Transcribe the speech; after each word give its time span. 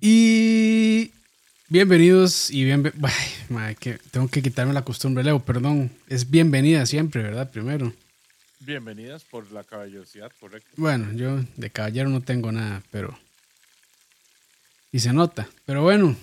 Y 0.00 1.12
bienvenidos 1.68 2.50
y 2.50 2.64
bien... 2.64 2.82
que 3.80 3.98
tengo 4.10 4.28
que 4.28 4.42
quitarme 4.42 4.72
la 4.72 4.84
costumbre, 4.84 5.22
Leo, 5.22 5.40
perdón. 5.40 5.90
Es 6.08 6.30
bienvenida 6.30 6.86
siempre, 6.86 7.22
¿verdad? 7.22 7.50
Primero. 7.50 7.92
Bienvenidas 8.60 9.24
por 9.24 9.50
la 9.52 9.64
caballerosidad, 9.64 10.30
correcto. 10.40 10.70
Bueno, 10.76 11.12
yo 11.12 11.44
de 11.56 11.70
caballero 11.70 12.08
no 12.08 12.22
tengo 12.22 12.50
nada, 12.52 12.82
pero... 12.90 13.18
Y 14.92 15.00
se 15.00 15.12
nota. 15.12 15.48
Pero 15.66 15.82
bueno, 15.82 16.16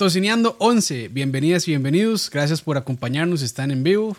Tocineando 0.00 0.56
11, 0.60 1.08
bienvenidas 1.08 1.68
y 1.68 1.72
bienvenidos. 1.72 2.30
Gracias 2.30 2.62
por 2.62 2.78
acompañarnos, 2.78 3.42
están 3.42 3.70
en 3.70 3.82
vivo. 3.82 4.16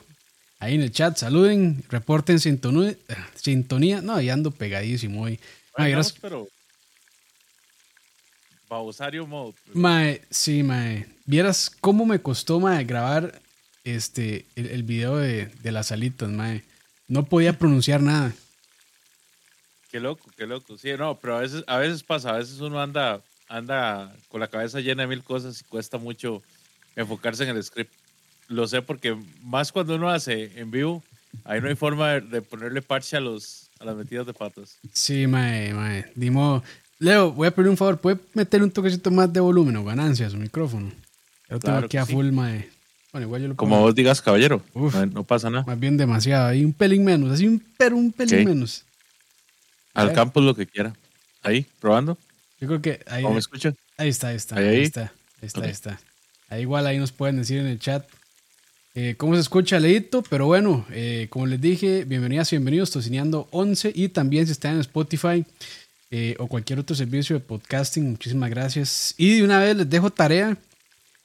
Ahí 0.60 0.76
en 0.76 0.82
el 0.82 0.92
chat, 0.92 1.18
saluden, 1.18 1.84
reporten 1.90 2.40
sintonía. 2.40 2.96
sintonía. 3.34 4.00
No, 4.00 4.14
ahí 4.14 4.30
ando 4.30 4.52
pegadísimo 4.52 5.24
hoy. 5.24 5.40
Bueno, 5.76 6.00
pero 6.22 6.48
Bausario 8.72 9.28
mode. 9.28 9.54
Mae, 9.74 10.22
sí, 10.30 10.64
mae. 10.64 11.06
Vieras 11.26 11.70
cómo 11.82 12.06
me 12.06 12.22
costó, 12.22 12.62
mae, 12.62 12.86
grabar 12.86 13.42
este, 13.84 14.46
el, 14.56 14.84
video 14.84 15.18
de, 15.18 15.48
de, 15.48 15.72
las 15.74 15.92
alitas, 15.92 16.30
mae. 16.30 16.64
No 17.10 17.26
podía 17.26 17.60
pronunciar 17.60 18.02
nada. 18.02 18.32
Qué 19.90 20.00
loco, 20.00 20.32
qué 20.38 20.48
loco. 20.48 20.78
Sí, 20.78 20.88
no, 20.98 21.20
pero 21.20 21.36
a 21.36 21.42
veces, 21.42 21.66
a 21.68 21.80
veces 21.80 22.02
pasa, 22.02 22.30
a 22.30 22.38
veces 22.38 22.62
uno 22.62 22.82
anda, 22.82 23.22
anda 23.50 24.16
con 24.30 24.40
la 24.40 24.48
cabeza 24.48 24.80
llena 24.80 25.04
de 25.04 25.10
mil 25.10 25.22
cosas 25.22 25.60
y 25.60 25.66
cuesta 25.66 25.98
mucho 25.98 26.42
enfocarse 26.96 27.44
en 27.44 27.50
el 27.50 27.62
script. 27.62 27.94
Lo 28.48 28.70
sé 28.70 28.82
porque 28.82 29.18
más 29.44 29.74
cuando 29.74 29.96
uno 29.96 30.10
hace 30.10 30.58
en 30.58 30.72
vivo, 30.72 31.04
ahí 31.44 31.60
no 31.60 31.68
hay 31.68 31.76
forma 31.76 32.22
de, 32.22 32.42
ponerle 32.42 32.82
parche 32.82 33.18
a 33.18 33.20
los 33.20 33.70
a 33.82 33.86
las 33.86 33.98
metidas 33.98 34.26
de 34.26 34.34
patas. 34.34 34.80
Sí, 34.94 35.28
mae, 35.28 35.74
mae. 35.74 36.10
Dimo, 36.16 36.64
Leo, 37.02 37.32
voy 37.32 37.48
a 37.48 37.52
pedir 37.52 37.68
un 37.68 37.78
favor, 37.78 37.98
¿puede 37.98 38.20
meter 38.36 38.62
un 38.62 38.70
toquecito 38.70 39.10
más 39.10 39.34
de 39.34 39.40
volumen 39.40 39.76
o 39.76 39.84
ganancia 39.84 40.28
a 40.28 40.30
su 40.30 40.38
micrófono? 40.38 40.92
Yo 41.50 41.58
tengo 41.58 41.80
aquí 41.80 41.98
a 41.98 42.06
full, 42.06 42.28
mae. 42.32 42.70
Bueno, 43.12 43.26
igual 43.26 43.42
yo 43.42 43.48
lo 43.48 43.56
Como 43.56 43.80
vos 43.80 43.96
digas, 43.96 44.22
caballero. 44.22 44.62
no, 45.12 45.24
pasa 45.24 45.50
nada. 45.50 45.64
Más 45.66 45.80
bien 45.80 45.98
demasiado. 45.98 46.46
Ahí 46.46 46.64
un 46.64 46.74
pelín 46.74 47.04
menos. 47.04 47.32
Así 47.32 47.48
un, 47.48 47.62
pero 47.76 47.98
un 47.98 48.12
pelín 48.12 48.46
menos. 48.46 48.86
Al 49.96 50.14
campo 50.14 50.42
lo 50.42 50.54
que 50.54 50.68
quiera. 50.68 50.94
Ahí, 51.42 51.66
probando. 51.80 52.20
Yo 52.60 52.68
creo 52.68 52.82
que 52.84 53.00
ahí. 53.08 53.24
¿Cómo 53.24 53.34
me 53.34 53.40
escuchan? 53.40 53.76
Ahí 53.98 54.10
está, 54.10 54.28
ahí 54.28 54.36
está. 54.36 54.58
Ahí, 54.58 54.82
está. 54.84 55.02
Ahí 55.42 55.48
está, 55.48 55.64
ahí 55.64 55.72
está. 55.72 56.00
Ahí 56.50 56.62
igual 56.62 56.86
ahí 56.86 57.00
nos 57.00 57.12
pueden 57.12 57.38
decir 57.38 57.58
en 57.58 57.66
el 57.66 57.80
chat 57.80 58.06
eh, 58.94 59.16
cómo 59.18 59.34
se 59.34 59.42
escucha 59.42 59.80
Leito. 59.80 60.22
Pero 60.22 60.46
bueno, 60.46 60.86
eh, 60.92 61.26
como 61.32 61.48
les 61.48 61.60
dije, 61.60 62.06
bienvenidas 62.06 62.54
y 62.54 62.58
bienvenidos. 62.58 62.92
Tocineando 62.92 63.48
11. 63.50 63.92
Y 63.96 64.10
también 64.10 64.46
si 64.46 64.52
están 64.52 64.76
en 64.76 64.82
Spotify 64.82 65.44
eh, 66.14 66.36
o 66.40 66.48
cualquier 66.48 66.78
otro 66.78 66.94
servicio 66.94 67.38
de 67.38 67.40
podcasting. 67.40 68.10
Muchísimas 68.10 68.50
gracias. 68.50 69.16
Y 69.18 69.38
de 69.38 69.44
una 69.46 69.60
vez 69.60 69.78
les 69.78 69.90
dejo 69.90 70.10
tarea. 70.10 70.58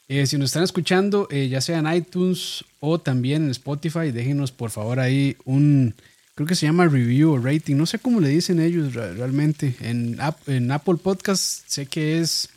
Eh, 0.08 0.26
si 0.28 0.38
nos 0.38 0.50
están 0.50 0.62
escuchando, 0.62 1.26
eh, 1.32 1.48
ya 1.48 1.60
sea 1.60 1.80
en 1.80 1.92
iTunes 1.92 2.64
o 2.78 3.00
también 3.00 3.44
en 3.44 3.50
Spotify, 3.50 4.12
déjenos 4.12 4.52
por 4.52 4.70
favor 4.70 5.00
ahí 5.00 5.36
un, 5.44 5.96
creo 6.36 6.46
que 6.46 6.54
se 6.54 6.66
llama 6.66 6.86
review 6.86 7.32
o 7.32 7.38
rating. 7.38 7.74
No 7.74 7.86
sé 7.86 7.98
cómo 7.98 8.20
le 8.20 8.28
dicen 8.28 8.60
ellos 8.60 8.94
realmente. 8.94 9.74
En, 9.80 10.20
Apple 10.20 10.96
Podcast 11.02 11.64
sé 11.66 11.86
que 11.86 12.20
es 12.20 12.48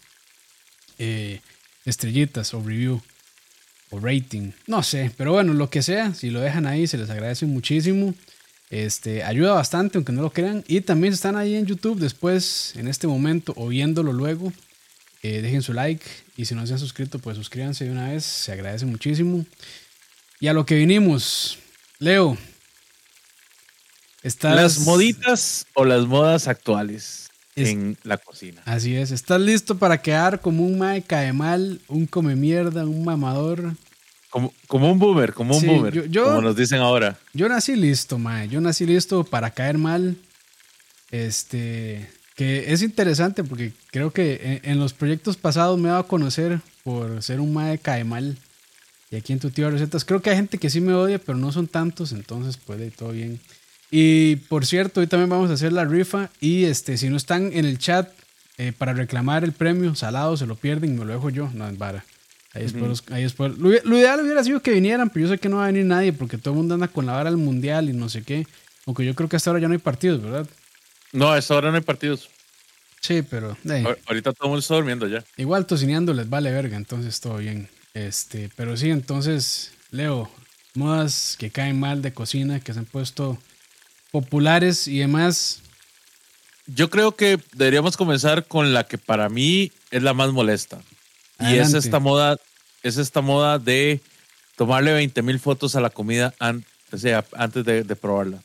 estrellitas 1.85 2.53
o 2.53 2.61
review 2.61 3.02
o 3.89 4.00
rating. 4.00 4.52
No 4.67 4.83
sé, 4.83 5.11
pero 5.17 5.31
bueno, 5.31 5.55
lo 5.55 5.72
que 5.72 5.81
sea, 5.81 6.13
si 6.13 6.30
lo 6.30 6.41
dejan 6.41 6.67
ahí, 6.67 6.85
se 6.85 7.00
les 7.00 7.09
agradece 7.09 7.47
muchísimo. 7.47 8.13
Este, 8.70 9.23
ayuda 9.23 9.53
bastante, 9.53 9.98
aunque 9.98 10.12
no 10.12 10.22
lo 10.22 10.31
crean. 10.31 10.64
Y 10.67 10.81
también 10.81 11.14
están 11.14 11.36
ahí 11.36 11.56
en 11.56 11.66
YouTube 11.66 12.00
después, 12.00 12.73
en 12.75 12.88
este 12.88 13.08
momento, 13.08 13.53
o 13.56 13.67
viéndolo 13.67 14.14
luego. 14.14 14.53
Eh, 15.23 15.42
dejen 15.42 15.62
su 15.62 15.73
like. 15.73 16.06
Y 16.38 16.45
si 16.45 16.56
no 16.56 16.66
se 16.66 16.73
han 16.73 16.80
suscrito, 16.80 17.20
pues 17.20 17.38
suscríbanse 17.38 17.86
de 17.86 17.92
una 17.92 18.09
vez. 18.09 18.23
Se 18.23 18.52
agradece 18.52 18.86
muchísimo. 18.86 19.45
Y 20.40 20.47
a 20.47 20.53
lo 20.53 20.66
que 20.66 20.75
vinimos, 20.75 21.58
Leo. 21.97 22.38
Estás... 24.22 24.56
Las 24.56 24.79
moditas 24.79 25.66
o 25.74 25.85
las 25.85 26.06
modas 26.06 26.47
actuales 26.47 27.29
en 27.56 27.97
la 28.03 28.18
cocina. 28.18 28.62
Así 28.66 28.96
es. 28.96 29.12
¿Estás 29.12 29.41
listo 29.41 29.78
para 29.78 30.02
quedar 30.02 30.41
como 30.41 30.66
un 30.66 30.78
mae 30.78 31.02
cae 31.02 31.34
mal, 31.34 31.81
un 31.88 32.06
come 32.06 32.35
mierda, 32.35 32.85
un 32.85 33.03
mamador? 33.03 33.75
Como, 34.29 34.53
como 34.67 34.91
un 34.91 35.00
boomer, 35.00 35.34
como 35.34 35.57
un 35.57 35.66
boomer. 35.66 36.12
como 36.12 36.41
nos 36.41 36.56
dicen 36.56 36.79
ahora. 36.79 37.17
Yo 37.34 37.50
nací 37.50 37.75
listo, 37.75 38.19
mae. 38.19 38.47
Yo 38.47 38.62
nací 38.62 38.85
listo 38.85 39.23
para 39.23 39.51
caer 39.51 39.78
mal. 39.78 40.16
Este. 41.12 42.09
Que 42.35 42.72
es 42.72 42.81
interesante 42.84 43.44
porque 43.44 43.73
creo 43.91 44.12
que 44.12 44.62
en, 44.63 44.79
los 44.79 44.94
proyectos 44.94 45.35
pasados 45.35 45.78
me 45.78 45.90
va 45.90 46.00
a 46.00 46.03
conocer 46.03 46.62
por 46.84 47.22
ser 47.22 47.41
un 47.41 47.53
mae 47.53 47.79
cae 47.79 48.03
mal. 48.03 48.38
Y 49.12 49.17
aquí 49.17 49.34
en 49.34 49.40
tu 49.40 49.50
tío 49.50 49.69
recetas, 49.69 50.06
creo 50.06 50.22
que 50.22 50.29
hay 50.29 50.38
gente 50.38 50.57
que 50.57 50.69
sí 50.69 50.79
me 50.79 50.94
odia, 50.94 51.19
pero 51.19 51.38
no 51.38 51.51
son 51.51 51.67
tantos, 51.67 52.11
entonces 52.11 52.57
puede 52.57 52.91
todo 52.91 53.11
bien. 53.11 53.41
Y 53.91 54.35
por 54.35 54.66
cierto, 54.66 55.01
hoy 55.01 55.07
también 55.07 55.29
vamos 55.29 55.50
a 55.50 55.53
hacer 55.53 55.73
la 55.73 55.84
rifa. 55.84 56.29
Y 56.40 56.66
este, 56.66 56.97
si 56.97 57.09
no 57.09 57.17
están 57.17 57.51
en 57.53 57.66
el 57.66 57.79
chat 57.79 58.09
eh, 58.57 58.72
para 58.78 58.94
reclamar 58.94 59.44
el 59.44 59.51
premio 59.51 59.96
salado, 59.96 60.38
se 60.38 60.46
lo 60.46 60.56
pierden, 60.56 60.97
me 60.97 61.06
lo 61.06 61.13
dejo 61.13 61.29
yo. 61.29 61.50
No, 61.53 61.67
es 61.67 61.78
vara. 61.78 62.06
Ahí 62.53 62.65
ahí. 63.11 63.27
Lo, 63.57 63.97
ideal 63.97 64.21
hubiera 64.21 64.43
sido 64.43 64.61
que 64.61 64.71
vinieran, 64.71 65.09
pero 65.09 65.27
yo 65.27 65.31
sé 65.31 65.37
que 65.37 65.49
no 65.49 65.57
va 65.57 65.65
a 65.65 65.67
venir 65.67 65.85
nadie 65.85 66.13
porque 66.13 66.37
todo 66.37 66.53
el 66.53 66.57
mundo 66.57 66.73
anda 66.73 66.87
con 66.87 67.05
la 67.05 67.13
vara 67.13 67.29
del 67.29 67.37
mundial 67.37 67.89
y 67.89 67.93
no 67.93 68.09
sé 68.09 68.23
qué. 68.23 68.47
Aunque 68.85 69.05
yo 69.05 69.13
creo 69.13 69.29
que 69.29 69.35
hasta 69.35 69.51
ahora 69.51 69.61
ya 69.61 69.67
no 69.67 69.73
hay 69.73 69.79
partidos, 69.79 70.21
¿verdad? 70.21 70.47
No, 71.11 71.31
hasta 71.31 71.53
ahora 71.53 71.69
no 71.69 71.77
hay 71.77 71.83
partidos. 71.83 72.29
Sí, 73.01 73.21
pero. 73.21 73.55
Ahorita 74.07 74.33
todo 74.33 74.47
el 74.47 74.49
mundo 74.49 74.59
está 74.59 74.75
durmiendo 74.75 75.07
ya. 75.07 75.23
Igual 75.37 75.65
tocineando 75.67 76.13
les 76.13 76.29
vale 76.29 76.51
verga, 76.51 76.75
entonces 76.75 77.19
todo 77.19 77.37
bien. 77.37 77.69
Este, 77.93 78.49
pero 78.55 78.75
sí, 78.77 78.89
entonces, 78.89 79.73
Leo, 79.91 80.29
modas 80.73 81.35
que 81.37 81.51
caen 81.51 81.79
mal 81.79 82.01
de 82.01 82.13
cocina, 82.13 82.59
que 82.59 82.73
se 82.73 82.79
han 82.79 82.85
puesto 82.85 83.37
populares 84.11 84.87
y 84.87 84.99
demás. 84.99 85.61
Yo 86.66 86.89
creo 86.89 87.16
que 87.16 87.39
deberíamos 87.53 87.97
comenzar 87.97 88.45
con 88.45 88.73
la 88.73 88.85
que 88.85 88.97
para 88.97 89.29
mí 89.29 89.71
es 89.91 90.03
la 90.03 90.13
más 90.13 90.31
molesta. 90.31 90.81
Y 91.39 91.57
es 91.57 91.73
esta 91.73 92.00
moda, 92.00 92.38
es 92.83 92.97
esta 92.97 93.22
moda 93.22 93.59
de 93.59 94.01
tomarle 94.55 94.94
20 94.94 95.22
mil 95.22 95.39
fotos 95.39 95.75
a 95.75 95.81
la 95.81 95.89
comida 95.89 96.33
sea, 96.97 97.25
antes 97.33 97.66
de, 97.66 97.95
probarla. 97.95 98.41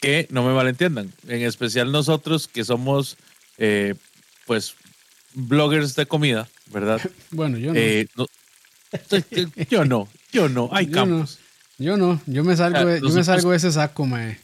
Que 0.00 0.28
no 0.30 0.44
me 0.44 0.54
malentiendan, 0.54 1.12
en 1.26 1.42
especial 1.42 1.90
nosotros 1.90 2.46
que 2.46 2.64
somos, 2.64 3.16
eh, 3.58 3.94
pues, 4.46 4.74
bloggers 5.34 5.96
de 5.96 6.06
comida, 6.06 6.48
¿verdad? 6.66 7.00
Bueno, 7.30 7.58
yo 7.58 7.72
no. 7.72 7.78
Eh, 7.78 8.06
yo 9.70 9.84
no, 9.84 10.08
yo 10.32 10.48
no, 10.48 10.70
hay 10.72 10.86
campos. 10.86 11.38
Yo 11.78 11.96
no, 11.96 12.20
yo 12.26 12.42
me 12.44 12.56
salgo, 12.56 12.84
de, 12.84 13.00
yo 13.00 13.08
me 13.10 13.22
salgo 13.22 13.50
de 13.50 13.56
ese 13.56 13.70
saco, 13.70 14.06
mae 14.06 14.38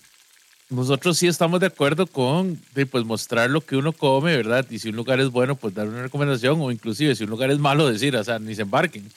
nosotros 0.70 1.18
sí 1.18 1.26
estamos 1.26 1.60
de 1.60 1.66
acuerdo 1.66 2.06
con 2.06 2.60
pues, 2.90 3.04
mostrar 3.04 3.50
lo 3.50 3.60
que 3.60 3.76
uno 3.76 3.92
come, 3.92 4.36
¿verdad? 4.36 4.66
Y 4.70 4.78
si 4.78 4.88
un 4.88 4.96
lugar 4.96 5.20
es 5.20 5.30
bueno, 5.30 5.56
pues 5.56 5.74
dar 5.74 5.88
una 5.88 6.02
recomendación, 6.02 6.60
o 6.60 6.70
inclusive 6.70 7.14
si 7.14 7.24
un 7.24 7.30
lugar 7.30 7.50
es 7.50 7.58
malo, 7.58 7.90
decir, 7.90 8.16
o 8.16 8.24
sea, 8.24 8.38
ni 8.38 8.54
se 8.54 8.62
embarquen. 8.62 9.10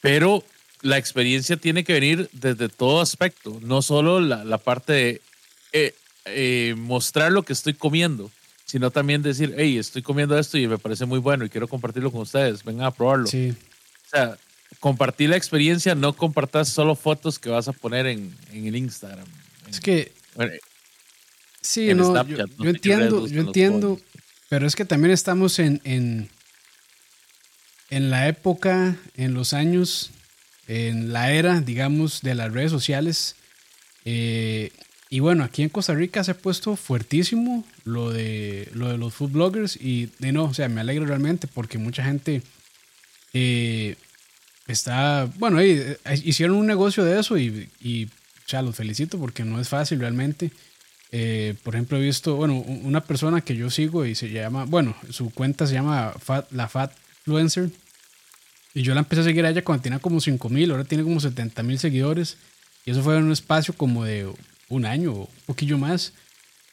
Pero 0.00 0.44
la 0.82 0.98
experiencia 0.98 1.56
tiene 1.56 1.84
que 1.84 1.94
venir 1.94 2.28
desde 2.32 2.68
todo 2.68 3.00
aspecto, 3.00 3.58
no 3.62 3.82
solo 3.82 4.20
la, 4.20 4.44
la 4.44 4.58
parte 4.58 4.92
de 4.92 5.22
eh, 5.72 5.94
eh, 6.26 6.74
mostrar 6.76 7.32
lo 7.32 7.42
que 7.42 7.52
estoy 7.52 7.74
comiendo, 7.74 8.30
sino 8.64 8.90
también 8.90 9.22
decir, 9.22 9.54
hey, 9.56 9.78
estoy 9.78 10.02
comiendo 10.02 10.38
esto 10.38 10.58
y 10.58 10.68
me 10.68 10.78
parece 10.78 11.06
muy 11.06 11.18
bueno 11.18 11.44
y 11.44 11.48
quiero 11.48 11.66
compartirlo 11.66 12.12
con 12.12 12.20
ustedes, 12.20 12.62
vengan 12.62 12.86
a 12.86 12.90
probarlo. 12.90 13.26
Sí. 13.26 13.54
O 14.06 14.08
sea, 14.10 14.36
compartir 14.78 15.30
la 15.30 15.36
experiencia, 15.36 15.94
no 15.94 16.12
compartas 16.12 16.68
solo 16.68 16.94
fotos 16.94 17.38
que 17.38 17.48
vas 17.48 17.68
a 17.68 17.72
poner 17.72 18.06
en, 18.06 18.36
en 18.52 18.66
el 18.66 18.76
Instagram. 18.76 19.26
Es 19.68 19.80
que 19.80 20.12
sí, 21.60 21.94
no, 21.94 22.24
yo, 22.26 22.68
entiendo, 22.68 23.26
yo 23.26 23.40
entiendo, 23.40 24.00
pero 24.48 24.66
es 24.66 24.76
que 24.76 24.84
también 24.84 25.12
estamos 25.12 25.58
en, 25.58 25.80
en, 25.84 26.28
en 27.90 28.10
la 28.10 28.28
época, 28.28 28.96
en 29.16 29.34
los 29.34 29.52
años, 29.52 30.10
en 30.66 31.12
la 31.12 31.32
era, 31.32 31.60
digamos, 31.60 32.22
de 32.22 32.34
las 32.34 32.52
redes 32.52 32.70
sociales. 32.70 33.36
Eh, 34.04 34.70
y 35.10 35.20
bueno, 35.20 35.42
aquí 35.42 35.62
en 35.62 35.70
Costa 35.70 35.94
Rica 35.94 36.22
se 36.22 36.32
ha 36.32 36.36
puesto 36.36 36.76
fuertísimo 36.76 37.64
lo 37.84 38.10
de, 38.10 38.68
lo 38.74 38.90
de 38.90 38.98
los 38.98 39.14
food 39.14 39.30
bloggers 39.30 39.76
y 39.76 40.10
de 40.18 40.32
no, 40.32 40.44
o 40.44 40.54
sea, 40.54 40.68
me 40.68 40.82
alegro 40.82 41.06
realmente 41.06 41.46
porque 41.46 41.78
mucha 41.78 42.04
gente 42.04 42.42
eh, 43.32 43.96
está, 44.66 45.30
bueno, 45.36 45.60
eh, 45.60 45.98
hicieron 46.24 46.56
un 46.56 46.66
negocio 46.66 47.04
de 47.04 47.18
eso 47.18 47.38
y, 47.38 47.70
y 47.80 48.08
sea, 48.48 48.62
los 48.62 48.76
felicito 48.76 49.18
porque 49.18 49.44
no 49.44 49.60
es 49.60 49.68
fácil 49.68 50.00
realmente. 50.00 50.50
Eh, 51.10 51.54
por 51.62 51.74
ejemplo, 51.74 51.98
he 51.98 52.02
visto, 52.02 52.36
bueno, 52.36 52.54
una 52.54 53.02
persona 53.02 53.40
que 53.40 53.56
yo 53.56 53.70
sigo 53.70 54.04
y 54.04 54.14
se 54.14 54.30
llama, 54.30 54.64
bueno, 54.64 54.94
su 55.10 55.30
cuenta 55.30 55.66
se 55.66 55.74
llama 55.74 56.14
Fat, 56.18 56.50
la 56.52 56.68
Fat 56.68 56.92
Influencer. 57.20 57.70
Y 58.74 58.82
yo 58.82 58.94
la 58.94 59.00
empecé 59.00 59.22
a 59.22 59.24
seguir 59.24 59.44
a 59.44 59.50
ella 59.50 59.64
cuando 59.64 59.82
tenía 59.82 59.98
como 59.98 60.20
5 60.20 60.48
mil, 60.50 60.70
ahora 60.70 60.84
tiene 60.84 61.04
como 61.04 61.20
70 61.20 61.62
mil 61.62 61.78
seguidores. 61.78 62.36
Y 62.84 62.92
eso 62.92 63.02
fue 63.02 63.16
en 63.16 63.24
un 63.24 63.32
espacio 63.32 63.74
como 63.74 64.04
de 64.04 64.30
un 64.68 64.86
año 64.86 65.12
o 65.12 65.20
un 65.20 65.28
poquillo 65.46 65.78
más. 65.78 66.12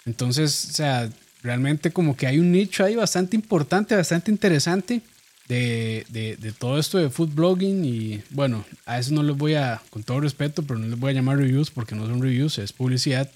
Entonces, 0.05 0.69
o 0.69 0.73
sea, 0.73 1.09
realmente 1.41 1.91
como 1.91 2.15
que 2.15 2.27
hay 2.27 2.39
un 2.39 2.51
nicho 2.51 2.83
ahí 2.83 2.95
bastante 2.95 3.35
importante, 3.35 3.95
bastante 3.95 4.31
interesante 4.31 5.01
de, 5.47 6.05
de, 6.09 6.51
todo 6.53 6.79
esto 6.79 6.97
de 6.97 7.09
food 7.09 7.29
blogging 7.29 7.85
y 7.85 8.23
bueno, 8.31 8.65
a 8.85 8.97
eso 8.97 9.13
no 9.13 9.21
les 9.21 9.37
voy 9.37 9.53
a, 9.53 9.81
con 9.91 10.03
todo 10.03 10.19
respeto, 10.19 10.63
pero 10.63 10.79
no 10.79 10.87
les 10.87 10.99
voy 10.99 11.11
a 11.11 11.13
llamar 11.13 11.37
reviews 11.37 11.69
porque 11.69 11.95
no 11.95 12.07
son 12.07 12.21
reviews, 12.21 12.57
es 12.57 12.73
publicidad. 12.73 13.29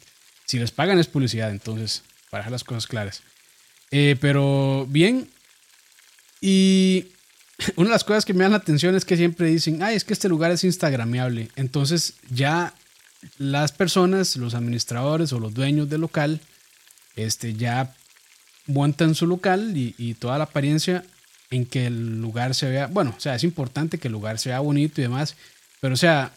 Si 0.46 0.58
les 0.58 0.72
pagan 0.72 0.98
es 0.98 1.08
publicidad, 1.08 1.52
entonces, 1.52 2.04
para 2.32 2.42
dejar 2.42 2.52
las 2.54 2.64
cosas 2.64 2.88
claras. 2.88 3.22
Eh, 3.92 4.16
pero 4.20 4.88
bien, 4.90 5.30
y 6.42 7.06
una 7.76 7.90
de 7.90 7.94
las 7.94 8.04
cosas 8.04 8.26
que 8.26 8.34
me 8.34 8.44
dan 8.44 8.52
la 8.52 8.58
atención 8.58 8.96
es 8.96 9.06
que 9.06 9.18
siempre 9.18 9.48
dicen, 9.48 9.84
ay, 9.84 9.96
es 9.96 10.04
que 10.04 10.14
este 10.14 10.30
lugar 10.30 10.52
es 10.52 10.64
instagramiable. 10.64 11.50
Entonces 11.56 12.16
ya 12.32 12.74
las 13.38 13.72
personas, 13.72 14.36
los 14.38 14.56
administradores 14.56 15.32
o 15.34 15.40
los 15.40 15.54
dueños 15.54 15.90
del 15.90 16.02
local, 16.02 16.40
este, 17.16 17.54
ya 17.54 17.94
montan 18.66 19.14
su 19.14 19.28
local 19.28 19.76
y, 19.76 19.94
y, 19.98 20.14
toda 20.14 20.38
la 20.38 20.46
apariencia 20.46 21.04
en 21.52 21.66
que 21.66 21.88
el 21.88 22.22
lugar 22.22 22.54
se 22.56 22.70
vea, 22.70 22.88
bueno, 22.88 23.14
o 23.18 23.20
sea, 23.20 23.36
es 23.36 23.44
importante 23.44 23.98
que 23.98 24.08
el 24.08 24.14
lugar 24.14 24.40
sea 24.40 24.60
bonito 24.60 25.02
y 25.02 25.04
demás, 25.04 25.36
pero 25.82 25.94
o 25.94 25.98
sea, 25.98 26.32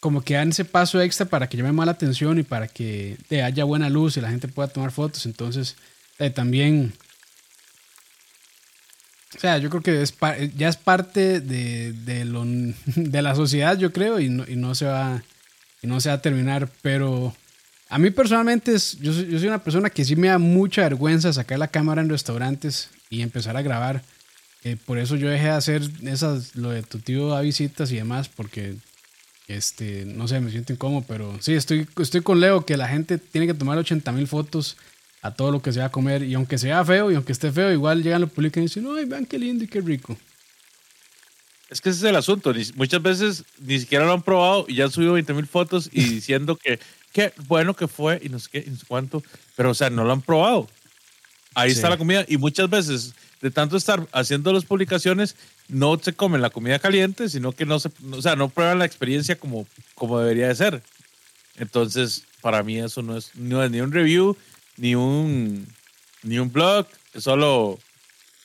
como 0.00 0.22
que 0.22 0.34
dan 0.34 0.50
ese 0.50 0.64
paso 0.64 1.00
extra 1.00 1.26
para 1.26 1.48
que 1.48 1.56
llame 1.56 1.72
más 1.72 1.86
la 1.86 1.92
atención 1.92 2.38
y 2.38 2.42
para 2.42 2.68
que 2.68 3.16
haya 3.30 3.64
buena 3.64 3.88
luz 3.88 4.16
y 4.16 4.20
la 4.20 4.30
gente 4.30 4.48
pueda 4.48 4.68
tomar 4.68 4.90
fotos, 4.90 5.26
entonces 5.26 5.76
eh, 6.18 6.30
también 6.30 6.92
o 9.36 9.38
sea, 9.38 9.58
yo 9.58 9.68
creo 9.68 9.82
que 9.82 10.02
es 10.02 10.14
ya 10.56 10.68
es 10.68 10.76
parte 10.76 11.40
de, 11.40 11.92
de, 11.92 12.24
lo, 12.24 12.44
de, 12.96 13.22
la 13.22 13.34
sociedad, 13.34 13.76
yo 13.76 13.92
creo, 13.92 14.18
y 14.18 14.28
no, 14.28 14.44
y 14.48 14.56
no, 14.56 14.74
se 14.74 14.86
va, 14.86 15.22
no 15.82 16.00
se 16.00 16.08
va 16.08 16.16
a 16.16 16.22
terminar. 16.22 16.70
Pero 16.80 17.34
a 17.88 17.98
mí 17.98 18.10
personalmente, 18.10 18.74
es, 18.74 18.98
yo, 18.98 19.12
yo 19.12 19.38
soy 19.38 19.48
una 19.48 19.62
persona 19.62 19.90
que 19.90 20.04
sí 20.04 20.16
me 20.16 20.28
da 20.28 20.38
mucha 20.38 20.82
vergüenza 20.82 21.32
sacar 21.32 21.58
la 21.58 21.68
cámara 21.68 22.00
en 22.00 22.08
restaurantes 22.08 22.90
y 23.10 23.22
empezar 23.22 23.56
a 23.56 23.62
grabar. 23.62 24.02
Eh, 24.64 24.76
por 24.84 24.98
eso 24.98 25.16
yo 25.16 25.28
dejé 25.28 25.44
de 25.44 25.50
hacer 25.50 25.82
esas, 26.02 26.56
lo 26.56 26.70
de 26.70 26.82
tu 26.82 26.98
tío 26.98 27.28
da 27.28 27.40
visitas 27.40 27.92
y 27.92 27.96
demás, 27.96 28.28
porque, 28.28 28.76
este, 29.48 30.04
no 30.04 30.26
sé, 30.26 30.40
me 30.40 30.50
siento 30.50 30.72
incómodo, 30.72 31.04
pero 31.06 31.36
sí, 31.40 31.54
estoy, 31.54 31.86
estoy 31.98 32.22
con 32.22 32.40
Leo, 32.40 32.64
que 32.64 32.76
la 32.76 32.88
gente 32.88 33.18
tiene 33.18 33.46
que 33.46 33.54
tomar 33.54 33.78
80 33.78 34.10
mil 34.12 34.26
fotos 34.26 34.76
a 35.22 35.34
todo 35.34 35.50
lo 35.50 35.62
que 35.62 35.72
se 35.72 35.80
va 35.80 35.86
a 35.86 35.90
comer. 35.90 36.22
Y 36.22 36.34
aunque 36.34 36.58
sea 36.58 36.84
feo 36.84 37.10
y 37.10 37.14
aunque 37.14 37.32
esté 37.32 37.52
feo, 37.52 37.72
igual 37.72 38.02
llegan 38.02 38.20
los 38.22 38.30
públicos 38.30 38.58
y 38.58 38.62
dicen, 38.62 38.86
ay, 38.96 39.04
vean 39.04 39.26
qué 39.26 39.38
lindo 39.38 39.64
y 39.64 39.68
qué 39.68 39.80
rico. 39.80 40.16
Es 41.68 41.80
que 41.80 41.90
ese 41.90 41.98
es 41.98 42.04
el 42.04 42.16
asunto. 42.16 42.52
Muchas 42.76 43.02
veces 43.02 43.44
ni 43.60 43.80
siquiera 43.80 44.04
lo 44.04 44.12
han 44.12 44.22
probado 44.22 44.66
y 44.68 44.76
ya 44.76 44.84
han 44.84 44.92
subido 44.92 45.14
20 45.14 45.34
mil 45.34 45.46
fotos 45.46 45.90
y 45.92 46.04
diciendo 46.14 46.56
que 46.56 46.78
qué 47.12 47.32
bueno 47.48 47.74
que 47.74 47.88
fue 47.88 48.20
y 48.22 48.28
no 48.28 48.38
sé 48.38 48.48
qué, 48.52 48.64
y 48.66 48.70
no 48.70 48.76
sé 48.76 48.84
cuánto. 48.86 49.22
Pero, 49.56 49.70
o 49.70 49.74
sea, 49.74 49.90
no 49.90 50.04
lo 50.04 50.12
han 50.12 50.22
probado. 50.22 50.68
Ahí 51.54 51.70
está 51.70 51.88
la 51.88 51.96
comida 51.96 52.24
y 52.28 52.36
muchas 52.36 52.68
veces, 52.68 53.14
de 53.40 53.50
tanto 53.50 53.76
estar 53.76 54.06
haciendo 54.12 54.52
las 54.52 54.64
publicaciones, 54.64 55.36
no 55.68 55.98
se 55.98 56.12
comen 56.12 56.40
la 56.40 56.50
comida 56.50 56.78
caliente, 56.78 57.28
sino 57.28 57.52
que 57.52 57.66
no 57.66 57.78
se, 57.80 57.90
o 58.10 58.22
sea, 58.22 58.36
no 58.36 58.48
prueban 58.48 58.78
la 58.78 58.84
experiencia 58.86 59.36
como, 59.36 59.66
como 59.94 60.18
debería 60.18 60.48
de 60.48 60.54
ser. 60.54 60.82
Entonces, 61.58 62.24
para 62.40 62.62
mí 62.62 62.78
eso 62.78 63.02
no 63.02 63.16
es, 63.16 63.34
no 63.34 63.62
es 63.62 63.70
ni 63.70 63.80
un 63.80 63.92
review, 63.92 64.36
ni 64.76 64.94
un, 64.94 65.66
ni 66.22 66.38
un 66.38 66.52
blog, 66.52 66.86
solo 67.14 67.78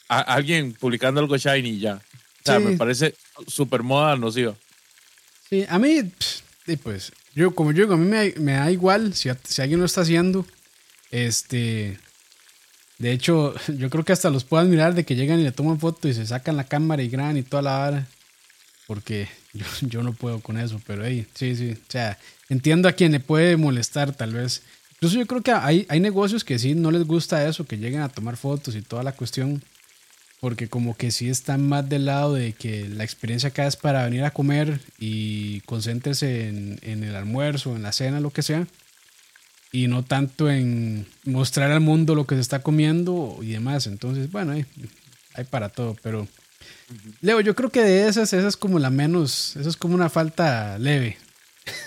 alguien 0.07 0.73
publicando 0.73 1.21
algo 1.21 1.37
shiny 1.37 1.79
ya. 1.79 1.95
O 1.95 2.43
sea, 2.43 2.59
me 2.59 2.75
parece 2.75 3.15
súper 3.47 3.83
moda 3.83 4.15
nociva. 4.15 4.55
Sí, 5.49 5.65
a 5.69 5.77
mí, 5.77 6.11
pues, 6.81 7.11
yo 7.35 7.53
como 7.53 7.71
yo 7.71 7.83
digo, 7.83 7.93
a 7.93 7.97
mí 7.97 8.05
me, 8.05 8.53
da 8.53 8.71
igual 8.71 9.13
si, 9.13 9.29
si, 9.43 9.61
alguien 9.61 9.79
lo 9.79 9.85
está 9.85 10.01
haciendo. 10.01 10.45
Este, 11.11 11.99
de 13.01 13.11
hecho, 13.11 13.55
yo 13.77 13.89
creo 13.89 14.05
que 14.05 14.13
hasta 14.13 14.29
los 14.29 14.43
puedan 14.43 14.69
mirar 14.69 14.93
de 14.93 15.03
que 15.03 15.15
llegan 15.15 15.39
y 15.39 15.43
le 15.43 15.51
toman 15.51 15.79
foto 15.79 16.07
y 16.07 16.13
se 16.13 16.25
sacan 16.25 16.55
la 16.55 16.65
cámara 16.65 17.01
y 17.01 17.09
gran 17.09 17.35
y 17.35 17.43
toda 17.43 17.63
la 17.63 17.77
vara. 17.77 18.07
Porque 18.87 19.27
yo, 19.53 19.65
yo 19.81 20.03
no 20.03 20.13
puedo 20.13 20.39
con 20.39 20.57
eso, 20.57 20.79
pero 20.85 21.05
hey, 21.05 21.25
sí, 21.33 21.55
sí. 21.55 21.71
O 21.71 21.91
sea, 21.91 22.17
entiendo 22.49 22.87
a 22.87 22.93
quien 22.93 23.11
le 23.11 23.19
puede 23.19 23.57
molestar 23.57 24.13
tal 24.13 24.33
vez. 24.33 24.61
Incluso 24.93 25.17
yo 25.17 25.25
creo 25.25 25.41
que 25.41 25.51
hay, 25.51 25.87
hay 25.89 25.99
negocios 25.99 26.43
que 26.43 26.59
sí 26.59 26.75
no 26.75 26.91
les 26.91 27.05
gusta 27.05 27.47
eso, 27.47 27.65
que 27.65 27.79
lleguen 27.79 28.01
a 28.01 28.09
tomar 28.09 28.37
fotos 28.37 28.75
y 28.75 28.83
toda 28.83 29.01
la 29.01 29.13
cuestión, 29.13 29.63
porque 30.39 30.67
como 30.67 30.95
que 30.95 31.09
sí 31.09 31.27
están 31.27 31.67
más 31.67 31.89
del 31.89 32.05
lado 32.05 32.35
de 32.35 32.53
que 32.53 32.87
la 32.87 33.03
experiencia 33.03 33.49
acá 33.49 33.65
es 33.65 33.75
para 33.75 34.05
venir 34.05 34.23
a 34.23 34.29
comer 34.29 34.79
y 34.99 35.61
concéntrese 35.61 36.49
en, 36.49 36.79
en 36.83 37.03
el 37.03 37.15
almuerzo, 37.15 37.75
en 37.75 37.81
la 37.81 37.93
cena, 37.93 38.19
lo 38.19 38.29
que 38.29 38.43
sea, 38.43 38.67
y 39.71 39.87
no 39.87 40.03
tanto 40.03 40.49
en 40.49 41.07
mostrar 41.23 41.71
al 41.71 41.79
mundo 41.79 42.15
lo 42.15 42.27
que 42.27 42.35
se 42.35 42.41
está 42.41 42.61
comiendo 42.61 43.37
y 43.41 43.51
demás. 43.51 43.87
Entonces, 43.87 44.31
bueno, 44.31 44.51
hay, 44.53 44.65
hay 45.33 45.45
para 45.45 45.69
todo, 45.69 45.95
pero... 46.01 46.27
Leo, 47.21 47.39
yo 47.39 47.55
creo 47.55 47.69
que 47.69 47.81
de 47.81 48.07
esas, 48.07 48.33
esa 48.33 48.47
es 48.47 48.57
como 48.57 48.77
la 48.77 48.89
menos, 48.89 49.55
esa 49.55 49.69
es 49.69 49.77
como 49.77 49.95
una 49.95 50.09
falta 50.09 50.77
leve. 50.77 51.17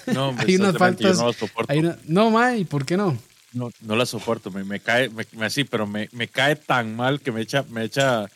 No, 0.06 0.34
hay 0.38 0.56
unas 0.56 0.78
faltas. 0.78 1.19
no 1.19 1.32
soporto. 1.32 1.75
no, 2.06 2.31
ma, 2.31 2.56
¿y 2.56 2.64
por 2.64 2.86
qué 2.86 2.96
no? 2.96 3.19
No, 3.52 3.70
no 3.82 3.96
la 3.96 4.06
soporto, 4.06 4.50
me, 4.50 4.64
me 4.64 4.81
cae, 4.81 5.10
me, 5.10 5.44
así, 5.44 5.64
pero 5.64 5.86
me, 5.86 6.08
me, 6.12 6.26
cae 6.26 6.56
tan 6.56 6.96
mal 6.96 7.20
que 7.20 7.31
me 7.31 7.42
echa, 7.42 7.64
me 7.70 7.84
echa, 7.84 8.28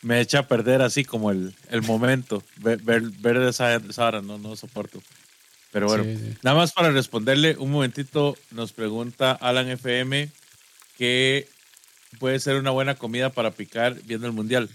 me 0.00 0.20
echa 0.20 0.40
a 0.40 0.48
perder 0.48 0.80
así 0.80 1.04
como 1.04 1.30
el, 1.30 1.54
el 1.68 1.82
momento. 1.82 2.42
Ver, 2.56 2.80
ver, 2.82 3.36
esa, 3.36 3.74
esa 3.74 4.06
hora, 4.06 4.22
no, 4.22 4.38
no 4.38 4.56
soporto. 4.56 5.02
Pero 5.72 5.86
bueno, 5.86 6.04
nada 6.42 6.56
más 6.56 6.72
para 6.72 6.90
responderle 6.90 7.56
un 7.56 7.70
momentito, 7.70 8.36
nos 8.50 8.72
pregunta 8.72 9.32
Alan 9.32 9.68
FM 9.70 10.28
qué 10.98 11.48
puede 12.18 12.38
ser 12.40 12.56
una 12.56 12.70
buena 12.70 12.94
comida 12.94 13.30
para 13.30 13.50
picar 13.50 13.96
viendo 14.04 14.26
el 14.26 14.34
mundial. 14.34 14.68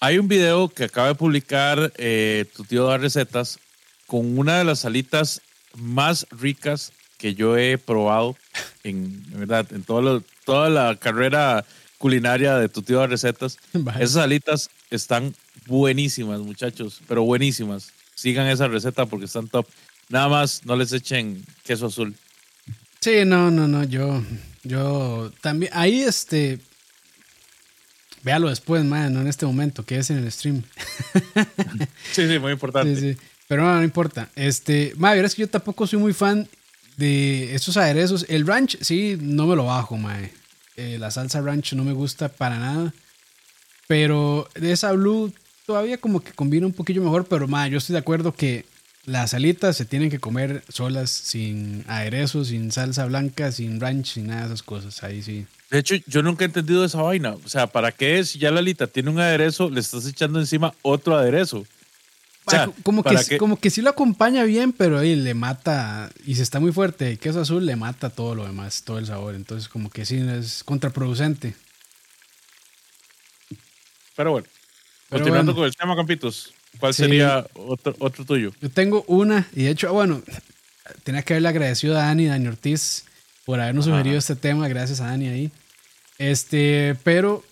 Hay 0.00 0.18
un 0.18 0.28
video 0.28 0.68
que 0.68 0.84
acaba 0.84 1.08
de 1.08 1.16
publicar 1.16 1.92
eh, 1.96 2.44
tu 2.54 2.64
tío 2.64 2.86
da 2.86 2.98
recetas 2.98 3.58
con 4.06 4.38
una 4.38 4.58
de 4.58 4.64
las 4.64 4.80
salitas 4.80 5.42
más 5.74 6.26
ricas 6.30 6.92
que 7.18 7.34
yo 7.34 7.56
he 7.56 7.76
probado 7.76 8.36
en, 8.84 9.24
verdad, 9.32 9.66
en 9.72 9.82
todo 9.82 10.22
toda 10.44 10.70
la 10.70 10.94
carrera 10.96 11.64
culinaria 11.98 12.56
de 12.56 12.68
tu 12.68 12.82
tío 12.82 13.00
de 13.00 13.08
recetas. 13.08 13.58
Esas 13.98 14.18
alitas 14.18 14.70
están 14.90 15.34
buenísimas, 15.66 16.40
muchachos, 16.40 17.02
pero 17.08 17.24
buenísimas. 17.24 17.92
Sigan 18.14 18.46
esa 18.46 18.68
receta 18.68 19.06
porque 19.06 19.26
están 19.26 19.48
top. 19.48 19.66
Nada 20.08 20.28
más 20.28 20.64
no 20.64 20.76
les 20.76 20.92
echen 20.92 21.44
queso 21.64 21.86
azul. 21.86 22.14
Sí, 23.00 23.24
no, 23.24 23.50
no, 23.50 23.68
no, 23.68 23.84
yo, 23.84 24.22
yo 24.64 25.30
también, 25.40 25.70
ahí 25.74 26.00
este, 26.00 26.58
véalo 28.22 28.48
después, 28.48 28.84
man, 28.84 29.14
no 29.14 29.20
en 29.20 29.28
este 29.28 29.46
momento, 29.46 29.84
que 29.84 29.98
es 29.98 30.10
en 30.10 30.18
el 30.18 30.32
stream. 30.32 30.62
sí, 32.12 32.26
sí, 32.26 32.38
muy 32.38 32.52
importante. 32.52 32.94
Sí, 32.96 33.12
sí. 33.12 33.18
Pero 33.48 33.62
no, 33.62 33.74
no 33.74 33.82
importa. 33.82 34.28
Este, 34.36 34.92
madre, 34.96 35.24
es 35.24 35.34
que 35.34 35.42
yo 35.42 35.48
tampoco 35.48 35.86
soy 35.86 35.98
muy 35.98 36.12
fan 36.12 36.48
de 36.96 37.54
estos 37.54 37.76
aderezos. 37.76 38.26
El 38.28 38.46
ranch, 38.46 38.78
sí, 38.82 39.16
no 39.20 39.46
me 39.46 39.56
lo 39.56 39.64
bajo, 39.64 39.96
madre. 39.96 40.32
Eh, 40.76 40.98
la 40.98 41.10
salsa 41.10 41.40
ranch 41.40 41.72
no 41.72 41.82
me 41.82 41.92
gusta 41.92 42.28
para 42.28 42.58
nada. 42.58 42.92
Pero 43.86 44.48
de 44.54 44.72
esa 44.72 44.92
blue 44.92 45.32
todavía 45.64 45.98
como 45.98 46.20
que 46.20 46.32
combina 46.32 46.66
un 46.66 46.74
poquillo 46.74 47.02
mejor. 47.02 47.24
Pero, 47.24 47.48
madre, 47.48 47.70
yo 47.70 47.78
estoy 47.78 47.94
de 47.94 48.00
acuerdo 48.00 48.34
que 48.34 48.66
las 49.08 49.34
alitas 49.34 49.76
se 49.76 49.84
tienen 49.84 50.10
que 50.10 50.20
comer 50.20 50.62
solas, 50.68 51.10
sin 51.10 51.84
aderezos, 51.88 52.48
sin 52.48 52.70
salsa 52.70 53.06
blanca, 53.06 53.50
sin 53.52 53.80
ranch, 53.80 54.14
sin 54.14 54.28
nada 54.28 54.42
de 54.42 54.46
esas 54.48 54.62
cosas. 54.62 55.02
Ahí 55.02 55.22
sí. 55.22 55.46
De 55.70 55.78
hecho, 55.78 55.96
yo 56.06 56.22
nunca 56.22 56.44
he 56.44 56.46
entendido 56.46 56.84
esa 56.84 57.02
vaina. 57.02 57.34
O 57.44 57.48
sea, 57.48 57.66
¿para 57.66 57.90
qué 57.90 58.22
si 58.24 58.38
ya 58.38 58.50
la 58.50 58.60
alita 58.60 58.86
tiene 58.86 59.10
un 59.10 59.18
aderezo, 59.18 59.70
le 59.70 59.80
estás 59.80 60.06
echando 60.06 60.38
encima 60.38 60.74
otro 60.82 61.16
aderezo? 61.16 61.66
como, 62.82 63.02
que, 63.02 63.38
como 63.38 63.58
que 63.58 63.70
sí 63.70 63.82
lo 63.82 63.90
acompaña 63.90 64.44
bien, 64.44 64.72
pero 64.72 64.98
ahí 64.98 65.14
le 65.16 65.34
mata, 65.34 66.10
y 66.24 66.34
si 66.36 66.42
está 66.42 66.60
muy 66.60 66.72
fuerte, 66.72 67.10
el 67.10 67.18
queso 67.18 67.40
azul 67.40 67.66
le 67.66 67.76
mata 67.76 68.08
todo 68.08 68.34
lo 68.34 68.46
demás, 68.46 68.82
todo 68.84 68.98
el 68.98 69.06
sabor. 69.06 69.34
Entonces, 69.34 69.68
como 69.68 69.90
que 69.90 70.06
sí 70.06 70.16
es 70.16 70.64
contraproducente. 70.64 71.54
Pero 74.16 74.32
bueno, 74.32 74.46
continuando 75.10 75.54
con 75.54 75.64
el 75.64 75.76
tema, 75.76 75.94
Campitos, 75.94 76.52
¿cuál 76.78 76.94
sería 76.94 77.46
otro, 77.54 77.94
otro 77.98 78.24
tuyo? 78.24 78.52
Yo 78.60 78.70
tengo 78.70 79.04
una, 79.06 79.48
y 79.54 79.64
de 79.64 79.70
hecho, 79.70 79.92
bueno, 79.92 80.22
tenía 81.04 81.22
que 81.22 81.34
haberle 81.34 81.48
agradecido 81.48 81.96
a 81.96 82.02
Dani, 82.02 82.26
Dani 82.26 82.48
Ortiz, 82.48 83.04
por 83.44 83.60
habernos 83.60 83.86
sugerido 83.86 84.18
este 84.18 84.36
tema, 84.36 84.68
gracias 84.68 85.00
a 85.00 85.06
Dani 85.06 85.28
ahí. 85.28 85.50
Este, 86.18 86.96
pero, 87.04 87.44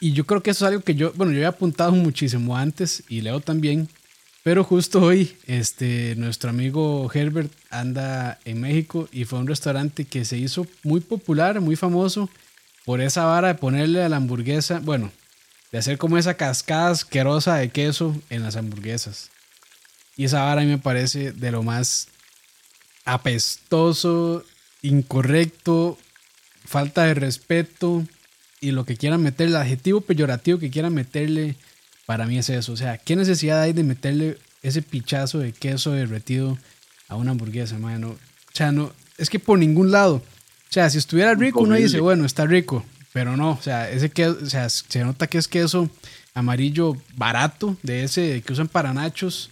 y 0.00 0.12
yo 0.12 0.26
creo 0.26 0.42
que 0.42 0.50
eso 0.50 0.64
es 0.64 0.68
algo 0.68 0.82
que 0.82 0.94
yo, 0.94 1.12
bueno, 1.14 1.32
yo 1.32 1.38
había 1.38 1.48
apuntado 1.48 1.92
muchísimo 1.92 2.56
antes, 2.56 3.02
y 3.08 3.20
Leo 3.20 3.40
también, 3.40 3.88
pero 4.42 4.64
justo 4.64 5.02
hoy, 5.02 5.36
este, 5.46 6.14
nuestro 6.16 6.50
amigo 6.50 7.10
Herbert 7.12 7.52
anda 7.70 8.38
en 8.44 8.60
México 8.60 9.08
y 9.12 9.24
fue 9.24 9.38
a 9.38 9.42
un 9.42 9.48
restaurante 9.48 10.04
que 10.04 10.24
se 10.24 10.38
hizo 10.38 10.66
muy 10.82 11.00
popular, 11.00 11.60
muy 11.60 11.76
famoso 11.76 12.30
por 12.84 13.00
esa 13.00 13.26
vara 13.26 13.48
de 13.48 13.54
ponerle 13.56 14.02
a 14.02 14.08
la 14.08 14.16
hamburguesa, 14.16 14.80
bueno, 14.80 15.12
de 15.72 15.78
hacer 15.78 15.98
como 15.98 16.18
esa 16.18 16.34
cascada 16.34 16.90
asquerosa 16.90 17.56
de 17.56 17.70
queso 17.70 18.16
en 18.30 18.42
las 18.42 18.56
hamburguesas. 18.56 19.30
Y 20.16 20.24
esa 20.24 20.42
vara 20.42 20.62
a 20.62 20.64
mí 20.64 20.70
me 20.70 20.78
parece 20.78 21.32
de 21.32 21.52
lo 21.52 21.62
más 21.62 22.08
apestoso, 23.04 24.44
incorrecto, 24.82 25.98
falta 26.64 27.04
de 27.04 27.14
respeto. 27.14 28.04
y 28.60 28.72
lo 28.72 28.84
que 28.84 28.96
quieran 28.96 29.22
meterle, 29.22 29.54
el 29.54 29.62
adjetivo 29.62 30.00
peyorativo 30.00 30.58
que 30.58 30.70
quieran 30.70 30.92
meterle, 30.92 31.54
para 32.06 32.26
mí 32.26 32.38
es 32.38 32.48
eso. 32.50 32.72
O 32.72 32.76
sea, 32.76 32.98
¿qué 32.98 33.14
necesidad 33.14 33.60
hay 33.62 33.72
de 33.72 33.84
meterle 33.84 34.38
ese 34.62 34.82
pichazo 34.82 35.38
de 35.38 35.52
queso 35.52 35.92
derretido 35.92 36.58
a 37.06 37.14
una 37.14 37.30
hamburguesa, 37.30 37.78
mano? 37.78 38.08
O 38.10 38.18
sea, 38.52 38.72
no, 38.72 38.92
es 39.16 39.30
que 39.30 39.38
por 39.38 39.58
ningún 39.58 39.92
lado. 39.92 40.16
O 40.16 40.72
sea, 40.72 40.90
si 40.90 40.98
estuviera 40.98 41.34
rico, 41.34 41.60
uno 41.60 41.76
dice, 41.76 42.00
bueno, 42.00 42.24
está 42.24 42.46
rico, 42.46 42.84
pero 43.18 43.36
no, 43.36 43.50
o 43.50 43.60
sea, 43.60 43.90
ese 43.90 44.10
queso, 44.10 44.38
o 44.40 44.46
sea, 44.46 44.68
se 44.68 45.02
nota 45.02 45.26
que 45.26 45.38
es 45.38 45.48
queso 45.48 45.90
amarillo 46.34 46.96
barato, 47.16 47.76
de 47.82 48.04
ese 48.04 48.42
que 48.42 48.52
usan 48.52 48.68
para 48.68 48.94
nachos, 48.94 49.50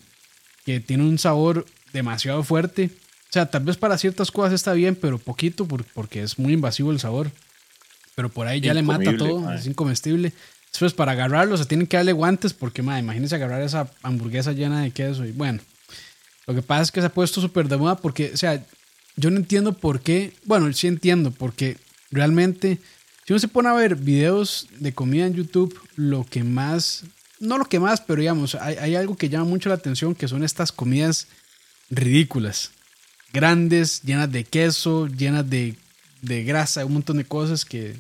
que 0.65 0.79
tiene 0.79 1.03
un 1.03 1.19
sabor 1.19 1.67
demasiado 1.93 2.45
fuerte. 2.45 2.91
O 3.29 3.33
sea, 3.33 3.47
tal 3.47 3.65
vez 3.65 3.77
para 3.77 3.99
ciertas 3.99 4.31
cosas 4.31 4.53
está 4.53 4.73
bien, 4.73 4.95
pero 4.95 5.19
poquito 5.19 5.67
porque 5.67 6.23
es 6.23 6.39
muy 6.39 6.53
invasivo 6.53 6.93
el 6.93 7.01
sabor. 7.01 7.33
Pero 8.15 8.29
por 8.29 8.47
ahí 8.47 8.61
ya 8.61 8.73
le 8.73 8.85
mata 8.85 9.17
todo, 9.17 9.53
es 9.53 9.67
incomestible. 9.67 10.33
Después 10.71 10.95
para 10.95 11.11
agarrarlo 11.11 11.57
se 11.57 11.65
tienen 11.65 11.89
que 11.89 11.97
darle 11.97 12.13
guantes 12.13 12.53
porque, 12.53 12.83
madre, 12.83 13.01
imagínense 13.01 13.35
agarrar 13.35 13.63
esa 13.63 13.91
hamburguesa 14.05 14.53
llena 14.53 14.83
de 14.83 14.93
queso 14.93 15.25
y 15.25 15.33
bueno. 15.33 15.59
Lo 16.47 16.55
que 16.55 16.63
pasa 16.63 16.83
es 16.83 16.93
que 16.93 17.01
se 17.01 17.09
ha 17.09 17.13
puesto 17.13 17.41
súper 17.41 17.67
de 17.67 17.79
moda 17.79 17.97
porque, 17.97 18.31
o 18.33 18.37
sea, 18.37 18.65
yo 19.17 19.29
no 19.33 19.39
entiendo 19.39 19.73
por 19.73 20.03
qué, 20.03 20.35
bueno, 20.45 20.73
sí 20.73 20.87
entiendo, 20.87 21.33
porque 21.33 21.79
realmente, 22.13 22.79
si 23.27 23.33
uno 23.33 23.41
se 23.41 23.49
pone 23.49 23.69
a 23.69 23.73
ver 23.73 23.97
videos 23.97 24.69
de 24.79 24.93
comida 24.93 25.27
en 25.27 25.35
YouTube, 25.35 25.77
lo 25.97 26.25
que 26.25 26.45
más, 26.45 27.03
no 27.41 27.59
lo 27.59 27.65
que 27.65 27.81
más, 27.81 28.01
pero 28.01 28.21
digamos, 28.21 28.55
hay, 28.55 28.77
hay 28.77 28.95
algo 28.95 29.17
que 29.17 29.29
llama 29.29 29.47
mucho 29.47 29.69
la 29.69 29.75
atención, 29.75 30.15
que 30.15 30.29
son 30.29 30.45
estas 30.45 30.71
comidas 30.71 31.27
ridículas, 31.91 32.71
grandes, 33.33 34.03
llenas 34.03 34.31
de 34.31 34.45
queso, 34.45 35.09
llenas 35.09 35.51
de, 35.51 35.75
de 36.23 36.45
grasa, 36.45 36.87
un 36.87 36.95
montón 36.95 37.17
de 37.17 37.25
cosas 37.25 37.65
que 37.65 37.97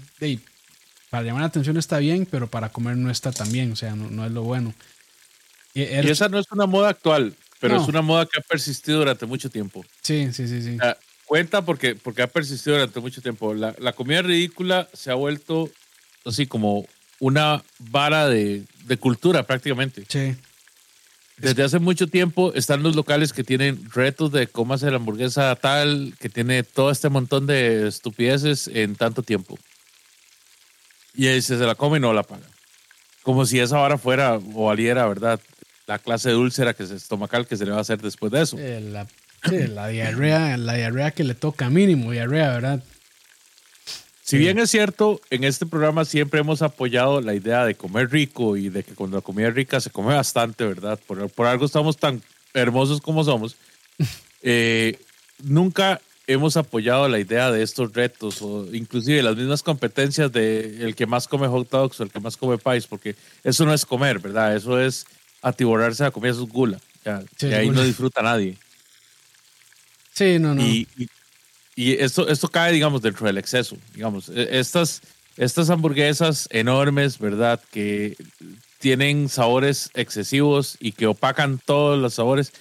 para 1.11 1.25
llamar 1.25 1.43
la 1.43 1.49
atención 1.49 1.77
está 1.77 1.99
bien, 1.99 2.27
pero 2.31 2.47
para 2.47 2.69
comer 2.69 2.97
no 2.97 3.11
está 3.11 3.33
tan 3.33 3.51
bien, 3.51 3.73
o 3.73 3.77
sea, 3.77 3.97
no, 3.97 4.09
no 4.09 4.27
es 4.27 4.31
lo 4.31 4.45
bueno. 4.45 4.75
Y, 5.75 5.83
esa 5.83 6.29
no 6.29 6.39
es 6.39 6.47
una 6.53 6.67
moda 6.67 6.91
actual, 6.91 7.35
pero 7.59 7.83
es 7.83 7.89
una 7.89 8.01
moda 8.01 8.27
que 8.27 8.39
ha 8.39 8.43
persistido 8.43 8.99
durante 8.99 9.27
mucho 9.27 9.51
tiempo. 9.51 9.85
Sí, 10.03 10.33
sí, 10.33 10.47
sí, 10.47 10.63
sí. 10.63 10.79
Cuenta 11.27 11.65
porque, 11.65 11.95
porque 11.95 12.23
ha 12.23 12.27
persistido 12.27 12.77
durante 12.77 13.01
mucho 13.01 13.21
tiempo. 13.21 13.53
La, 13.55 13.75
la 13.79 13.93
comida 13.93 14.23
ridícula 14.23 14.89
se 14.93 15.11
ha 15.11 15.15
vuelto 15.15 15.71
así 16.25 16.47
como 16.47 16.87
una 17.19 17.63
vara 17.79 18.29
de, 18.29 18.65
de 18.85 18.97
cultura 18.97 19.43
prácticamente. 19.43 20.05
Sí. 20.09 20.37
Desde 21.39 21.65
hace 21.65 21.79
mucho 21.79 22.07
tiempo 22.07 22.53
están 22.55 22.83
los 22.83 22.97
locales 22.97 23.35
que 23.35 23.45
tienen 23.45 23.91
retos 23.91 24.33
de 24.33 24.47
cómo 24.47 24.73
hacer 24.73 24.93
la 24.93 24.97
hamburguesa 24.97 25.55
tal, 25.57 26.15
que 26.19 26.31
tiene 26.31 26.63
todo 26.63 26.91
este 26.91 27.11
montón 27.11 27.47
de 27.47 27.89
estupideces 27.89 28.69
en 28.69 28.97
tanto 28.97 29.23
tiempo. 29.23 29.59
Y 31.15 31.27
ahí 31.27 31.43
se, 31.43 31.57
la 31.57 31.75
come 31.75 31.99
y 31.99 32.01
no 32.01 32.15
la 32.15 32.23
paga. 32.23 32.47
Como 33.23 33.45
si 33.45 33.59
esa 33.59 33.79
vara 33.79 33.99
fuera 33.99 34.37
o 34.55 34.67
valiera, 34.67 35.07
¿verdad? 35.07 35.41
La 35.87 35.99
clase 35.99 36.31
de 36.31 36.37
úlcera 36.37 36.73
que 36.73 36.85
es 36.85 36.91
estomacal 36.91 37.47
que 37.47 37.57
se 37.57 37.67
le 37.67 37.73
va 37.73 37.79
a 37.79 37.83
hacer 37.83 38.01
después 38.01 38.33
de 38.33 38.43
eso. 38.43 38.57
la, 38.57 39.07
la, 39.49 39.89
diarrea, 39.89 40.57
la 40.57 40.75
diarrea 40.75 41.11
que 41.11 41.25
le 41.25 41.35
toca 41.35 41.71
mínimo, 41.71 42.13
diarrea, 42.13 42.51
¿verdad? 42.51 42.83
Si 44.23 44.39
bien 44.39 44.59
es 44.59 44.73
cierto, 44.73 45.21
en 45.31 45.45
este 45.45 45.67
programa 45.67 46.05
siempre 46.05 46.41
hemos 46.41 46.61
apoyado 46.61 47.21
la 47.21 47.35
idea 47.35 47.65
de 47.65 47.77
comer 47.77 48.11
rico 48.11 48.57
y 48.57 48.71
de 48.71 48.83
que 48.83 48.95
cuando 48.95 49.19
la 49.19 49.21
comida 49.21 49.49
es 49.49 49.55
rica 49.55 49.81
se 49.81 49.91
come 49.91 50.15
bastante, 50.15 50.65
¿verdad? 50.65 50.99
Por, 51.07 51.31
por 51.31 51.47
algo 51.47 51.65
estamos 51.65 51.97
tan 51.97 52.21
hermosos 52.53 53.01
como 53.01 53.25
somos. 53.25 53.57
Eh, 54.49 55.01
nunca 55.43 56.01
hemos 56.29 56.57
apoyado 56.57 57.09
la 57.09 57.19
idea 57.19 57.51
de 57.51 57.63
estos 57.63 57.93
retos 57.95 58.43
o 58.43 58.69
inclusive 58.73 59.23
las 59.23 59.35
mismas 59.35 59.63
competencias 59.63 60.31
de 60.31 60.85
el 60.85 60.95
que 60.95 61.07
más 61.07 61.27
come 61.27 61.49
hot 61.49 61.69
dogs 61.69 61.99
o 61.99 62.05
el 62.05 62.11
que 62.11 62.21
más 62.21 62.37
come 62.37 62.59
pies, 62.59 62.87
porque 62.87 63.17
eso 63.43 63.65
no 63.65 63.75
es 63.75 63.85
comer, 63.85 64.21
¿verdad? 64.21 64.55
Eso 64.55 64.81
es 64.81 65.07
atiborrarse 65.43 66.05
a 66.05 66.13
comer 66.13 66.35
sus 66.35 66.49
gula. 66.49 66.79
y 67.41 67.47
ahí 67.47 67.71
no 67.71 67.83
disfruta 67.83 68.23
nadie. 68.23 68.57
Sí, 70.17 70.39
no, 70.39 70.55
no. 70.55 70.63
Y, 70.63 70.89
y 71.75 71.93
esto, 71.93 72.27
esto 72.27 72.49
cae, 72.49 72.73
digamos, 72.73 73.03
dentro 73.03 73.27
del 73.27 73.37
exceso. 73.37 73.77
Digamos, 73.95 74.31
e, 74.31 74.59
estas, 74.59 75.03
estas 75.37 75.69
hamburguesas 75.69 76.49
enormes, 76.51 77.19
¿verdad? 77.19 77.61
Que 77.71 78.17
tienen 78.79 79.29
sabores 79.29 79.91
excesivos 79.93 80.79
y 80.81 80.93
que 80.93 81.07
opacan 81.07 81.61
todos 81.63 81.99
los 81.99 82.15
sabores. 82.15 82.53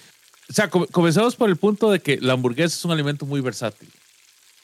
O 0.50 0.52
sea, 0.52 0.68
comenzamos 0.68 1.34
por 1.34 1.48
el 1.48 1.56
punto 1.56 1.90
de 1.90 2.00
que 2.00 2.18
la 2.20 2.34
hamburguesa 2.34 2.76
es 2.76 2.84
un 2.84 2.92
alimento 2.92 3.24
muy 3.24 3.40
versátil 3.40 3.88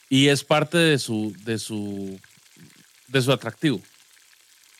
y 0.07 0.27
es 0.27 0.43
parte 0.43 0.77
de 0.77 0.99
su, 0.99 1.35
de 1.45 1.57
su, 1.57 2.19
de 3.07 3.21
su 3.23 3.31
atractivo. 3.31 3.81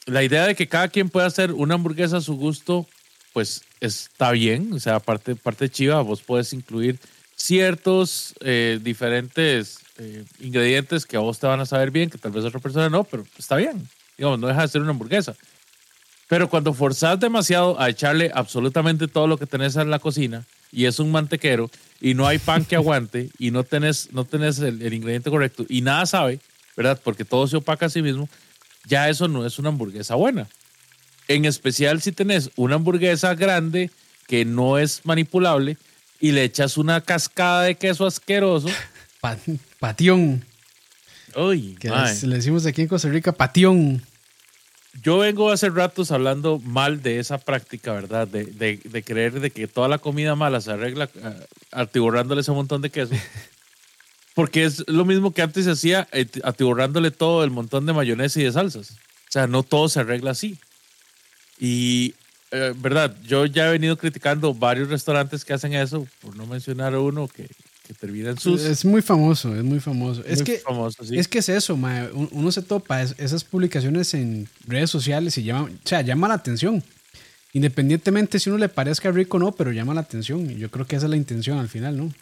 La 0.05 0.23
idea 0.23 0.45
de 0.45 0.53
que 0.53 0.67
cada 0.67 0.87
quien 0.87 1.09
pueda 1.09 1.25
hacer 1.25 1.51
una 1.51 1.73
hamburguesa 1.73 2.17
a 2.17 2.21
su 2.21 2.35
gusto, 2.35 2.85
pues 3.33 3.63
está 3.79 4.31
bien. 4.31 4.71
O 4.71 4.79
sea, 4.79 4.99
parte, 4.99 5.35
parte 5.35 5.67
chiva, 5.67 5.99
vos 6.01 6.21
puedes 6.21 6.53
incluir 6.53 6.99
ciertos 7.43 8.33
eh, 8.39 8.79
diferentes 8.81 9.79
eh, 9.97 10.23
ingredientes 10.39 11.05
que 11.05 11.17
a 11.17 11.19
vos 11.19 11.39
te 11.39 11.47
van 11.47 11.59
a 11.59 11.65
saber 11.65 11.91
bien, 11.91 12.09
que 12.09 12.17
tal 12.17 12.31
vez 12.31 12.45
a 12.45 12.47
otra 12.47 12.61
persona 12.61 12.89
no, 12.89 13.03
pero 13.03 13.25
está 13.37 13.57
bien. 13.57 13.85
Digamos, 14.17 14.39
no 14.39 14.47
deja 14.47 14.61
de 14.61 14.67
ser 14.69 14.81
una 14.81 14.91
hamburguesa. 14.91 15.35
Pero 16.29 16.49
cuando 16.49 16.73
forzás 16.73 17.19
demasiado 17.19 17.77
a 17.81 17.89
echarle 17.89 18.31
absolutamente 18.33 19.09
todo 19.09 19.27
lo 19.27 19.37
que 19.37 19.45
tenés 19.45 19.75
en 19.75 19.89
la 19.89 19.99
cocina 19.99 20.45
y 20.71 20.85
es 20.85 20.99
un 20.99 21.11
mantequero 21.11 21.69
y 21.99 22.13
no 22.13 22.25
hay 22.25 22.37
pan 22.39 22.63
que 22.63 22.77
aguante 22.77 23.29
y 23.37 23.51
no 23.51 23.65
tenés, 23.65 24.13
no 24.13 24.23
tenés 24.23 24.59
el, 24.59 24.81
el 24.81 24.93
ingrediente 24.93 25.29
correcto 25.29 25.65
y 25.67 25.81
nada 25.81 26.05
sabe, 26.05 26.39
¿verdad? 26.77 26.99
Porque 27.03 27.25
todo 27.25 27.45
se 27.47 27.57
opaca 27.57 27.87
a 27.87 27.89
sí 27.89 28.01
mismo, 28.01 28.29
ya 28.85 29.09
eso 29.09 29.27
no 29.27 29.45
es 29.45 29.59
una 29.59 29.67
hamburguesa 29.67 30.15
buena. 30.15 30.47
En 31.27 31.43
especial 31.43 32.01
si 32.01 32.13
tenés 32.13 32.51
una 32.55 32.75
hamburguesa 32.75 33.35
grande 33.35 33.91
que 34.27 34.45
no 34.45 34.77
es 34.77 35.01
manipulable, 35.03 35.77
y 36.23 36.31
le 36.31 36.45
echas 36.45 36.77
una 36.77 37.01
cascada 37.01 37.63
de 37.63 37.75
queso 37.75 38.05
asqueroso. 38.05 38.69
patión. 39.79 40.41
Uy, 41.35 41.75
que 41.77 41.89
le 41.89 42.35
decimos 42.37 42.65
aquí 42.65 42.83
en 42.83 42.87
Costa 42.87 43.09
Rica, 43.09 43.33
patión. 43.33 44.01
Yo 45.01 45.17
vengo 45.17 45.51
hace 45.51 45.69
ratos 45.69 46.11
hablando 46.11 46.59
mal 46.59 47.01
de 47.01 47.19
esa 47.19 47.39
práctica, 47.39 47.91
¿verdad? 47.91 48.25
De, 48.25 48.45
de, 48.45 49.03
creer 49.03 49.41
de 49.41 49.51
que 49.51 49.67
toda 49.67 49.89
la 49.89 49.97
comida 49.97 50.33
mala 50.35 50.61
se 50.61 50.71
arregla 50.71 51.09
uh, 51.13 51.29
atiborrándole 51.73 52.39
ese 52.39 52.53
montón 52.53 52.81
de 52.81 52.89
queso. 52.89 53.15
Porque 54.33 54.63
es 54.63 54.85
lo 54.87 55.03
mismo 55.03 55.33
que 55.33 55.41
antes 55.41 55.65
se 55.65 55.71
hacía, 55.71 56.07
eh, 56.13 56.27
atiborrándole 56.45 57.11
todo 57.11 57.43
el 57.43 57.51
montón 57.51 57.85
de 57.85 57.91
mayonesa 57.91 58.39
y 58.39 58.43
de 58.45 58.53
salsas. 58.53 58.91
O 58.91 59.31
sea, 59.31 59.47
no 59.47 59.63
todo 59.63 59.89
se 59.89 59.99
arregla 59.99 60.31
así. 60.31 60.57
Y 61.59 62.13
eh, 62.55 62.73
verdad, 62.77 63.15
yo 63.23 63.47
ya 63.47 63.67
he 63.67 63.71
venido 63.71 63.97
criticando 63.97 64.53
varios 64.53 64.87
restaurantes 64.87 65.43
que 65.43 65.53
hacen 65.53 65.73
eso, 65.73 66.07
por 66.21 66.35
no 66.35 66.45
mencionar 66.45 66.95
uno 66.95 67.27
que, 67.27 67.49
que 67.87 67.95
termina 67.95 68.29
en 68.29 68.37
sus. 68.37 68.61
Es 68.61 68.85
muy 68.85 69.01
famoso, 69.01 69.55
es 69.55 69.63
muy 69.63 69.79
famoso. 69.79 70.23
es, 70.23 70.43
que, 70.43 70.61
es 71.11 71.27
que 71.27 71.39
es 71.39 71.49
eso, 71.49 71.73
uno 71.73 72.51
se 72.51 72.61
topa 72.61 73.01
esas 73.01 73.43
publicaciones 73.43 74.13
en 74.13 74.47
redes 74.67 74.91
sociales 74.91 75.35
y 75.39 75.43
llama, 75.43 75.63
o 75.63 75.87
sea, 75.87 76.01
llama 76.01 76.27
la 76.27 76.35
atención. 76.35 76.83
Independientemente 77.53 78.37
si 78.37 78.51
uno 78.51 78.59
le 78.59 78.69
parezca 78.69 79.09
rico 79.11 79.37
o 79.37 79.39
no, 79.39 79.51
pero 79.53 79.71
llama 79.71 79.95
la 79.95 80.01
atención. 80.01 80.49
Y 80.51 80.55
yo 80.55 80.69
creo 80.69 80.85
que 80.85 80.95
esa 80.95 81.07
es 81.07 81.09
la 81.09 81.17
intención 81.17 81.57
al 81.57 81.69
final, 81.69 81.97
¿no? 81.97 82.13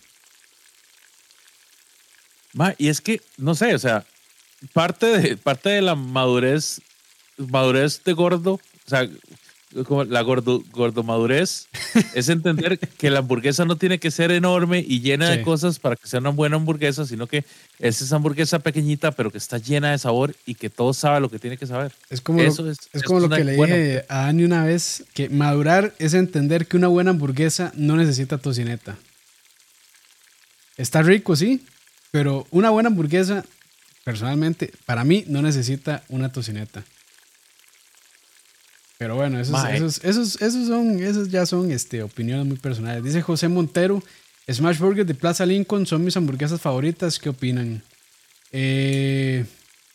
y 2.78 2.88
es 2.88 3.02
que, 3.02 3.22
no 3.38 3.56
sé, 3.56 3.76
o 3.76 3.80
sea, 3.80 4.06
parte 4.74 5.06
de, 5.06 5.38
parte 5.38 5.70
de 5.70 5.82
la 5.82 5.96
madurez, 5.96 6.82
madurez 7.38 8.02
de 8.04 8.14
gordo, 8.14 8.54
o 8.54 8.90
sea, 8.90 9.10
la 9.74 10.22
gordo, 10.22 10.64
gordomadurez, 10.72 11.68
es 12.16 12.30
entender 12.30 12.78
que 12.80 13.10
la 13.10 13.20
hamburguesa 13.20 13.66
no 13.66 13.76
tiene 13.78 14.00
que 14.00 14.12
ser 14.12 14.32
enorme 14.32 14.84
y 14.86 15.02
llena 15.02 15.30
de 15.30 15.42
cosas 15.42 15.80
para 15.80 15.96
que 15.96 16.08
sea 16.08 16.20
una 16.20 16.30
buena 16.30 16.58
hamburguesa, 16.58 17.06
sino 17.06 17.28
que 17.28 17.46
es 17.80 18.02
esa 18.02 18.18
hamburguesa 18.18 18.60
pequeñita, 18.60 19.12
pero 19.12 19.32
que 19.32 19.38
está 19.38 19.58
llena 19.58 19.92
de 19.92 19.98
sabor 19.98 20.36
y 20.46 20.56
que 20.56 20.70
todo 20.70 20.94
sabe 20.94 21.22
lo 21.22 21.30
que 21.30 21.40
tiene 21.40 21.58
que 21.58 21.68
saber. 21.68 21.92
Es 22.10 22.22
como 22.22 22.42
Eso 22.42 22.64
lo, 22.64 22.72
es, 22.72 23.04
como 23.06 23.20
lo 23.20 23.30
que 23.30 23.44
le 23.44 23.54
dije 23.54 24.06
a 24.10 24.26
Dani 24.26 24.44
una 24.44 24.66
vez, 24.66 25.04
que 25.14 25.30
madurar 25.30 25.94
es 26.00 26.14
entender 26.14 26.68
que 26.68 26.78
una 26.78 26.88
buena 26.88 27.12
hamburguesa 27.12 27.72
no 27.76 27.96
necesita 27.96 28.38
tocineta. 28.38 28.98
Está 30.78 31.02
rico, 31.02 31.36
sí, 31.36 31.64
pero 32.12 32.48
una 32.52 32.70
buena 32.70 32.90
hamburguesa, 32.90 33.46
personalmente, 34.04 34.72
para 34.86 35.04
mí 35.04 35.24
no 35.28 35.42
necesita 35.42 36.04
una 36.10 36.32
tocineta. 36.32 36.84
Pero 39.02 39.16
bueno, 39.16 39.40
esos, 39.40 39.64
esos, 40.04 40.40
esos, 40.44 40.68
son, 40.68 41.02
esos 41.02 41.30
ya 41.30 41.48
son 41.48 41.72
este, 41.72 42.04
opiniones 42.04 42.46
muy 42.46 42.58
personales. 42.58 43.04
Dice 43.04 43.24
José 43.24 43.48
Montero, 43.48 44.04
Smash 44.48 44.78
Burger 44.78 45.04
de 45.04 45.16
Plaza 45.16 45.44
Lincoln 45.44 45.88
son 45.88 46.04
mis 46.04 46.16
hamburguesas 46.16 46.62
favoritas. 46.62 47.18
¿Qué 47.18 47.30
opinan? 47.30 47.82
Eh, 48.52 49.44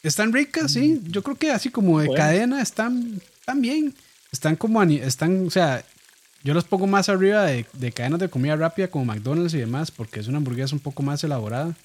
están 0.03 0.33
ricas, 0.33 0.73
sí. 0.73 1.01
Yo 1.07 1.23
creo 1.23 1.37
que 1.37 1.53
así 1.53 1.71
como 1.71 2.01
de 2.01 2.13
cadena 2.15 2.61
están, 2.61 3.21
están 3.39 3.63
bien. 3.63 3.95
Están 4.33 4.57
como, 4.57 4.83
están, 4.83 5.47
o 5.47 5.51
sea, 5.51 5.85
yo 6.43 6.53
los 6.53 6.65
pongo 6.65 6.89
más 6.89 7.09
arriba 7.09 7.45
de, 7.45 7.65
de, 7.75 7.93
cadenas 7.93 8.19
de 8.19 8.29
comida 8.29 8.57
rápida 8.57 8.89
como 8.89 9.05
McDonald's 9.05 9.55
y 9.55 9.59
demás, 9.59 9.93
porque 9.93 10.19
es 10.19 10.27
una 10.27 10.39
hamburguesa 10.39 10.75
un 10.75 10.81
poco 10.81 11.05
más 11.05 11.23
elaborada, 11.23 11.77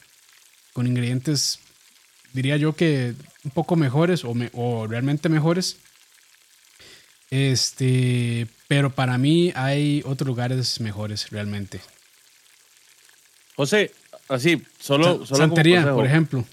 con 0.74 0.88
ingredientes 0.88 1.60
diría 2.34 2.58
yo 2.58 2.74
que 2.76 3.14
un 3.44 3.52
poco 3.52 3.76
mejores 3.76 4.26
o, 4.26 4.34
o 4.54 4.88
realmente 4.88 5.30
mejores. 5.30 5.78
Este, 7.32 8.48
pero 8.68 8.90
para 8.90 9.18
mí 9.18 9.54
hay 9.56 10.04
otros 10.06 10.28
lugares 10.28 10.80
mejores 10.82 11.30
realmente. 11.32 11.80
José, 13.56 13.92
así, 14.28 14.62
solo, 14.80 15.26
solo 15.26 15.38
Santería, 15.38 15.94
por 15.94 16.06
ejemplo. 16.06 16.46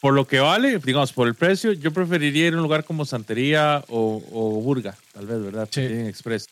Por 0.00 0.14
lo 0.14 0.28
que 0.28 0.38
vale, 0.38 0.78
digamos, 0.78 1.12
por 1.12 1.26
el 1.26 1.34
precio, 1.34 1.72
yo 1.72 1.92
preferiría 1.92 2.46
ir 2.46 2.54
a 2.54 2.56
un 2.56 2.62
lugar 2.62 2.84
como 2.84 3.04
Santería 3.04 3.84
o, 3.88 4.20
Burga, 4.62 4.96
tal 5.12 5.26
vez, 5.26 5.42
¿verdad? 5.42 5.68
Sí. 5.72 5.80
Express. 5.80 6.46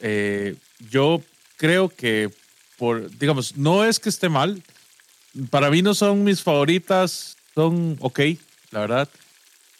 Eh, 0.00 0.56
yo 0.90 1.22
creo 1.56 1.88
que, 1.88 2.30
por, 2.76 3.16
digamos, 3.18 3.56
no 3.56 3.84
es 3.84 4.00
que 4.00 4.08
esté 4.08 4.28
mal. 4.28 4.60
Para 5.50 5.70
mí 5.70 5.82
no 5.82 5.94
son 5.94 6.24
mis 6.24 6.42
favoritas, 6.42 7.36
son 7.54 7.96
ok, 8.00 8.20
la 8.72 8.80
verdad. 8.80 9.08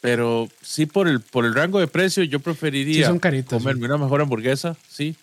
Pero 0.01 0.49
sí 0.63 0.87
por 0.87 1.09
el, 1.09 1.21
por 1.21 1.45
el 1.45 1.55
rango 1.55 1.81
de 1.81 1.89
precio, 1.89 2.23
yo 2.23 2.41
preferiría 2.41 3.09
comerme 3.47 3.87
una 3.87 3.99
mejor 3.99 4.21
hamburguesa, 4.21 4.77
sí. 4.89 5.17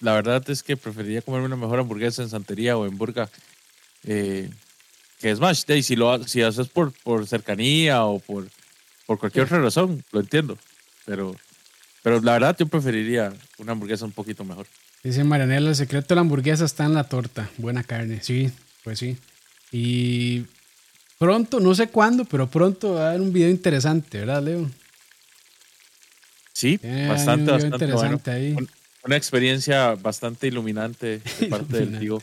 La 0.00 0.12
verdad 0.12 0.42
es 0.50 0.62
que 0.62 0.76
preferiría 0.76 1.22
comerme 1.22 1.46
una 1.46 1.56
mejor 1.56 1.78
hamburguesa 1.78 2.22
en 2.22 2.28
Santería 2.28 2.76
o 2.76 2.86
en 2.86 2.98
Burga. 2.98 3.28
Eh, 4.04 4.50
que 5.20 5.30
es 5.30 5.40
más, 5.40 5.64
si 5.82 5.96
lo 5.96 6.22
si 6.24 6.42
haces 6.42 6.68
por, 6.68 6.92
por 7.02 7.26
cercanía 7.26 8.04
o 8.04 8.18
por, 8.18 8.48
por 9.06 9.18
cualquier 9.18 9.44
otra 9.44 9.60
razón, 9.60 10.04
lo 10.12 10.20
entiendo. 10.20 10.58
Pero, 11.06 11.34
pero 12.02 12.20
la 12.20 12.32
verdad 12.32 12.56
yo 12.58 12.66
preferiría 12.66 13.32
una 13.58 13.72
hamburguesa 13.72 14.04
un 14.04 14.12
poquito 14.12 14.44
mejor. 14.44 14.66
Dice 15.02 15.22
Marianela, 15.22 15.70
el 15.70 15.76
secreto 15.76 16.08
de 16.08 16.14
la 16.16 16.20
hamburguesa 16.22 16.64
está 16.64 16.84
en 16.84 16.94
la 16.94 17.04
torta. 17.04 17.50
Buena 17.58 17.84
carne. 17.84 18.20
Sí, 18.22 18.50
pues 18.82 18.98
sí. 18.98 19.16
Y 19.70 20.44
Pronto, 21.18 21.60
no 21.60 21.74
sé 21.74 21.88
cuándo, 21.88 22.24
pero 22.24 22.48
pronto 22.48 22.94
va 22.94 23.06
a 23.06 23.08
haber 23.10 23.20
un 23.20 23.32
video 23.32 23.48
interesante, 23.48 24.18
¿verdad, 24.18 24.42
Leo? 24.42 24.70
Sí, 26.52 26.78
bastante, 27.08 27.50
bastante 27.50 27.84
interesante 27.84 28.30
ahí. 28.30 28.56
Una 29.04 29.16
experiencia 29.16 29.94
bastante 29.96 30.46
iluminante 30.46 31.20
de 31.40 31.46
parte 31.50 31.78
del 31.78 31.98
tío. 31.98 32.22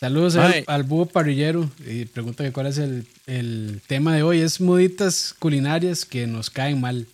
Saludos 0.00 0.36
al, 0.36 0.82
búho 0.84 1.06
parrillero 1.06 1.68
y 1.84 2.04
pregunta 2.04 2.44
que 2.44 2.52
cuál 2.52 2.68
es 2.68 2.78
el, 2.78 3.80
tema 3.88 4.14
de 4.14 4.22
hoy. 4.22 4.40
Es 4.40 4.60
muditas 4.60 5.34
culinarias 5.38 6.04
que 6.04 6.26
nos 6.26 6.50
caen 6.50 6.80
mal. 6.80 7.06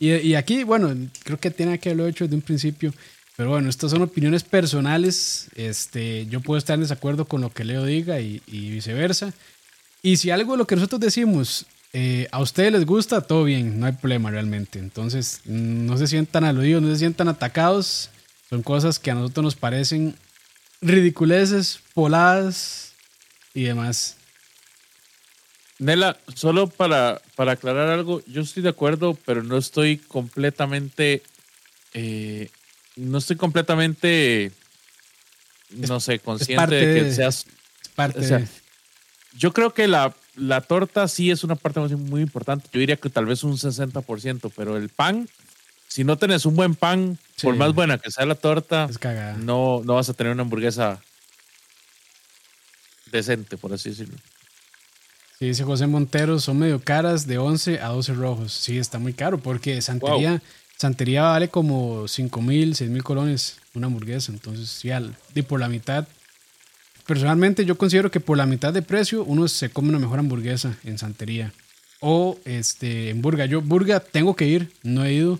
Y, 0.00 0.34
aquí, 0.34 0.64
bueno, 0.64 0.92
creo 1.22 1.38
que 1.38 1.52
tiene 1.52 1.78
que 1.78 1.90
haberlo 1.90 2.08
hecho 2.08 2.24
desde 2.24 2.34
un 2.34 2.42
principio. 2.42 2.92
Pero 3.36 3.50
bueno, 3.50 3.70
estas 3.70 3.92
son 3.92 4.02
opiniones 4.02 4.42
personales. 4.42 5.46
Este, 5.54 6.26
yo 6.26 6.40
puedo 6.40 6.58
estar 6.58 6.74
en 6.74 6.80
desacuerdo 6.80 7.26
con 7.26 7.40
lo 7.40 7.50
que 7.50 7.64
Leo 7.64 7.84
diga 7.84 8.18
y, 8.20 8.42
y 8.48 8.70
viceversa. 8.70 9.32
Y 10.02 10.16
si 10.16 10.30
algo 10.30 10.52
de 10.52 10.58
lo 10.58 10.66
que 10.66 10.74
nosotros 10.74 11.00
decimos 11.00 11.66
eh, 11.92 12.26
a 12.32 12.40
ustedes 12.40 12.72
les 12.72 12.86
gusta, 12.86 13.20
todo 13.20 13.44
bien, 13.44 13.78
no 13.78 13.86
hay 13.86 13.92
problema 13.92 14.30
realmente. 14.30 14.78
Entonces, 14.78 15.40
no 15.44 15.96
se 15.96 16.06
sientan 16.06 16.44
aludidos, 16.44 16.82
no 16.82 16.90
se 16.90 16.98
sientan 16.98 17.28
atacados. 17.28 18.10
Son 18.50 18.62
cosas 18.62 18.98
que 18.98 19.10
a 19.10 19.14
nosotros 19.14 19.44
nos 19.44 19.54
parecen 19.54 20.16
ridiculeces, 20.80 21.80
poladas 21.94 22.94
y 23.54 23.64
demás. 23.64 24.16
Nela, 25.78 26.18
solo 26.34 26.66
para, 26.68 27.20
para 27.36 27.52
aclarar 27.52 27.88
algo, 27.88 28.22
yo 28.26 28.42
estoy 28.42 28.62
de 28.62 28.70
acuerdo, 28.70 29.18
pero 29.26 29.42
no 29.42 29.58
estoy 29.58 29.98
completamente. 29.98 31.22
Eh, 31.92 32.50
no 32.96 33.18
estoy 33.18 33.36
completamente. 33.36 34.50
No 35.70 36.00
sé, 36.00 36.18
consciente 36.18 36.74
de 36.74 37.00
que 37.02 37.12
seas. 37.12 37.46
parte 37.94 38.20
de 38.20 38.61
yo 39.36 39.52
creo 39.52 39.72
que 39.72 39.88
la, 39.88 40.14
la 40.36 40.60
torta 40.60 41.08
sí 41.08 41.30
es 41.30 41.44
una 41.44 41.56
parte 41.56 41.80
muy 41.80 42.22
importante. 42.22 42.68
Yo 42.72 42.80
diría 42.80 42.96
que 42.96 43.10
tal 43.10 43.26
vez 43.26 43.44
un 43.44 43.56
60%, 43.56 44.52
pero 44.54 44.76
el 44.76 44.88
pan, 44.88 45.28
si 45.88 46.04
no 46.04 46.16
tenés 46.16 46.46
un 46.46 46.56
buen 46.56 46.74
pan, 46.74 47.18
por 47.42 47.56
más 47.56 47.74
buena 47.74 47.98
que 47.98 48.10
sea 48.10 48.26
la 48.26 48.34
torta, 48.34 48.88
no, 49.38 49.82
no 49.84 49.94
vas 49.94 50.08
a 50.08 50.14
tener 50.14 50.32
una 50.32 50.42
hamburguesa 50.42 51.00
decente, 53.10 53.56
por 53.56 53.72
así 53.72 53.90
decirlo. 53.90 54.16
Sí, 55.38 55.46
dice 55.46 55.64
José 55.64 55.86
Montero, 55.86 56.38
son 56.38 56.58
medio 56.58 56.80
caras 56.80 57.26
de 57.26 57.38
11 57.38 57.80
a 57.80 57.88
12 57.88 58.14
rojos. 58.14 58.52
Sí, 58.52 58.78
está 58.78 58.98
muy 58.98 59.12
caro 59.12 59.38
porque 59.38 59.80
Santería, 59.82 60.40
Santería 60.76 61.22
vale 61.22 61.48
como 61.48 62.06
5 62.06 62.40
mil, 62.40 62.76
6 62.76 62.90
mil 62.90 63.02
colones 63.02 63.56
una 63.74 63.88
hamburguesa. 63.88 64.32
Entonces, 64.32 64.68
sí, 64.70 64.90
y 65.34 65.42
por 65.42 65.60
la 65.60 65.68
mitad 65.68 66.06
Personalmente 67.06 67.64
yo 67.64 67.76
considero 67.76 68.10
que 68.10 68.20
por 68.20 68.36
la 68.36 68.46
mitad 68.46 68.72
de 68.72 68.82
precio 68.82 69.24
uno 69.24 69.48
se 69.48 69.70
come 69.70 69.88
una 69.88 69.98
mejor 69.98 70.18
hamburguesa 70.18 70.76
en 70.84 70.98
Santería. 70.98 71.52
O 72.00 72.38
este, 72.44 73.10
en 73.10 73.22
Burga. 73.22 73.46
Yo 73.46 73.60
Burga 73.62 74.00
tengo 74.00 74.34
que 74.34 74.46
ir, 74.46 74.72
no 74.82 75.04
he 75.04 75.12
ido, 75.12 75.38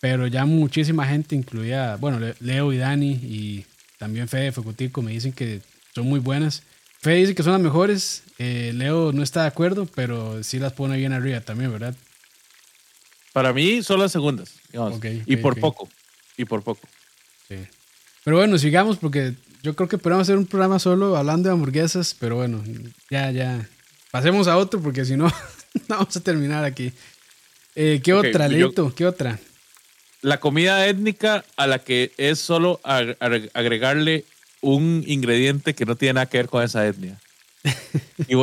pero 0.00 0.26
ya 0.26 0.44
muchísima 0.44 1.06
gente, 1.06 1.34
incluida, 1.34 1.96
bueno, 1.96 2.20
Leo 2.40 2.72
y 2.72 2.76
Dani 2.76 3.12
y 3.12 3.64
también 3.98 4.28
Fede 4.28 4.52
Fecutico 4.52 5.00
me 5.00 5.12
dicen 5.12 5.32
que 5.32 5.62
son 5.94 6.06
muy 6.06 6.20
buenas. 6.20 6.62
Fede 7.00 7.16
dice 7.16 7.34
que 7.34 7.42
son 7.42 7.52
las 7.52 7.60
mejores, 7.60 8.22
eh, 8.38 8.72
Leo 8.74 9.12
no 9.12 9.22
está 9.22 9.42
de 9.42 9.48
acuerdo, 9.48 9.86
pero 9.94 10.42
sí 10.42 10.58
las 10.58 10.72
pone 10.72 10.96
bien 10.96 11.12
arriba 11.12 11.40
también, 11.40 11.72
¿verdad? 11.72 11.94
Para 13.32 13.52
mí 13.52 13.82
son 13.82 13.98
las 14.00 14.12
segundas, 14.12 14.54
y 15.26 15.36
por 15.36 15.58
poco, 15.58 15.88
y 16.36 16.44
por 16.44 16.62
poco. 16.62 16.86
Sí. 17.48 17.56
Pero 18.24 18.36
bueno, 18.36 18.58
sigamos 18.58 18.96
porque 18.98 19.34
yo 19.64 19.74
creo 19.74 19.88
que 19.88 19.96
podemos 19.96 20.22
hacer 20.22 20.36
un 20.36 20.44
programa 20.44 20.78
solo 20.78 21.16
hablando 21.16 21.48
de 21.48 21.54
hamburguesas, 21.54 22.14
pero 22.20 22.36
bueno, 22.36 22.62
ya, 23.10 23.30
ya. 23.30 23.66
Pasemos 24.10 24.46
a 24.46 24.58
otro 24.58 24.78
porque 24.78 25.06
si 25.06 25.16
no, 25.16 25.24
no 25.88 25.96
vamos 25.96 26.14
a 26.14 26.20
terminar 26.20 26.64
aquí. 26.64 26.92
Eh, 27.74 28.00
¿Qué 28.04 28.12
otra, 28.12 28.46
Leito? 28.46 28.94
¿Qué 28.94 29.06
otra? 29.06 29.38
La 30.20 30.38
comida 30.38 30.86
étnica 30.86 31.46
a 31.56 31.66
la 31.66 31.78
que 31.78 32.12
es 32.18 32.38
solo 32.38 32.78
agregarle 32.84 34.26
un 34.60 35.02
ingrediente 35.06 35.74
que 35.74 35.86
no 35.86 35.96
tiene 35.96 36.14
nada 36.14 36.26
que 36.26 36.36
ver 36.36 36.48
con 36.48 36.62
esa 36.62 36.86
etnia. 36.86 37.18
y 38.28 38.36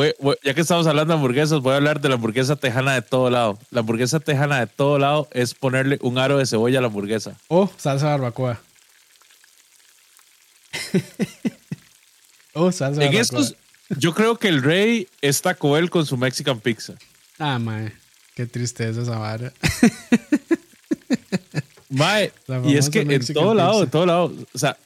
ya 0.43 0.53
que 0.55 0.61
estamos 0.61 0.87
hablando 0.87 1.13
de 1.13 1.17
hamburguesas, 1.19 1.59
voy 1.59 1.73
a 1.73 1.77
hablar 1.77 2.01
de 2.01 2.09
la 2.09 2.15
hamburguesa 2.15 2.55
tejana 2.55 2.95
de 2.95 3.03
todo 3.03 3.29
lado. 3.29 3.59
La 3.69 3.81
hamburguesa 3.81 4.19
tejana 4.19 4.59
de 4.59 4.65
todo 4.65 4.97
lado 4.97 5.27
es 5.31 5.53
ponerle 5.53 5.99
un 6.01 6.17
aro 6.17 6.39
de 6.39 6.47
cebolla 6.47 6.79
a 6.79 6.81
la 6.81 6.87
hamburguesa. 6.87 7.37
O 7.47 7.69
salsa 7.77 8.07
barbacoa. 8.07 8.59
oh, 12.53 12.71
en 12.79 13.13
estos, 13.15 13.55
yo 13.97 14.13
creo 14.13 14.37
que 14.37 14.47
el 14.47 14.63
rey 14.63 15.07
está 15.21 15.53
Taco 15.53 15.75
con 15.89 16.05
su 16.05 16.17
Mexican 16.17 16.59
Pizza. 16.59 16.93
Ah, 17.39 17.59
mae. 17.59 17.93
Qué 18.35 18.45
tristeza 18.45 19.01
esa 19.01 19.17
vara. 19.17 19.51
mae, 21.89 22.31
y 22.65 22.77
es 22.77 22.89
que 22.89 23.01
en 23.01 23.25
todo 23.33 23.53
lado, 23.53 23.83
en 23.83 23.89
todo 23.89 24.05
lado. 24.05 24.33
O 24.53 24.57
sea, 24.57 24.77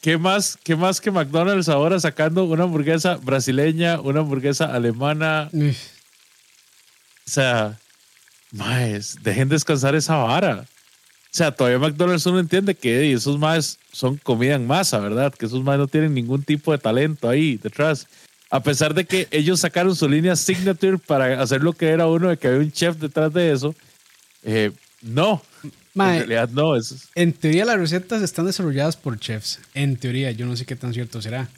¿qué 0.00 0.16
más, 0.16 0.58
¿qué 0.62 0.76
más 0.76 1.00
que 1.00 1.10
McDonald's 1.10 1.68
ahora 1.68 2.00
sacando 2.00 2.44
una 2.44 2.64
hamburguesa 2.64 3.16
brasileña, 3.16 4.00
una 4.00 4.20
hamburguesa 4.20 4.72
alemana? 4.72 5.50
O 5.52 7.30
sea, 7.30 7.78
mae, 8.52 8.98
dejen 9.22 9.48
descansar 9.48 9.94
esa 9.94 10.16
vara. 10.16 10.66
O 11.30 11.36
sea, 11.38 11.52
todavía 11.52 11.78
McDonald's 11.78 12.24
uno 12.24 12.40
entiende 12.40 12.74
que 12.74 13.12
esos 13.12 13.38
más 13.38 13.78
son 13.92 14.16
comida 14.16 14.54
en 14.54 14.66
masa, 14.66 14.98
¿verdad? 14.98 15.32
Que 15.32 15.44
esos 15.44 15.62
más 15.62 15.78
no 15.78 15.86
tienen 15.86 16.14
ningún 16.14 16.42
tipo 16.42 16.72
de 16.72 16.78
talento 16.78 17.28
ahí 17.28 17.58
detrás. 17.58 18.06
A 18.50 18.62
pesar 18.62 18.94
de 18.94 19.04
que 19.04 19.28
ellos 19.30 19.60
sacaron 19.60 19.94
su 19.94 20.08
línea 20.08 20.36
Signature 20.36 20.96
para 20.96 21.40
hacer 21.42 21.62
lo 21.62 21.74
que 21.74 21.88
era 21.88 22.06
uno, 22.06 22.30
de 22.30 22.38
que 22.38 22.48
había 22.48 22.60
un 22.60 22.72
chef 22.72 22.96
detrás 22.96 23.32
de 23.34 23.52
eso, 23.52 23.74
eh, 24.42 24.72
no. 25.02 25.42
en 25.94 26.00
realidad 26.00 26.48
no. 26.48 26.74
Es... 26.74 27.10
En 27.14 27.34
teoría 27.34 27.66
las 27.66 27.78
recetas 27.78 28.22
están 28.22 28.46
desarrolladas 28.46 28.96
por 28.96 29.18
chefs. 29.18 29.60
En 29.74 29.98
teoría, 29.98 30.30
yo 30.30 30.46
no 30.46 30.56
sé 30.56 30.64
qué 30.64 30.76
tan 30.76 30.94
cierto 30.94 31.20
será. 31.20 31.50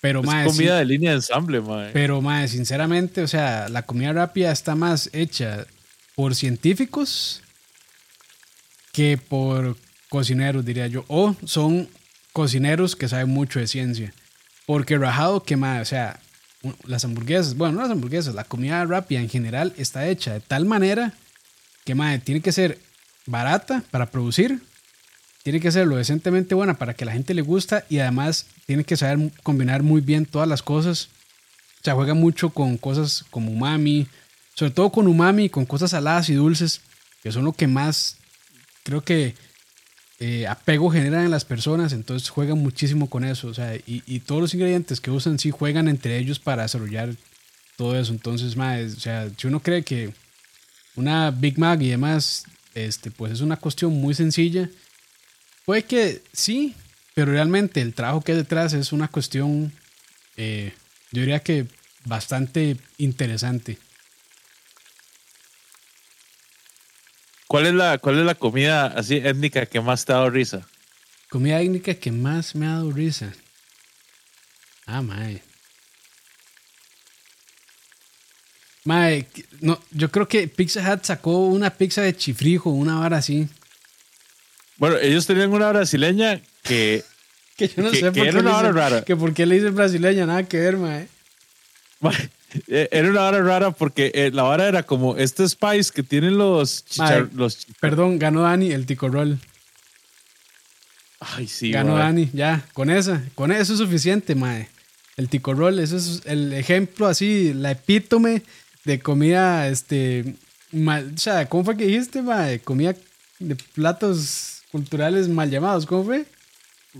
Pero, 0.00 0.22
es 0.22 0.52
comida 0.52 0.76
de 0.76 0.84
línea 0.84 1.10
de 1.10 1.16
ensamble, 1.16 1.60
mae. 1.60 1.92
Pero, 1.92 2.20
mae, 2.20 2.48
sinceramente, 2.48 3.22
o 3.22 3.28
sea, 3.28 3.68
la 3.68 3.82
comida 3.82 4.12
rápida 4.12 4.50
está 4.50 4.74
más 4.74 5.08
hecha 5.12 5.66
por 6.16 6.34
científicos 6.34 7.43
que 8.94 9.18
por 9.18 9.76
cocineros, 10.08 10.64
diría 10.64 10.86
yo. 10.86 11.04
O 11.08 11.36
son 11.44 11.88
cocineros 12.32 12.96
que 12.96 13.08
saben 13.08 13.28
mucho 13.28 13.58
de 13.58 13.66
ciencia. 13.66 14.14
Porque 14.64 14.96
rajado 14.96 15.42
que 15.42 15.56
más, 15.56 15.82
o 15.82 15.84
sea, 15.84 16.20
las 16.86 17.04
hamburguesas, 17.04 17.56
bueno, 17.56 17.74
no 17.74 17.82
las 17.82 17.90
hamburguesas, 17.90 18.34
la 18.34 18.44
comida 18.44 18.82
rápida 18.86 19.20
en 19.20 19.28
general 19.28 19.74
está 19.76 20.08
hecha 20.08 20.32
de 20.32 20.40
tal 20.40 20.64
manera 20.64 21.12
que 21.84 21.94
más 21.94 22.22
tiene 22.22 22.40
que 22.40 22.52
ser 22.52 22.78
barata 23.26 23.82
para 23.90 24.06
producir, 24.06 24.62
tiene 25.42 25.60
que 25.60 25.72
ser 25.72 25.86
lo 25.86 25.96
decentemente 25.96 26.54
buena 26.54 26.74
para 26.74 26.94
que 26.94 27.04
la 27.04 27.12
gente 27.12 27.34
le 27.34 27.42
gusta 27.42 27.84
y 27.90 27.98
además 27.98 28.46
tiene 28.66 28.84
que 28.84 28.96
saber 28.96 29.30
combinar 29.42 29.82
muy 29.82 30.00
bien 30.00 30.24
todas 30.24 30.48
las 30.48 30.62
cosas. 30.62 31.08
O 31.80 31.84
sea, 31.84 31.94
juega 31.94 32.14
mucho 32.14 32.48
con 32.50 32.78
cosas 32.78 33.24
como 33.30 33.50
umami, 33.50 34.06
sobre 34.54 34.72
todo 34.72 34.90
con 34.90 35.06
umami, 35.06 35.50
con 35.50 35.66
cosas 35.66 35.90
saladas 35.90 36.30
y 36.30 36.34
dulces, 36.34 36.80
que 37.22 37.32
son 37.32 37.44
lo 37.44 37.52
que 37.52 37.66
más 37.66 38.16
creo 38.84 39.02
que 39.02 39.34
eh, 40.20 40.46
apego 40.46 40.90
generan 40.90 41.24
en 41.24 41.30
las 41.32 41.44
personas, 41.44 41.92
entonces 41.92 42.28
juegan 42.28 42.58
muchísimo 42.58 43.10
con 43.10 43.24
eso. 43.24 43.48
O 43.48 43.54
sea, 43.54 43.74
y, 43.86 44.20
todos 44.20 44.40
los 44.40 44.54
ingredientes 44.54 45.00
que 45.00 45.10
usan 45.10 45.38
sí 45.40 45.50
juegan 45.50 45.88
entre 45.88 46.16
ellos 46.18 46.38
para 46.38 46.62
desarrollar 46.62 47.16
todo 47.76 47.98
eso. 47.98 48.12
Entonces, 48.12 48.56
mae, 48.56 48.84
o 48.84 48.90
sea, 48.90 49.28
si 49.36 49.48
uno 49.48 49.60
cree 49.60 49.82
que 49.82 50.14
una 50.94 51.32
Big 51.32 51.58
Mac 51.58 51.80
y 51.82 51.90
demás, 51.90 52.44
este, 52.74 53.10
pues 53.10 53.32
es 53.32 53.40
una 53.40 53.56
cuestión 53.56 53.92
muy 53.92 54.14
sencilla, 54.14 54.70
puede 55.64 55.82
que 55.82 56.22
sí, 56.32 56.74
pero 57.14 57.32
realmente 57.32 57.80
el 57.80 57.94
trabajo 57.94 58.20
que 58.20 58.32
hay 58.32 58.38
detrás 58.38 58.72
es 58.72 58.92
una 58.92 59.08
cuestión, 59.08 59.72
eh, 60.36 60.72
yo 61.10 61.22
diría 61.22 61.40
que 61.40 61.66
bastante 62.04 62.76
interesante. 62.98 63.78
¿Cuál 67.54 67.66
es 67.66 67.74
la, 67.74 67.98
cuál 67.98 68.18
es 68.18 68.26
la 68.26 68.34
comida 68.34 68.86
así 68.86 69.14
étnica 69.14 69.64
que 69.64 69.80
más 69.80 70.04
te 70.04 70.12
ha 70.12 70.16
dado 70.16 70.30
risa? 70.30 70.66
Comida 71.30 71.60
étnica 71.60 71.94
que 71.94 72.10
más 72.10 72.56
me 72.56 72.66
ha 72.66 72.70
dado 72.70 72.90
risa. 72.90 73.32
Ah, 74.86 75.02
mae. 75.02 75.40
Mae, 78.82 79.28
no, 79.60 79.80
yo 79.92 80.10
creo 80.10 80.26
que 80.26 80.48
Pizza 80.48 80.80
Hut 80.80 81.04
sacó 81.04 81.46
una 81.46 81.70
pizza 81.70 82.02
de 82.02 82.16
chifrijo, 82.16 82.70
una 82.70 82.98
vara 82.98 83.18
así. 83.18 83.48
Bueno, 84.76 84.96
ellos 84.96 85.24
tenían 85.24 85.52
una 85.52 85.68
brasileña 85.68 86.40
que. 86.64 87.04
que 87.56 87.68
yo 87.68 87.84
no 87.84 87.90
sé 87.92 88.06
por 88.06 88.14
qué. 88.14 88.28
Era 88.30 88.40
una 88.40 88.72
rara. 88.72 89.04
Que 89.04 89.14
por 89.14 89.32
qué 89.32 89.46
le 89.46 89.54
dicen 89.54 89.76
brasileña, 89.76 90.26
nada 90.26 90.42
que 90.42 90.58
ver, 90.58 90.76
mae. 90.76 91.02
Eh, 91.02 91.08
era 92.68 93.08
una 93.08 93.22
hora 93.22 93.42
rara 93.42 93.70
porque 93.70 94.12
eh, 94.14 94.30
la 94.32 94.44
vara 94.44 94.68
era 94.68 94.82
como 94.82 95.16
este 95.16 95.48
spice 95.48 95.92
que 95.92 96.02
tienen 96.02 96.38
los, 96.38 96.84
los 97.34 97.66
Perdón, 97.80 98.18
ganó 98.18 98.42
Dani 98.42 98.72
el 98.72 98.86
tico 98.86 99.08
roll. 99.08 99.38
Ay, 101.20 101.46
sí. 101.46 101.70
Ganó 101.70 101.96
Dani, 101.96 102.30
ya, 102.32 102.66
con 102.74 102.90
esa, 102.90 103.22
con 103.34 103.50
eso 103.50 103.72
es 103.72 103.78
suficiente, 103.78 104.34
mae. 104.34 104.68
El 105.16 105.28
tico 105.28 105.54
roll, 105.54 105.78
eso 105.78 105.96
es 105.96 106.22
el 106.24 106.52
ejemplo 106.52 107.06
así, 107.06 107.52
la 107.54 107.70
epítome 107.70 108.42
de 108.84 108.98
comida, 109.00 109.68
este, 109.68 110.34
o 110.72 111.16
sea, 111.16 111.48
¿cómo 111.48 111.64
fue 111.64 111.76
que 111.76 111.86
dijiste, 111.86 112.20
mae? 112.20 112.58
Comida 112.60 112.94
de 113.38 113.56
platos 113.74 114.62
culturales 114.70 115.28
mal 115.28 115.50
llamados, 115.50 115.86
¿cómo 115.86 116.04
fue? 116.04 116.26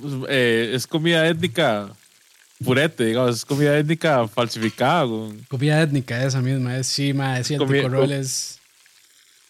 Pues, 0.01 0.15
eh, 0.29 0.73
es 0.75 0.87
comida 0.87 1.29
étnica 1.29 1.91
purete, 2.65 3.05
digamos, 3.05 3.37
es 3.37 3.45
comida 3.45 3.79
étnica 3.79 4.27
falsificada. 4.29 5.07
Comida 5.49 5.83
étnica 5.83 6.25
esa 6.25 6.41
misma, 6.41 6.79
es 6.79 6.87
sí, 6.87 7.13
ma, 7.13 7.39
es 7.39 7.51
el 7.51 7.59
tico 7.59 8.05
es... 8.05 8.59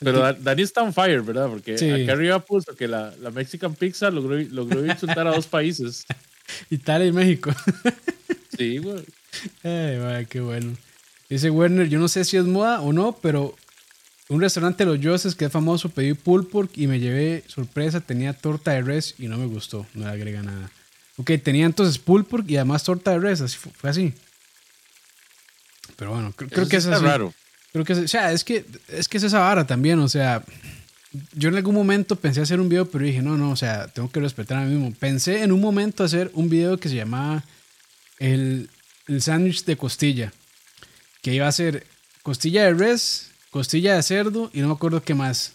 Pero 0.00 0.32
Dani 0.34 0.62
está 0.62 0.82
on 0.82 0.92
fire, 0.92 1.22
¿verdad? 1.22 1.48
Porque 1.48 1.74
aquí 1.74 2.10
arriba 2.10 2.38
puso 2.40 2.74
que 2.76 2.86
la, 2.86 3.14
la 3.22 3.30
Mexican 3.30 3.74
Pizza 3.74 4.10
logró, 4.10 4.36
logró 4.38 4.84
insultar 4.84 5.26
a 5.26 5.34
dos 5.34 5.46
países. 5.46 6.04
Italia 6.70 7.06
y 7.06 7.12
México. 7.12 7.50
sí, 8.56 8.78
güey. 8.78 9.04
Ay, 9.62 10.26
qué 10.26 10.40
bueno. 10.40 10.76
Dice 11.28 11.50
Werner, 11.50 11.88
yo 11.88 11.98
no 11.98 12.08
sé 12.08 12.24
si 12.24 12.36
es 12.36 12.44
moda 12.44 12.80
o 12.80 12.92
no, 12.92 13.18
pero 13.22 13.54
un 14.28 14.40
restaurante 14.40 14.84
de 14.84 14.96
los 14.96 15.04
Joses 15.04 15.34
que 15.34 15.46
es 15.46 15.52
famoso 15.52 15.88
pedí 15.88 16.14
pulled 16.14 16.48
pork 16.48 16.70
y 16.76 16.86
me 16.86 17.00
llevé 17.00 17.44
sorpresa, 17.46 18.00
tenía 18.00 18.32
torta 18.32 18.72
de 18.72 18.82
res 18.82 19.14
y 19.18 19.28
no 19.28 19.38
me 19.38 19.46
gustó, 19.46 19.86
no 19.94 20.06
le 20.06 20.12
agrega 20.12 20.42
nada. 20.42 20.70
Ok, 21.16 21.30
tenía 21.42 21.66
entonces 21.66 21.98
pulled 21.98 22.26
pork 22.26 22.44
y 22.48 22.56
además 22.56 22.82
torta 22.82 23.12
de 23.12 23.18
res, 23.20 23.40
así 23.40 23.56
fue, 23.56 23.90
así. 23.90 24.12
Pero 25.96 26.12
bueno, 26.12 26.32
creo, 26.32 26.68
que 26.68 26.76
es 26.76 26.86
así. 26.86 27.04
raro. 27.04 27.32
Creo 27.72 27.84
que, 27.84 27.92
o 27.92 28.08
sea, 28.08 28.32
es 28.32 28.44
que, 28.44 28.64
es 28.88 29.08
que 29.08 29.18
es 29.18 29.24
esa 29.24 29.40
vara 29.40 29.66
también, 29.66 29.98
o 30.00 30.08
sea, 30.08 30.44
yo 31.32 31.48
en 31.48 31.56
algún 31.56 31.74
momento 31.74 32.16
pensé 32.16 32.40
hacer 32.40 32.60
un 32.60 32.68
video, 32.68 32.90
pero 32.90 33.04
dije, 33.04 33.22
no, 33.22 33.36
no, 33.36 33.50
o 33.50 33.56
sea, 33.56 33.86
tengo 33.88 34.10
que 34.10 34.20
respetar 34.20 34.58
a 34.58 34.64
mí 34.64 34.74
mismo. 34.74 34.92
Pensé 34.98 35.42
en 35.42 35.52
un 35.52 35.60
momento 35.60 36.02
hacer 36.02 36.30
un 36.34 36.48
video 36.48 36.78
que 36.78 36.88
se 36.88 36.96
llamaba 36.96 37.44
el, 38.18 38.68
el 39.06 39.22
sándwich 39.22 39.64
de 39.64 39.76
costilla, 39.76 40.32
que 41.22 41.34
iba 41.34 41.46
a 41.46 41.52
ser 41.52 41.86
costilla 42.22 42.64
de 42.64 42.74
res, 42.74 43.30
costilla 43.50 43.94
de 43.94 44.02
cerdo 44.02 44.50
y 44.52 44.60
no 44.60 44.68
me 44.68 44.74
acuerdo 44.74 45.02
qué 45.02 45.14
más. 45.14 45.52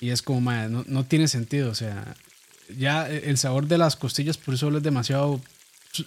Y 0.00 0.10
es 0.10 0.22
como, 0.22 0.50
no, 0.50 0.84
no 0.86 1.04
tiene 1.04 1.28
sentido, 1.28 1.70
o 1.70 1.74
sea, 1.74 2.16
ya 2.76 3.08
el 3.08 3.38
sabor 3.38 3.66
de 3.66 3.78
las 3.78 3.96
costillas 3.96 4.36
por 4.36 4.54
eso 4.54 4.76
es 4.76 4.82
demasiado 4.82 5.40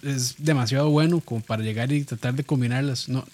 es 0.02 0.36
demasiado 0.38 0.90
bueno 0.90 1.20
como 1.20 1.40
para 1.40 1.62
llegar 1.62 1.92
y 1.92 2.04
tratar 2.04 2.34
de 2.34 2.44
combinarlas. 2.44 3.08
No, 3.08 3.26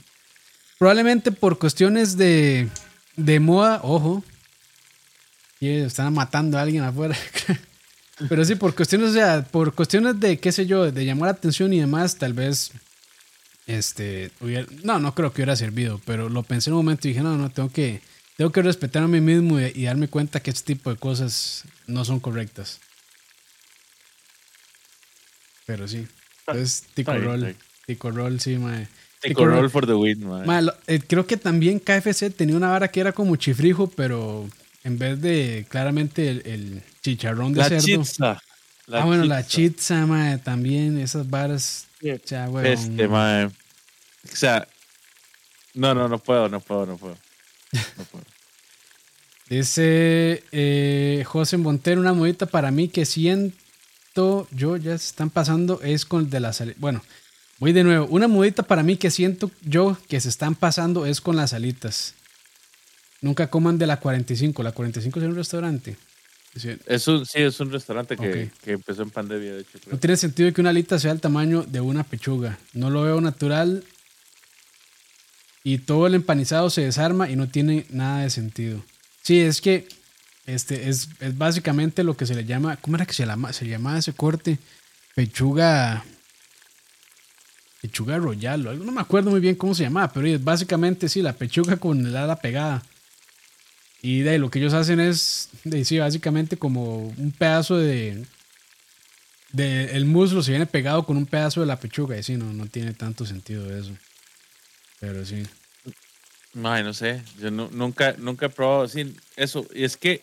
probablemente 0.79 1.33
por 1.33 1.59
cuestiones 1.59 2.17
de, 2.17 2.69
de 3.17 3.41
moda, 3.41 3.81
ojo, 3.83 4.23
y 5.61 5.69
están 5.69 6.15
matando 6.15 6.59
a 6.59 6.63
alguien 6.63 6.85
afuera. 6.85 7.17
Pero 8.29 8.45
sí, 8.45 8.57
por 8.57 8.75
cuestiones, 8.75 9.17
o 9.17 9.43
por 9.51 9.75
cuestiones 9.75 10.19
de, 10.19 10.39
qué 10.39 10.51
sé 10.51 10.67
yo, 10.67 10.91
de 10.91 11.05
llamar 11.05 11.27
la 11.27 11.33
atención 11.33 11.73
y 11.73 11.79
demás, 11.79 12.17
tal 12.17 12.33
vez, 12.33 12.73
este, 13.67 14.33
no, 14.83 14.99
no 14.99 15.15
creo 15.15 15.33
que 15.33 15.43
hubiera 15.43 15.55
servido, 15.55 16.01
pero 16.05 16.29
lo 16.29 16.43
pensé 16.43 16.71
en 16.71 16.75
un 16.75 16.85
momento 16.85 17.07
y 17.07 17.13
dije, 17.13 17.23
no, 17.23 17.37
no, 17.37 17.51
tengo 17.51 17.71
que, 17.71 18.01
tengo 18.37 18.51
que 18.51 18.63
respetar 18.63 19.05
a 19.05 19.09
mí 19.09 19.21
mismo 19.21 19.61
y 19.61 19.85
darme 19.85 20.09
cuenta 20.09 20.41
que 20.41 20.51
este 20.51 20.75
tipo 20.75 20.91
de 20.91 20.97
cosas 20.97 21.63
no 21.87 22.05
son 22.05 22.19
correctas. 22.19 22.81
Pero 25.69 25.87
sí. 25.87 26.09
Es 26.55 26.85
Tico 26.95 27.13
Roll. 27.13 27.55
Tico 27.85 28.11
Roll, 28.11 28.41
sí, 28.41 28.57
mae. 28.57 28.89
Tico, 29.21 29.45
Roll 29.45 29.69
for 29.69 29.87
the 29.87 29.93
win, 29.93 30.27
mae. 30.27 30.67
Eh, 30.87 30.99
creo 31.07 31.27
que 31.27 31.37
también 31.37 31.79
KFC 31.79 32.31
tenía 32.35 32.57
una 32.57 32.71
vara 32.71 32.89
que 32.89 33.01
era 33.01 33.13
como 33.13 33.37
chifrijo, 33.37 33.87
pero 33.91 34.49
en 34.83 34.99
vez 34.99 35.21
de 35.21 35.67
claramente 35.69 36.31
el, 36.31 36.83
chicharrón 37.03 37.53
de 37.53 37.59
la 37.59 37.69
cerdo. 37.69 37.85
Chitza. 37.85 38.41
ah, 38.91 39.05
bueno, 39.05 39.25
la 39.25 39.47
chitza, 39.47 40.07
mae, 40.07 40.39
también. 40.39 40.99
Esas 40.99 41.29
varas. 41.29 41.87
Ya, 42.01 42.15
este, 42.65 43.07
mae. 43.07 43.45
O 43.45 43.53
sea, 44.25 44.67
no, 45.75 45.95
no, 45.95 46.09
no 46.09 46.19
puedo, 46.19 46.49
no 46.49 46.61
puedo, 46.61 46.87
no 46.87 46.97
puedo. 46.97 47.19
No 47.99 48.05
puedo. 48.05 48.25
Dice 49.51 50.45
eh, 50.51 51.25
José 51.27 51.59
Montero, 51.59 52.01
una 52.01 52.15
modita 52.15 52.47
para 52.47 52.71
mí 52.71 52.89
que 52.89 53.05
siento 53.05 53.68
yo 54.51 54.77
ya 54.77 54.99
se 54.99 55.07
están 55.07 55.31
pasando 55.31 55.81
es 55.83 56.05
con 56.05 56.25
el 56.25 56.31
de 56.31 56.41
las 56.41 56.63
Bueno, 56.79 57.03
voy 57.59 57.73
de 57.73 57.85
nuevo. 57.85 58.07
Una 58.07 58.27
mudita 58.27 58.63
para 58.63 58.83
mí 58.83 58.97
que 58.97 59.11
siento 59.11 59.51
yo 59.63 59.97
que 60.09 60.21
se 60.21 60.29
están 60.29 60.55
pasando 60.55 61.07
es 61.07 61.21
con 61.21 61.37
las 61.37 61.53
alitas. 61.53 62.15
Nunca 63.21 63.49
coman 63.49 63.79
de 63.79 63.87
la 63.87 63.99
45. 63.99 64.63
La 64.63 64.73
45 64.73 65.21
es 65.21 65.27
un 65.27 65.35
restaurante. 65.37 65.97
Es 66.87 67.07
un, 67.07 67.25
sí, 67.27 67.41
es 67.41 67.61
un 67.61 67.71
restaurante 67.71 68.17
que, 68.17 68.51
que 68.65 68.73
empezó 68.73 69.03
en 69.03 69.11
pandemia, 69.11 69.55
de 69.55 69.61
hecho. 69.61 69.79
No 69.91 69.99
tiene 69.99 70.17
sentido 70.17 70.53
que 70.53 70.61
una 70.61 70.71
alita 70.71 70.99
sea 70.99 71.13
el 71.13 71.21
tamaño 71.21 71.63
de 71.63 71.81
una 71.81 72.03
pechuga. 72.03 72.59
No 72.73 72.91
lo 72.91 73.03
veo 73.03 73.21
natural. 73.21 73.85
Y 75.63 75.79
todo 75.79 76.07
el 76.07 76.15
empanizado 76.15 76.71
se 76.71 76.83
desarma 76.83 77.31
y 77.31 77.37
no 77.37 77.49
tiene 77.49 77.87
nada 77.91 78.23
de 78.23 78.31
sentido. 78.31 78.83
Sí, 79.23 79.41
es 79.41 79.61
que 79.61 79.87
este 80.49 80.89
es, 80.89 81.11
básicamente 81.37 82.03
lo 82.03 82.17
que 82.17 82.25
se 82.25 82.35
le 82.35 82.47
llama, 82.47 82.79
¿cómo 82.79 82.97
era 82.97 83.05
que 83.05 83.13
se 83.13 83.27
llama? 83.27 83.53
Se 83.53 83.67
llamaba 83.67 83.99
ese 83.99 84.15
corte, 84.15 84.59
pechuga, 85.15 86.03
pechuga 87.83 88.17
royal, 88.17 88.65
no 88.65 88.93
me 88.93 89.03
acuerdo 89.03 89.31
muy 89.31 89.41
bien 89.41 89.57
cómo 89.57 89.75
se 89.75 89.83
llamaba, 89.83 90.11
pero 90.11 90.27
es 90.27 90.43
básicamente 90.43 91.11
sí, 91.11 91.21
la 91.21 91.35
pechuga 91.35 91.77
con 91.77 92.05
el 92.07 92.17
ala 92.17 92.37
pegada. 92.37 92.83
Y 94.01 94.21
de 94.21 94.39
lo 94.39 94.51
que 94.51 94.59
ellos 94.59 94.73
hacen 94.73 95.01
es, 95.01 95.51
de, 95.65 95.85
sí, 95.85 95.99
básicamente 95.99 96.57
como 96.57 97.09
un 97.09 97.33
pedazo 97.33 97.77
de, 97.77 98.25
de, 99.53 99.97
el 99.97 100.07
muslo 100.07 100.43
se 100.43 100.53
viene 100.53 100.67
pegado 100.67 101.05
con 101.05 101.19
un 101.19 101.27
pedazo 101.27 101.61
de 101.61 101.67
la 101.67 101.79
pechuga 101.79 102.17
y 102.17 102.23
sí, 102.23 102.37
no, 102.37 102.55
no 102.55 102.67
tiene 102.67 102.95
tanto 102.95 103.27
sentido 103.27 103.77
eso. 103.77 103.93
Pero 104.99 105.27
sí. 105.27 105.43
Ay, 106.65 106.83
no 106.83 106.95
sé, 106.95 107.23
yo 107.39 107.51
nunca, 107.51 108.15
nunca 108.17 108.47
he 108.47 108.49
probado 108.49 108.85
así 108.85 109.15
eso. 109.37 109.67
Y 109.75 109.85
es 109.85 109.99
que 109.99 110.23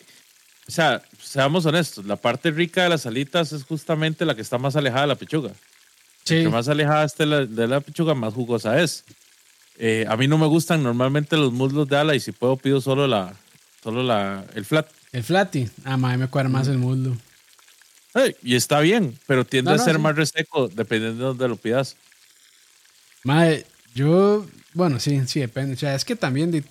o 0.68 0.70
sea, 0.70 1.02
seamos 1.20 1.64
honestos, 1.64 2.04
la 2.04 2.16
parte 2.16 2.50
rica 2.50 2.82
de 2.82 2.88
las 2.88 3.06
alitas 3.06 3.52
es 3.52 3.64
justamente 3.64 4.24
la 4.24 4.34
que 4.34 4.42
está 4.42 4.58
más 4.58 4.74
alejada 4.74 5.02
de 5.02 5.06
la 5.08 5.14
pechuga. 5.14 5.52
Sí. 6.24 6.42
que 6.42 6.48
más 6.48 6.68
alejada 6.68 7.04
esté 7.04 7.24
de 7.24 7.66
la 7.68 7.80
pechuga, 7.80 8.14
más 8.14 8.34
jugosa 8.34 8.82
es. 8.82 9.04
Eh, 9.78 10.06
a 10.08 10.16
mí 10.16 10.26
no 10.26 10.38
me 10.38 10.46
gustan 10.46 10.82
normalmente 10.82 11.36
los 11.36 11.52
muslos 11.52 11.88
de 11.88 11.96
ala 11.96 12.14
y 12.16 12.20
si 12.20 12.32
puedo 12.32 12.56
pido 12.56 12.80
solo 12.80 13.06
la, 13.06 13.34
solo 13.82 14.02
la, 14.02 14.44
el 14.54 14.64
flat. 14.64 14.88
El 15.12 15.22
flatty. 15.22 15.68
Ah, 15.84 15.96
mí 15.96 16.16
me 16.16 16.26
cuadra 16.28 16.48
más 16.48 16.66
el 16.66 16.78
muslo. 16.78 17.16
y 18.42 18.56
está 18.56 18.80
bien, 18.80 19.16
pero 19.26 19.44
tiende 19.44 19.72
a 19.72 19.78
ser 19.78 20.00
más 20.00 20.16
reseco 20.16 20.68
dependiendo 20.68 21.22
de 21.22 21.28
donde 21.28 21.48
lo 21.48 21.56
pidas. 21.56 21.96
Madre, 23.22 23.66
yo, 23.94 24.46
bueno, 24.76 25.00
sí, 25.00 25.22
sí, 25.26 25.40
depende. 25.40 25.72
O 25.72 25.76
sea, 25.78 25.94
es 25.94 26.04
que 26.04 26.16
también 26.16 26.62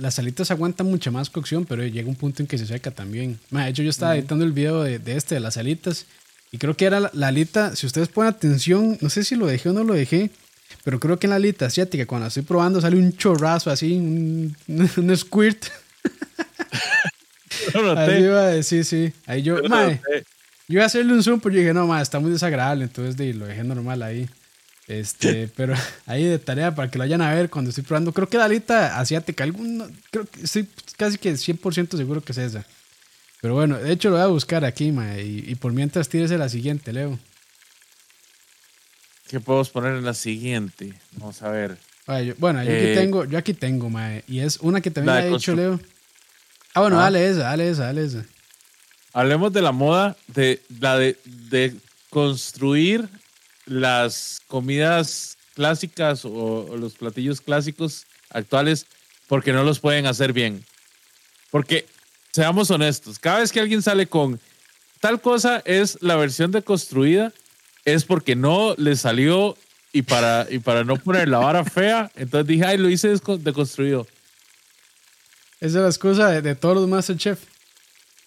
las 0.00 0.18
alitas 0.18 0.50
aguantan 0.50 0.88
mucha 0.88 1.12
más 1.12 1.30
cocción, 1.30 1.64
pero 1.64 1.86
llega 1.86 2.08
un 2.08 2.16
punto 2.16 2.42
en 2.42 2.48
que 2.48 2.58
se 2.58 2.66
seca 2.66 2.90
también. 2.90 3.38
de 3.50 3.68
hecho, 3.68 3.84
yo 3.84 3.90
estaba 3.90 4.16
editando 4.16 4.44
el 4.44 4.50
video 4.50 4.82
de, 4.82 5.00
este, 5.16 5.36
de 5.36 5.40
las 5.40 5.56
alitas, 5.56 6.06
y 6.50 6.58
creo 6.58 6.76
que 6.76 6.84
era 6.84 6.98
la, 7.12 7.28
alita, 7.28 7.76
si 7.76 7.86
ustedes 7.86 8.08
ponen 8.08 8.30
atención, 8.30 8.98
no 9.00 9.08
sé 9.08 9.22
si 9.22 9.36
lo 9.36 9.46
dejé 9.46 9.68
o 9.68 9.72
no 9.72 9.84
lo 9.84 9.94
dejé, 9.94 10.30
pero 10.82 10.98
creo 10.98 11.20
que 11.20 11.28
en 11.28 11.30
la 11.30 11.36
alita 11.36 11.66
asiática, 11.66 12.06
cuando 12.06 12.24
la 12.24 12.28
estoy 12.28 12.42
probando, 12.42 12.80
sale 12.80 12.96
un 12.96 13.16
chorrazo 13.16 13.70
así, 13.70 13.92
un, 13.92 14.56
un 14.96 15.16
squirt. 15.16 15.66
Ahí 17.96 18.24
iba 18.24 18.40
a 18.40 18.46
decir, 18.48 18.84
sí. 18.84 19.12
Ahí 19.26 19.42
yo, 19.42 19.62
mae, 19.68 20.00
yo 20.66 20.74
iba 20.74 20.82
a 20.82 20.86
hacerle 20.86 21.12
un 21.12 21.22
zoom, 21.22 21.38
pero 21.38 21.54
yo 21.54 21.60
dije, 21.60 21.72
no, 21.72 21.86
mae, 21.86 22.02
está 22.02 22.18
muy 22.18 22.32
desagradable, 22.32 22.82
entonces 22.82 23.16
de, 23.16 23.32
lo 23.32 23.46
dejé 23.46 23.62
normal 23.62 24.02
ahí. 24.02 24.28
Este, 24.88 25.48
pero 25.56 25.74
ahí 26.06 26.24
de 26.24 26.38
tarea 26.38 26.74
para 26.74 26.90
que 26.90 26.98
lo 26.98 27.04
vayan 27.04 27.22
a 27.22 27.34
ver 27.34 27.50
cuando 27.50 27.70
estoy 27.70 27.84
probando. 27.84 28.12
Creo 28.12 28.28
que 28.28 28.38
la 28.38 28.46
alita 28.46 28.98
asiática, 28.98 29.44
alguno, 29.44 29.88
creo 30.10 30.26
que 30.26 30.42
estoy 30.42 30.68
casi 30.96 31.18
que 31.18 31.32
100% 31.32 31.96
seguro 31.96 32.20
que 32.20 32.32
es 32.32 32.38
esa. 32.38 32.64
Pero 33.40 33.54
bueno, 33.54 33.78
de 33.78 33.92
hecho 33.92 34.10
lo 34.10 34.16
voy 34.16 34.24
a 34.24 34.28
buscar 34.28 34.64
aquí, 34.64 34.92
ma, 34.92 35.18
y, 35.18 35.54
por 35.56 35.72
mientras 35.72 36.08
tírese 36.08 36.38
la 36.38 36.48
siguiente, 36.48 36.92
Leo. 36.92 37.18
¿Qué 39.28 39.40
podemos 39.40 39.70
poner 39.70 39.94
en 39.94 40.04
la 40.04 40.14
siguiente? 40.14 40.94
Vamos 41.12 41.42
a 41.42 41.50
ver. 41.50 41.76
bueno, 42.38 42.62
yo 42.62 42.70
aquí 42.70 42.84
eh, 42.86 42.94
tengo, 42.94 43.24
yo 43.24 43.38
aquí 43.38 43.54
tengo, 43.54 43.90
ma, 43.90 44.18
y 44.28 44.40
es 44.40 44.58
una 44.58 44.80
que 44.80 44.90
también 44.90 45.16
ha 45.16 45.26
hecho 45.26 45.56
Leo. 45.56 45.80
Ah, 46.74 46.80
bueno, 46.82 47.00
ah. 47.00 47.04
dale 47.04 47.28
esa, 47.28 47.40
dale 47.40 47.68
esa, 47.68 47.84
dale 47.86 48.04
esa. 48.04 48.24
Hablemos 49.12 49.52
de 49.52 49.62
la 49.62 49.72
moda 49.72 50.16
de 50.28 50.62
la 50.80 50.96
de, 50.96 51.18
de 51.24 51.74
construir 52.10 53.08
las 53.66 54.40
comidas 54.46 55.36
clásicas 55.54 56.24
o, 56.24 56.76
los 56.76 56.94
platillos 56.94 57.40
clásicos 57.40 58.06
actuales 58.30 58.86
porque 59.28 59.52
no 59.52 59.64
los 59.64 59.80
pueden 59.80 60.06
hacer 60.06 60.32
bien. 60.32 60.64
Porque, 61.50 61.86
seamos 62.32 62.70
honestos, 62.70 63.18
cada 63.18 63.40
vez 63.40 63.52
que 63.52 63.60
alguien 63.60 63.82
sale 63.82 64.06
con 64.06 64.40
tal 65.00 65.20
cosa 65.20 65.62
es 65.64 65.98
la 66.00 66.16
versión 66.16 66.50
deconstruida, 66.50 67.32
es 67.84 68.04
porque 68.04 68.36
no 68.36 68.74
le 68.78 68.96
salió 68.96 69.56
y 69.92 70.02
para, 70.02 70.46
y 70.48 70.58
para 70.58 70.84
no 70.84 70.96
poner 70.96 71.28
la 71.28 71.38
vara 71.38 71.64
fea, 71.64 72.10
entonces 72.14 72.46
dije, 72.46 72.64
ay, 72.64 72.78
lo 72.78 72.88
hice 72.88 73.14
deconstruido. 73.38 74.06
Esa 75.60 75.78
es 75.78 75.82
la 75.82 75.88
excusa 75.88 76.28
de, 76.30 76.42
de 76.42 76.54
todos 76.54 76.76
los 76.76 76.88
Masterchef. 76.88 77.51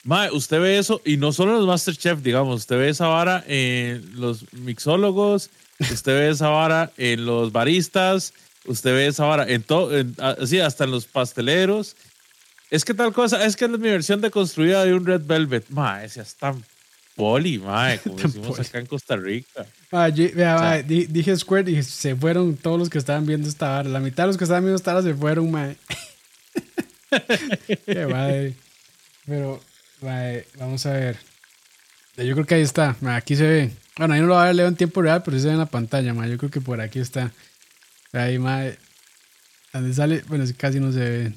Mae, 0.05 0.29
usted 0.31 0.61
ve 0.61 0.77
eso, 0.77 1.01
y 1.03 1.17
no 1.17 1.33
solo 1.33 1.53
en 1.53 1.57
los 1.57 1.67
Masterchef, 1.67 2.21
digamos, 2.21 2.61
usted 2.61 2.77
ve 2.77 2.89
esa 2.89 3.07
vara 3.07 3.43
en 3.47 4.21
los 4.21 4.45
mixólogos, 4.53 5.49
usted 5.79 6.13
ve 6.13 6.29
esa 6.29 6.49
vara 6.49 6.91
en 6.95 7.25
los 7.25 7.51
baristas, 7.51 8.31
usted 8.65 8.93
ve 8.93 9.07
esa 9.07 9.25
vara 9.25 9.49
en 9.49 9.63
todo, 9.63 9.89
así 10.39 10.59
hasta 10.59 10.83
en 10.83 10.91
los 10.91 11.07
pasteleros. 11.07 11.95
Es 12.69 12.85
que 12.85 12.93
tal 12.93 13.13
cosa, 13.13 13.43
es 13.47 13.55
que 13.55 13.65
es 13.65 13.71
mi 13.71 13.89
versión 13.89 14.21
de 14.21 14.29
construida 14.29 14.85
de 14.85 14.93
un 14.93 15.07
Red 15.07 15.21
Velvet. 15.25 15.69
Mae, 15.69 16.05
ese 16.05 16.21
es 16.21 16.35
tan 16.35 16.63
poli, 17.15 17.57
mae, 17.57 17.97
como 18.03 18.17
decimos 18.17 18.59
acá 18.59 18.77
en 18.77 18.85
Costa 18.85 19.15
Rica. 19.15 19.65
dije 20.87 21.35
Square 21.35 21.71
y 21.71 21.81
se 21.81 22.15
fueron 22.15 22.57
todos 22.57 22.77
los 22.77 22.91
que 22.91 22.99
estaban 22.99 23.25
viendo 23.25 23.49
esta 23.49 23.69
vara. 23.69 23.89
La 23.89 23.99
mitad 23.99 24.25
de 24.25 24.27
los 24.27 24.37
que 24.37 24.43
estaban 24.43 24.65
viendo 24.65 24.77
esta 24.77 24.93
vara 24.93 25.03
se 25.03 25.15
fueron, 25.15 25.49
mae. 25.49 25.75
Qué 27.87 28.05
madre. 28.05 28.53
Pero 29.25 29.59
vamos 30.57 30.85
a 30.85 30.91
ver. 30.93 31.17
Yo 32.17 32.33
creo 32.33 32.45
que 32.45 32.55
ahí 32.55 32.61
está. 32.61 32.95
Aquí 33.07 33.35
se 33.35 33.47
ve. 33.47 33.71
Bueno, 33.97 34.13
ahí 34.13 34.21
no 34.21 34.27
lo 34.27 34.35
va 34.35 34.43
a 34.43 34.45
ver 34.47 34.55
Leo 34.55 34.67
en 34.67 34.75
tiempo 34.75 35.01
real, 35.01 35.23
pero 35.23 35.37
sí 35.37 35.41
se 35.41 35.47
ve 35.47 35.53
en 35.53 35.59
la 35.59 35.65
pantalla. 35.65 36.13
Yo 36.27 36.37
creo 36.37 36.51
que 36.51 36.61
por 36.61 36.79
aquí 36.81 36.99
está. 36.99 37.31
Ahí, 38.13 38.39
madre. 38.39 38.77
Donde 39.73 39.93
sale. 39.93 40.23
Bueno, 40.27 40.45
casi 40.57 40.79
no 40.79 40.91
se 40.91 40.99
ve. 40.99 41.33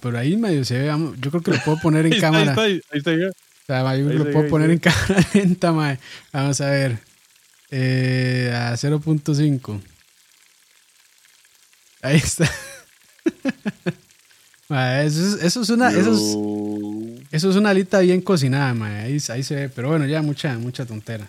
pero 0.00 0.18
ahí 0.18 0.36
medio 0.36 0.64
se 0.64 0.78
ve. 0.78 0.86
Yo 1.20 1.30
creo 1.30 1.42
que 1.42 1.52
lo 1.52 1.58
puedo 1.60 1.78
poner 1.80 2.06
en 2.06 2.20
cámara. 2.20 2.54
Ahí 2.58 2.82
está, 2.96 3.12
ahí 3.12 3.20
está, 3.20 3.28
yo 3.68 4.06
creo 4.06 4.08
que 4.08 4.24
lo 4.24 4.30
puedo 4.32 4.48
poner 4.48 4.70
en 4.70 4.78
cámara 4.78 5.26
lenta, 5.34 5.98
Vamos 6.32 6.60
a 6.60 6.70
ver. 6.70 6.98
Eh, 7.70 8.50
a 8.54 8.72
0.5. 8.72 9.80
Ahí 12.00 12.16
está. 12.16 12.50
eso, 15.04 15.62
es, 15.62 15.70
una. 15.70 15.90
Eso 15.90 16.12
es, 16.12 16.34
eso 17.30 17.50
es 17.50 17.56
una 17.56 17.70
alita 17.70 18.00
bien 18.00 18.20
cocinada, 18.20 18.72
mae. 18.74 19.02
Ahí, 19.02 19.18
ahí, 19.28 19.42
se 19.42 19.54
ve. 19.54 19.68
Pero 19.68 19.88
bueno, 19.88 20.06
ya 20.06 20.22
mucha, 20.22 20.56
mucha 20.58 20.86
tontera. 20.86 21.28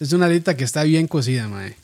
Es 0.00 0.12
una 0.12 0.26
alita 0.26 0.56
que 0.56 0.64
está 0.64 0.82
bien 0.82 1.06
cocida, 1.06 1.48
mae. 1.48 1.76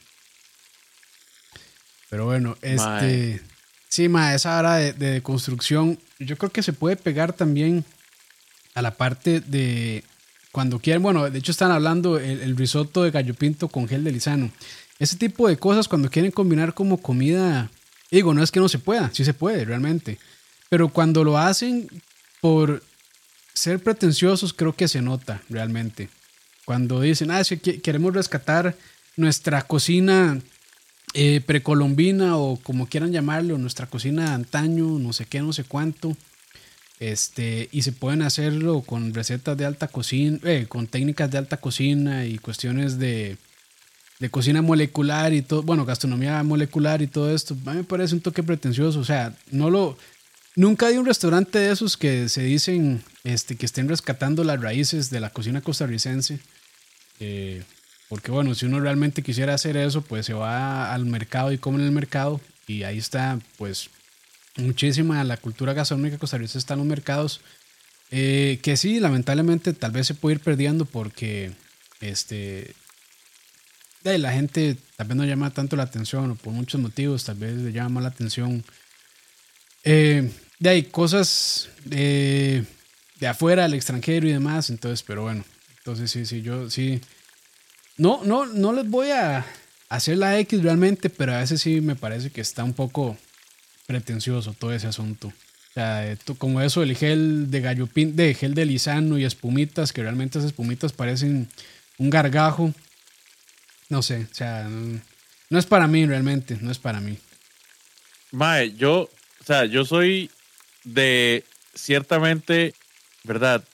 Pero 2.11 2.27
bueno, 2.27 2.57
este. 2.63 3.41
Sí, 3.89 4.09
mae, 4.09 4.35
esa 4.35 4.59
hora 4.59 4.77
de, 4.77 5.23
construcción. 5.23 5.99
Yo 6.19 6.37
creo 6.37 6.51
que 6.51 6.63
se 6.63 6.73
puede 6.73 6.97
pegar 6.97 7.33
también 7.33 7.85
a 8.75 8.83
la 8.83 8.93
parte 8.93 9.41
de. 9.41 10.05
Cuando 10.51 10.79
quieren, 10.79 11.03
bueno, 11.03 11.29
de 11.29 11.39
hecho 11.39 11.51
están 11.51 11.73
hablando 11.73 12.19
el, 12.19 12.41
el 12.41 12.57
risotto 12.57 13.03
de 13.03 13.11
gallo 13.11 13.35
pinto 13.35 13.69
con 13.69 13.89
gel 13.89 14.05
de 14.05 14.13
lisano. 14.13 14.51
Ese 15.01 15.17
tipo 15.17 15.49
de 15.49 15.57
cosas 15.57 15.89
cuando 15.89 16.11
quieren 16.11 16.31
combinar 16.31 16.75
como 16.75 16.99
comida. 16.99 17.71
Digo, 18.11 18.33
no 18.33 18.43
es 18.45 18.53
que 18.53 18.61
no 18.61 18.69
se 18.69 18.79
pueda, 18.79 19.11
sí 19.13 19.25
se 19.25 19.35
puede, 19.35 19.65
realmente. 19.65 20.19
Pero 20.69 20.89
cuando 20.89 21.25
lo 21.25 21.37
hacen 21.37 21.89
por 22.41 22.81
ser 23.55 23.83
pretenciosos, 23.83 24.53
creo 24.53 24.75
que 24.75 24.89
se 24.89 25.01
nota 25.01 25.43
realmente. 25.49 26.09
Cuando 26.65 27.01
dicen, 27.01 27.31
ah, 27.31 27.45
si 27.45 27.59
queremos 27.59 28.15
rescatar 28.15 28.77
nuestra 29.17 29.63
cocina 29.63 30.41
eh, 31.13 31.41
precolombina 31.41 32.37
o 32.37 32.57
como 32.57 32.89
quieran 32.89 33.13
llamarlo, 33.13 33.57
nuestra 33.59 33.87
cocina 33.87 34.29
de 34.29 34.35
antaño, 34.35 34.99
no 34.99 35.13
sé 35.13 35.27
qué, 35.27 35.41
no 35.41 35.53
sé 35.53 35.65
cuánto. 35.65 36.17
Este, 37.01 37.69
y 37.71 37.83
se 37.83 37.93
pueden 37.93 38.23
hacerlo 38.23 38.81
con 38.83 39.13
recetas 39.15 39.57
de 39.57 39.67
alta 39.67 39.89
cocina, 39.89 40.39
eh, 40.45 40.67
con 40.69 40.87
técnicas 40.87 41.31
de 41.31 41.39
alta 41.39 41.59
cocina 41.59 42.25
y 42.25 42.39
cuestiones 42.39 42.99
de, 42.99 43.37
de 44.21 44.31
cocina 44.31 44.63
molecular 44.63 45.33
y 45.33 45.43
todo, 45.43 45.63
bueno, 45.63 45.85
gastronomía 45.85 46.43
molecular 46.43 47.03
y 47.03 47.07
todo 47.07 47.33
esto. 47.35 47.57
A 47.67 47.71
mí 47.73 47.79
me 47.79 47.85
parece 47.85 48.15
un 48.15 48.21
toque 48.21 48.43
pretencioso. 48.43 49.01
O 49.01 49.05
sea, 49.05 49.37
no 49.51 49.71
lo, 49.71 49.99
Nunca 50.57 50.87
hay 50.87 50.99
un 50.99 51.07
restaurante 51.07 51.59
de 51.59 51.73
esos 51.73 51.97
que 51.97 52.29
se 52.29 52.43
dicen 52.43 53.03
este, 53.25 53.57
que 53.57 53.67
estén 53.67 53.89
rescatando 53.89 54.45
las 54.45 54.61
raíces 54.61 55.11
de 55.11 55.21
la 55.21 55.31
cocina 55.31 55.61
costarricense. 55.61 56.39
Eh, 57.19 57.65
porque 58.09 58.31
bueno, 58.31 58.55
si 58.55 58.67
uno 58.67 58.79
realmente 58.79 59.23
quisiera 59.23 59.55
hacer 59.55 59.77
eso, 59.77 60.03
pues 60.03 60.27
se 60.27 60.35
va 60.35 60.95
al 60.95 61.07
mercado 61.07 61.53
y 61.53 61.59
come 61.59 61.79
en 61.79 61.87
el 61.87 61.93
mercado. 61.93 62.41
Y 62.69 62.85
ahí 62.85 62.99
está, 62.99 63.41
pues, 63.59 63.91
muchísima 64.57 65.25
la 65.25 65.37
cultura 65.37 65.73
gastronómica 65.73 66.19
costarricense 66.19 66.59
está 66.59 66.75
en 66.75 66.81
los 66.81 66.87
mercados. 66.87 67.41
Eh, 68.11 68.61
que 68.63 68.77
sí, 68.77 69.01
lamentablemente 69.01 69.73
tal 69.73 69.91
vez 69.91 70.07
se 70.07 70.15
puede 70.15 70.37
ir 70.37 70.41
perdiendo 70.41 70.85
porque 70.85 71.53
este, 72.01 72.75
la 74.05 74.33
gente 74.33 74.77
tal 74.97 75.09
vez 75.09 75.17
no 75.17 75.25
llama 75.25 75.51
tanto 75.51 75.75
la 75.75 75.83
atención 75.85 76.31
o 76.31 76.35
por 76.37 76.53
muchos 76.53 76.81
motivos 76.81 77.25
tal 77.25 77.37
vez 77.37 77.55
le 77.55 77.73
llama 77.73 78.01
la 78.01 78.09
atención. 78.09 78.63
Eh, 79.83 80.31
de 80.59 80.71
ahí 80.71 80.83
cosas 80.85 81.69
de, 81.85 82.65
de 83.21 83.27
afuera, 83.27 83.65
del 83.65 83.75
extranjero 83.75 84.29
y 84.29 84.33
demás. 84.33 84.71
Entonces, 84.71 85.03
pero 85.03 85.23
bueno, 85.23 85.45
entonces 85.79 86.11
sí, 86.11 86.27
sí, 86.27 86.43
yo 86.43 86.71
sí. 86.71 87.01
No, 87.97 88.23
no, 88.25 88.47
no 88.47 88.73
les 88.73 88.89
voy 88.89 89.11
a 89.11 89.45
hacer 89.89 90.19
la 90.19 90.39
X 90.41 90.63
realmente, 90.63 91.11
pero 91.11 91.35
a 91.35 91.39
veces 91.39 91.61
sí 91.61 91.81
me 91.81 91.97
parece 91.97 92.31
que 92.31 92.41
está 92.41 92.65
un 92.65 92.73
poco 92.73 93.17
pretencioso 93.87 94.55
todo 94.55 94.73
ese 94.73 94.87
asunto. 94.87 95.29
O 95.29 95.75
sea, 95.75 96.17
como 96.39 96.61
eso, 96.61 96.83
el 96.83 96.97
gel 96.97 97.51
de 97.51 97.61
gallopín, 97.61 98.15
de 98.17 98.35
gel 98.35 98.55
de 98.55 98.65
lisano 98.65 99.19
y 99.19 99.25
espumitas, 99.25 99.93
que 99.93 100.03
realmente 100.03 100.39
esas 100.39 100.51
espumitas 100.51 100.93
parecen 100.93 101.49
un 101.99 102.11
gargajo. 102.11 102.73
No 103.89 104.03
sé, 104.03 104.27
o 104.31 104.35
sea, 104.35 104.65
no, 104.65 105.01
no 105.51 105.59
es 105.59 105.67
para 105.67 105.87
mí 105.87 106.07
realmente, 106.07 106.57
no 106.61 106.71
es 106.71 106.79
para 106.79 107.01
mí. 107.01 107.19
Mae, 108.31 108.73
yo, 108.75 109.03
o 109.41 109.45
sea, 109.45 109.67
yo 109.67 109.85
soy 109.85 110.31
de 110.85 111.45
ciertamente, 111.75 112.75
¿verdad? 113.25 113.65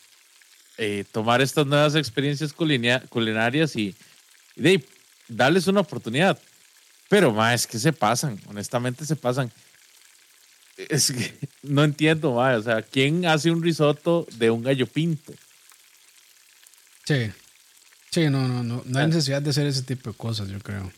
Eh, 0.79 1.05
tomar 1.13 1.43
estas 1.43 1.67
nuevas 1.67 1.95
experiencias 1.95 2.53
culinarias 2.53 3.77
y, 3.77 3.95
de 4.57 4.83
darles 5.29 5.67
una 5.67 5.81
oportunidad. 5.81 6.39
Pero, 7.09 7.33
más 7.33 7.63
es 7.63 7.67
que 7.67 7.79
se 7.79 7.93
pasan, 7.93 8.41
honestamente 8.47 9.05
se 9.05 9.17
pasan. 9.17 9.53
Es 10.77 11.13
que 11.13 11.35
no 11.63 11.85
entiendo, 11.85 12.35
ma, 12.35 12.57
o 12.57 12.63
sea, 12.63 12.83
¿quién 12.83 13.27
hace 13.27 13.51
un 13.51 13.63
risotto 13.63 14.27
de 14.37 14.51
un 14.51 14.63
gallo 14.63 14.87
pinto? 14.87 15.35
Sí, 17.05 17.31
sí, 18.11 18.29
no, 18.29 18.47
no, 18.47 18.63
no, 18.63 18.83
no 18.87 18.99
hay 18.99 19.09
necesidad 19.09 19.43
de 19.43 19.51
hacer 19.51 19.67
ese 19.67 19.83
tipo 19.83 20.11
de 20.11 20.17
cosas, 20.17 20.49
yo 20.49 20.61
creo 20.61 20.91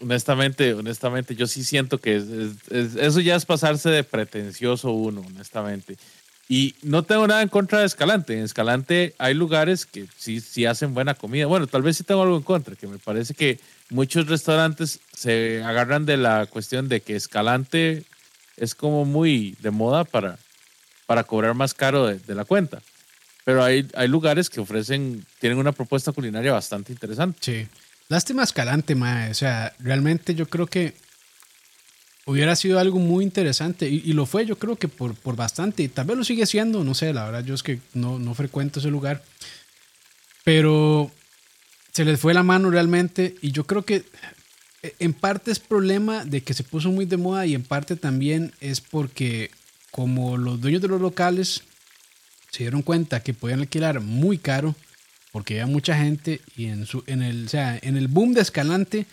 honestamente, 0.00 0.74
honestamente, 0.74 1.34
yo 1.34 1.46
sí 1.46 1.64
siento 1.64 1.98
que 1.98 2.16
eso 2.70 3.20
ya 3.20 3.36
es 3.36 3.46
pasarse 3.46 3.90
de 3.90 4.04
pretencioso 4.04 4.90
uno, 4.90 5.22
honestamente. 5.26 5.96
Y 6.48 6.74
no 6.82 7.04
tengo 7.04 7.28
nada 7.28 7.42
en 7.42 7.48
contra 7.48 7.78
de 7.78 7.86
Escalante. 7.86 8.36
En 8.36 8.42
Escalante 8.42 9.14
hay 9.18 9.34
lugares 9.34 9.86
que 9.86 10.06
sí, 10.16 10.40
sí 10.40 10.66
hacen 10.66 10.94
buena 10.94 11.14
comida. 11.14 11.46
Bueno, 11.46 11.68
tal 11.68 11.82
vez 11.82 11.96
sí 11.96 12.02
tengo 12.02 12.22
algo 12.22 12.36
en 12.36 12.42
contra, 12.42 12.74
que 12.74 12.88
me 12.88 12.98
parece 12.98 13.34
que 13.34 13.60
muchos 13.88 14.26
restaurantes 14.26 14.98
se 15.16 15.62
agarran 15.62 16.06
de 16.06 16.16
la 16.16 16.46
cuestión 16.46 16.88
de 16.88 17.02
que 17.02 17.14
Escalante 17.14 18.02
es 18.56 18.74
como 18.74 19.04
muy 19.04 19.56
de 19.60 19.70
moda 19.70 20.04
para, 20.04 20.38
para 21.06 21.22
cobrar 21.22 21.54
más 21.54 21.72
caro 21.72 22.06
de, 22.06 22.18
de 22.18 22.34
la 22.34 22.44
cuenta. 22.44 22.82
Pero 23.44 23.62
hay, 23.62 23.88
hay 23.94 24.08
lugares 24.08 24.50
que 24.50 24.60
ofrecen, 24.60 25.24
tienen 25.38 25.58
una 25.58 25.72
propuesta 25.72 26.12
culinaria 26.12 26.52
bastante 26.52 26.92
interesante. 26.92 27.38
Sí. 27.40 27.68
Lástima 28.10 28.42
Escalante, 28.42 28.96
mae. 28.96 29.30
O 29.30 29.34
sea, 29.34 29.72
realmente 29.78 30.34
yo 30.34 30.48
creo 30.48 30.66
que 30.66 30.94
hubiera 32.26 32.56
sido 32.56 32.80
algo 32.80 32.98
muy 32.98 33.24
interesante. 33.24 33.88
Y, 33.88 34.12
lo 34.14 34.26
fue, 34.26 34.44
yo 34.44 34.58
creo 34.58 34.74
que 34.74 34.88
por, 34.88 35.14
por, 35.14 35.36
bastante. 35.36 35.84
Y 35.84 35.88
tal 35.88 36.06
vez 36.06 36.16
lo 36.16 36.24
sigue 36.24 36.44
siendo, 36.44 36.82
no 36.82 36.94
sé, 36.94 37.12
la 37.12 37.26
verdad, 37.26 37.44
yo 37.44 37.54
es 37.54 37.62
que 37.62 37.78
no, 37.94 38.18
no 38.18 38.34
frecuento 38.34 38.80
ese 38.80 38.90
lugar. 38.90 39.22
Pero 40.42 41.12
se 41.92 42.04
les 42.04 42.18
fue 42.18 42.34
la 42.34 42.42
mano 42.42 42.68
realmente. 42.68 43.36
Y 43.42 43.52
yo 43.52 43.64
creo 43.64 43.84
que 43.84 44.04
e, 44.82 44.92
en 44.98 45.12
parte 45.12 45.52
es 45.52 45.60
problema 45.60 46.24
de 46.24 46.42
que 46.42 46.52
se 46.52 46.64
puso 46.64 46.90
muy 46.90 47.04
de 47.04 47.16
moda 47.16 47.46
y 47.46 47.54
en 47.54 47.62
parte 47.62 47.94
también 47.94 48.52
es 48.60 48.80
porque 48.80 49.52
como 49.92 50.36
los 50.36 50.60
dueños 50.60 50.82
de 50.82 50.88
los 50.88 51.00
locales 51.00 51.62
se 52.50 52.64
dieron 52.64 52.82
cuenta 52.82 53.22
que 53.22 53.34
podían 53.34 53.60
alquilar 53.60 54.00
muy 54.00 54.36
caro 54.36 54.74
porque 55.32 55.60
había 55.60 55.72
mucha 55.72 55.96
gente 55.96 56.40
y 56.56 56.66
en, 56.66 56.86
su, 56.86 57.04
en, 57.06 57.22
el, 57.22 57.46
o 57.46 57.48
sea, 57.48 57.78
en 57.82 57.96
el 57.96 58.08
boom 58.08 58.34
de 58.34 58.40
Escalante 58.40 59.06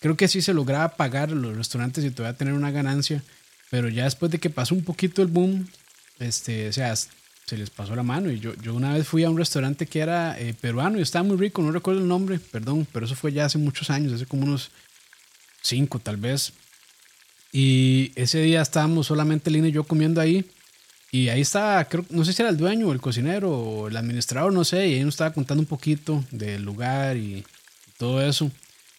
creo 0.00 0.16
que 0.16 0.28
sí 0.28 0.42
se 0.42 0.54
lograba 0.54 0.96
pagar 0.96 1.30
los 1.30 1.56
restaurantes 1.56 2.04
y 2.04 2.10
todavía 2.10 2.36
tener 2.36 2.54
una 2.54 2.70
ganancia, 2.70 3.22
pero 3.70 3.88
ya 3.88 4.04
después 4.04 4.30
de 4.30 4.38
que 4.38 4.50
pasó 4.50 4.74
un 4.74 4.84
poquito 4.84 5.22
el 5.22 5.28
boom, 5.28 5.66
este, 6.18 6.68
o 6.68 6.72
sea, 6.72 6.94
se 6.94 7.56
les 7.56 7.70
pasó 7.70 7.94
la 7.94 8.02
mano. 8.02 8.30
Y 8.30 8.40
yo, 8.40 8.54
yo 8.56 8.74
una 8.74 8.94
vez 8.94 9.06
fui 9.06 9.24
a 9.24 9.30
un 9.30 9.38
restaurante 9.38 9.86
que 9.86 10.00
era 10.00 10.38
eh, 10.38 10.54
peruano 10.54 10.98
y 10.98 11.02
estaba 11.02 11.22
muy 11.22 11.36
rico, 11.36 11.62
no 11.62 11.72
recuerdo 11.72 12.00
el 12.00 12.08
nombre, 12.08 12.38
perdón, 12.38 12.86
pero 12.92 13.06
eso 13.06 13.14
fue 13.14 13.32
ya 13.32 13.46
hace 13.46 13.58
muchos 13.58 13.90
años, 13.90 14.12
hace 14.12 14.26
como 14.26 14.44
unos 14.44 14.70
cinco 15.62 15.98
tal 15.98 16.16
vez. 16.16 16.52
Y 17.52 18.12
ese 18.16 18.40
día 18.42 18.62
estábamos 18.62 19.06
solamente 19.06 19.50
Lina 19.50 19.68
y 19.68 19.72
yo 19.72 19.84
comiendo 19.84 20.20
ahí. 20.20 20.44
Y 21.14 21.28
ahí 21.28 21.42
estaba, 21.42 21.84
creo, 21.84 22.04
no 22.10 22.24
sé 22.24 22.32
si 22.32 22.42
era 22.42 22.50
el 22.50 22.56
dueño, 22.56 22.90
el 22.90 23.00
cocinero 23.00 23.48
o 23.48 23.86
el 23.86 23.96
administrador, 23.96 24.52
no 24.52 24.64
sé, 24.64 24.88
y 24.88 24.94
ahí 24.94 25.04
nos 25.04 25.14
estaba 25.14 25.32
contando 25.32 25.60
un 25.60 25.68
poquito 25.68 26.24
del 26.32 26.64
lugar 26.64 27.16
y 27.16 27.44
todo 27.98 28.20
eso, 28.20 28.50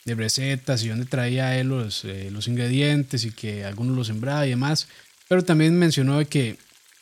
de 0.06 0.16
recetas 0.16 0.82
y 0.82 0.88
dónde 0.88 1.08
traía 1.08 1.58
él 1.60 1.68
los, 1.68 2.06
eh, 2.06 2.30
los 2.32 2.48
ingredientes 2.48 3.26
y 3.26 3.32
que 3.32 3.66
algunos 3.66 3.98
los 3.98 4.08
sembraba 4.08 4.48
y 4.48 4.52
demás. 4.52 4.88
Pero 5.28 5.44
también 5.44 5.78
mencionó 5.78 6.18
de 6.18 6.26
que 6.26 6.58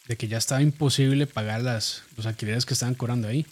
de 0.07 0.17
que 0.17 0.27
ya 0.27 0.39
estaba 0.39 0.63
imposible 0.63 1.27
pagar 1.27 1.61
las, 1.61 2.01
los 2.17 2.25
alquileres 2.25 2.65
que 2.65 2.73
estaban 2.73 2.95
cobrando 2.95 3.27
ahí. 3.27 3.45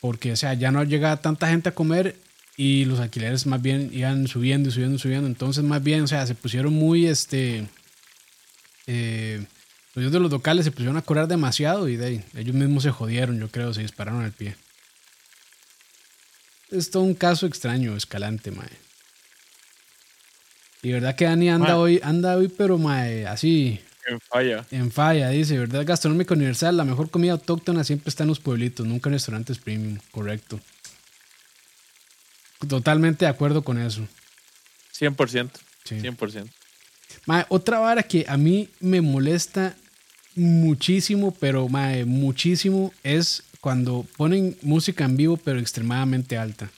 Porque, 0.00 0.30
o 0.30 0.36
sea, 0.36 0.54
ya 0.54 0.70
no 0.70 0.84
llegaba 0.84 1.16
tanta 1.16 1.48
gente 1.48 1.70
a 1.70 1.74
comer 1.74 2.14
y 2.56 2.84
los 2.84 3.00
alquileres 3.00 3.46
más 3.46 3.60
bien 3.60 3.90
iban 3.92 4.28
subiendo 4.28 4.68
y 4.68 4.72
subiendo 4.72 4.94
y 4.94 5.00
subiendo. 5.00 5.26
Entonces, 5.26 5.64
más 5.64 5.82
bien, 5.82 6.02
o 6.02 6.06
sea, 6.06 6.24
se 6.24 6.36
pusieron 6.36 6.72
muy, 6.72 7.06
este, 7.06 7.66
eh, 8.86 9.44
los 9.94 10.12
de 10.12 10.20
los 10.20 10.30
locales 10.30 10.64
se 10.64 10.70
pusieron 10.70 10.96
a 10.96 11.02
cobrar 11.02 11.28
demasiado 11.28 11.88
y 11.88 11.96
de 11.96 12.06
ahí, 12.06 12.24
ellos 12.34 12.54
mismos 12.54 12.82
se 12.82 12.90
jodieron, 12.90 13.38
yo 13.38 13.48
creo, 13.48 13.74
se 13.74 13.82
dispararon 13.82 14.22
al 14.22 14.32
pie. 14.32 14.56
Es 16.70 16.90
todo 16.90 17.02
un 17.02 17.14
caso 17.14 17.46
extraño, 17.46 17.96
escalante, 17.96 18.50
mae. 18.50 18.68
Y 20.82 20.92
verdad 20.92 21.16
que 21.16 21.24
Dani 21.24 21.50
anda 21.50 21.76
hoy, 21.76 22.00
anda 22.02 22.36
hoy, 22.36 22.48
pero 22.48 22.78
mae, 22.78 23.26
así, 23.26 23.80
en 24.10 24.20
falla. 24.20 24.66
En 24.70 24.90
falla, 24.90 25.28
dice, 25.28 25.58
¿verdad? 25.58 25.84
Gastronómica 25.86 26.34
Universal, 26.34 26.76
la 26.76 26.84
mejor 26.84 27.10
comida 27.10 27.32
autóctona 27.32 27.84
siempre 27.84 28.08
está 28.08 28.24
en 28.24 28.28
los 28.28 28.40
pueblitos, 28.40 28.86
nunca 28.86 29.08
en 29.08 29.14
restaurantes 29.14 29.58
premium, 29.58 29.98
correcto. 30.10 30.60
Totalmente 32.68 33.24
de 33.24 33.30
acuerdo 33.30 33.62
con 33.62 33.78
eso. 33.78 34.06
100%. 34.98 35.50
Sí. 35.84 35.96
100%. 35.96 36.50
Otra 37.48 37.78
vara 37.78 38.02
que 38.02 38.24
a 38.28 38.36
mí 38.36 38.68
me 38.80 39.00
molesta 39.00 39.76
muchísimo, 40.34 41.32
pero 41.32 41.68
muchísimo, 42.06 42.92
es 43.02 43.42
cuando 43.60 44.06
ponen 44.16 44.56
música 44.62 45.04
en 45.04 45.16
vivo, 45.16 45.36
pero 45.36 45.58
extremadamente 45.58 46.36
alta. 46.38 46.70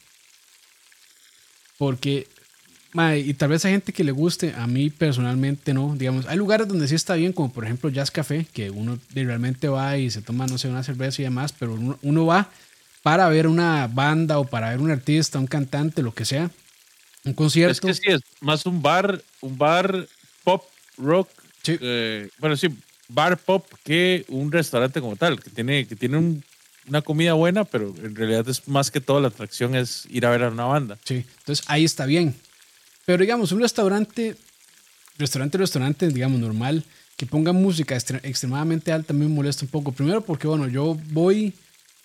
Porque 1.78 2.26
y 3.16 3.34
tal 3.34 3.48
vez 3.48 3.64
hay 3.64 3.72
gente 3.72 3.92
que 3.92 4.04
le 4.04 4.12
guste, 4.12 4.52
a 4.54 4.66
mí 4.66 4.90
personalmente 4.90 5.72
no. 5.72 5.94
Digamos, 5.96 6.26
hay 6.26 6.36
lugares 6.36 6.68
donde 6.68 6.86
sí 6.86 6.94
está 6.94 7.14
bien, 7.14 7.32
como 7.32 7.50
por 7.50 7.64
ejemplo 7.64 7.88
Jazz 7.88 8.10
Café, 8.10 8.46
que 8.52 8.70
uno 8.70 8.98
realmente 9.14 9.68
va 9.68 9.96
y 9.96 10.10
se 10.10 10.20
toma, 10.20 10.46
no 10.46 10.58
sé, 10.58 10.68
una 10.68 10.82
cerveza 10.82 11.22
y 11.22 11.24
demás, 11.24 11.54
pero 11.58 11.72
uno, 12.02 12.26
va 12.26 12.50
para 13.02 13.28
ver 13.28 13.46
una 13.46 13.86
banda 13.86 14.38
o 14.38 14.44
para 14.44 14.70
ver 14.70 14.80
un 14.80 14.90
artista, 14.90 15.38
un 15.38 15.46
cantante, 15.46 16.02
lo 16.02 16.12
que 16.12 16.26
sea. 16.26 16.50
Un 17.24 17.32
concierto. 17.32 17.72
Es 17.72 17.80
que 17.80 17.94
sí, 17.94 18.12
es 18.12 18.20
más 18.40 18.66
un 18.66 18.82
bar, 18.82 19.22
un 19.40 19.56
bar 19.56 20.06
pop, 20.44 20.64
rock. 20.96 21.28
Eh, 21.66 22.28
bueno, 22.38 22.56
sí, 22.56 22.68
bar 23.08 23.38
pop 23.38 23.66
que 23.84 24.24
un 24.28 24.50
restaurante 24.50 25.00
como 25.00 25.16
tal, 25.16 25.40
que 25.40 25.50
tiene, 25.50 25.86
que 25.86 25.96
tiene 25.96 26.42
una 26.88 27.02
comida 27.02 27.34
buena, 27.34 27.64
pero 27.64 27.94
en 28.02 28.14
realidad 28.14 28.48
es 28.48 28.66
más 28.68 28.90
que 28.90 29.00
todo 29.00 29.20
la 29.20 29.28
atracción 29.28 29.74
es 29.74 30.06
ir 30.10 30.26
a 30.26 30.30
ver 30.30 30.42
a 30.44 30.48
una 30.48 30.64
banda. 30.64 30.98
Sí, 31.04 31.24
entonces 31.38 31.64
ahí 31.68 31.84
está 31.84 32.06
bien. 32.06 32.34
Pero 33.04 33.20
digamos, 33.22 33.52
un 33.52 33.60
restaurante, 33.60 34.36
restaurante, 35.18 35.58
restaurante, 35.58 36.08
digamos, 36.08 36.40
normal, 36.40 36.84
que 37.16 37.26
ponga 37.26 37.52
música 37.52 37.96
extremadamente 37.96 38.92
alta 38.92 39.12
me 39.12 39.26
molesta 39.28 39.64
un 39.64 39.70
poco. 39.70 39.92
Primero 39.92 40.22
porque, 40.22 40.46
bueno, 40.46 40.68
yo 40.68 40.96
voy, 41.10 41.54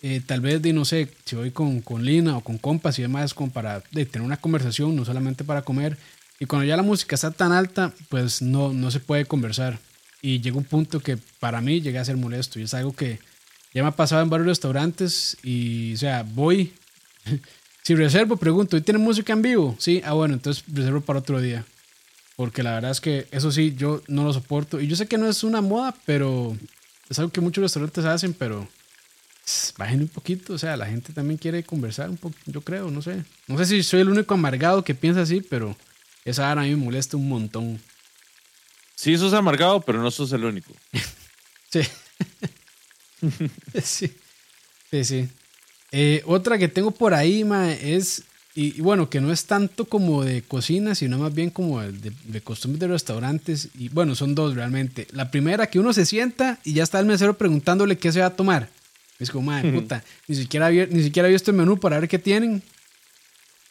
eh, 0.01 0.21
tal 0.25 0.41
vez 0.41 0.61
de, 0.61 0.73
no 0.73 0.85
sé, 0.85 1.09
si 1.25 1.35
voy 1.35 1.51
con, 1.51 1.81
con 1.81 2.03
Lina 2.03 2.37
o 2.37 2.41
con 2.41 2.57
compas 2.57 2.99
y 2.99 3.03
demás, 3.03 3.33
como 3.33 3.51
para 3.51 3.81
de, 3.91 4.05
tener 4.05 4.25
una 4.25 4.37
conversación, 4.37 4.95
no 4.95 5.05
solamente 5.05 5.43
para 5.43 5.61
comer. 5.61 5.97
Y 6.39 6.45
cuando 6.45 6.65
ya 6.65 6.77
la 6.77 6.83
música 6.83 7.15
está 7.15 7.31
tan 7.31 7.51
alta, 7.51 7.93
pues 8.09 8.41
no, 8.41 8.73
no 8.73 8.91
se 8.91 8.99
puede 8.99 9.25
conversar. 9.25 9.79
Y 10.21 10.41
llega 10.41 10.57
un 10.57 10.63
punto 10.63 10.99
que 10.99 11.17
para 11.39 11.61
mí 11.61 11.81
llega 11.81 12.01
a 12.01 12.05
ser 12.05 12.17
molesto. 12.17 12.59
Y 12.59 12.63
es 12.63 12.73
algo 12.73 12.93
que 12.93 13.19
ya 13.73 13.83
me 13.83 13.89
ha 13.89 13.95
pasado 13.95 14.21
en 14.21 14.29
varios 14.29 14.47
restaurantes 14.47 15.37
y, 15.43 15.93
o 15.93 15.97
sea, 15.97 16.23
voy 16.23 16.73
Si 17.87 17.95
reservo, 17.95 18.35
pregunto, 18.35 18.75
¿y 18.75 18.81
tiene 18.81 18.97
música 18.97 19.31
en 19.31 19.41
vivo? 19.41 19.73
Sí, 19.79 20.01
ah, 20.03 20.11
bueno, 20.11 20.33
entonces 20.33 20.61
reservo 20.67 20.99
para 20.99 21.19
otro 21.19 21.39
día. 21.39 21.63
Porque 22.35 22.61
la 22.61 22.73
verdad 22.73 22.91
es 22.91 22.99
que 22.99 23.29
eso 23.31 23.49
sí, 23.49 23.75
yo 23.77 24.01
no 24.09 24.25
lo 24.25 24.33
soporto. 24.33 24.81
Y 24.81 24.87
yo 24.87 24.97
sé 24.97 25.07
que 25.07 25.17
no 25.17 25.29
es 25.29 25.41
una 25.41 25.61
moda, 25.61 25.95
pero 26.05 26.57
es 27.07 27.17
algo 27.17 27.31
que 27.31 27.39
muchos 27.39 27.61
restaurantes 27.61 28.03
hacen, 28.03 28.33
pero 28.33 28.67
bajen 29.77 30.01
un 30.01 30.09
poquito. 30.09 30.51
O 30.51 30.57
sea, 30.57 30.75
la 30.75 30.87
gente 30.87 31.13
también 31.13 31.37
quiere 31.37 31.63
conversar 31.63 32.09
un 32.09 32.17
poco, 32.17 32.35
yo 32.45 32.59
creo, 32.59 32.91
no 32.91 33.01
sé. 33.01 33.23
No 33.47 33.57
sé 33.57 33.65
si 33.65 33.81
soy 33.83 34.01
el 34.01 34.09
único 34.09 34.33
amargado 34.33 34.83
que 34.83 34.93
piensa 34.93 35.21
así, 35.21 35.39
pero 35.39 35.73
esa 36.29 36.51
ara 36.51 36.61
a 36.61 36.65
mí 36.65 36.71
me 36.71 36.83
molesta 36.85 37.17
un 37.17 37.29
montón. 37.29 37.79
Sí, 38.95 39.17
sos 39.17 39.33
amargado, 39.33 39.81
pero 39.81 40.01
no 40.01 40.11
sos 40.11 40.31
el 40.33 40.43
único. 40.43 40.73
sí. 41.69 41.81
sí. 43.83 44.15
Sí, 44.91 45.03
sí. 45.03 45.29
Eh, 45.91 46.21
otra 46.25 46.57
que 46.57 46.67
tengo 46.67 46.91
por 46.91 47.13
ahí, 47.13 47.43
ma, 47.43 47.71
es, 47.71 48.23
y, 48.55 48.81
bueno, 48.81 49.07
que 49.07 49.21
no 49.21 49.31
es 49.31 49.45
tanto 49.45 49.85
como 49.85 50.23
de 50.23 50.41
cocina, 50.41 50.95
sino 50.95 51.19
más 51.19 51.31
bien 51.31 51.51
como 51.51 51.79
de, 51.79 52.11
de, 52.23 52.41
costumbres 52.41 52.79
de 52.79 52.87
restaurantes. 52.87 53.69
Y 53.77 53.89
bueno, 53.89 54.15
son 54.15 54.33
dos 54.33 54.55
realmente. 54.55 55.07
La 55.11 55.29
primera, 55.29 55.67
que 55.67 55.79
uno 55.79 55.93
se 55.93 56.07
sienta 56.07 56.57
y 56.63 56.73
ya 56.73 56.81
está 56.81 56.99
el 56.99 57.05
mesero 57.05 57.37
preguntándole 57.37 57.97
qué 57.97 58.11
se 58.11 58.19
va 58.19 58.25
a 58.25 58.35
tomar. 58.35 58.67
Es 59.19 59.29
como, 59.29 59.51
madre 59.51 59.71
puta, 59.79 60.03
ni 60.27 60.35
siquiera, 60.35 60.71
ni 60.71 61.03
siquiera 61.03 61.29
el 61.29 61.53
menú 61.53 61.79
para 61.79 61.99
ver 61.99 62.09
qué 62.09 62.19
tienen. 62.19 62.63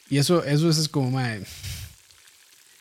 Y 0.08 0.18
eso, 0.18 0.44
eso 0.44 0.70
es 0.70 0.88
como, 0.88 1.10
madre. 1.10 1.44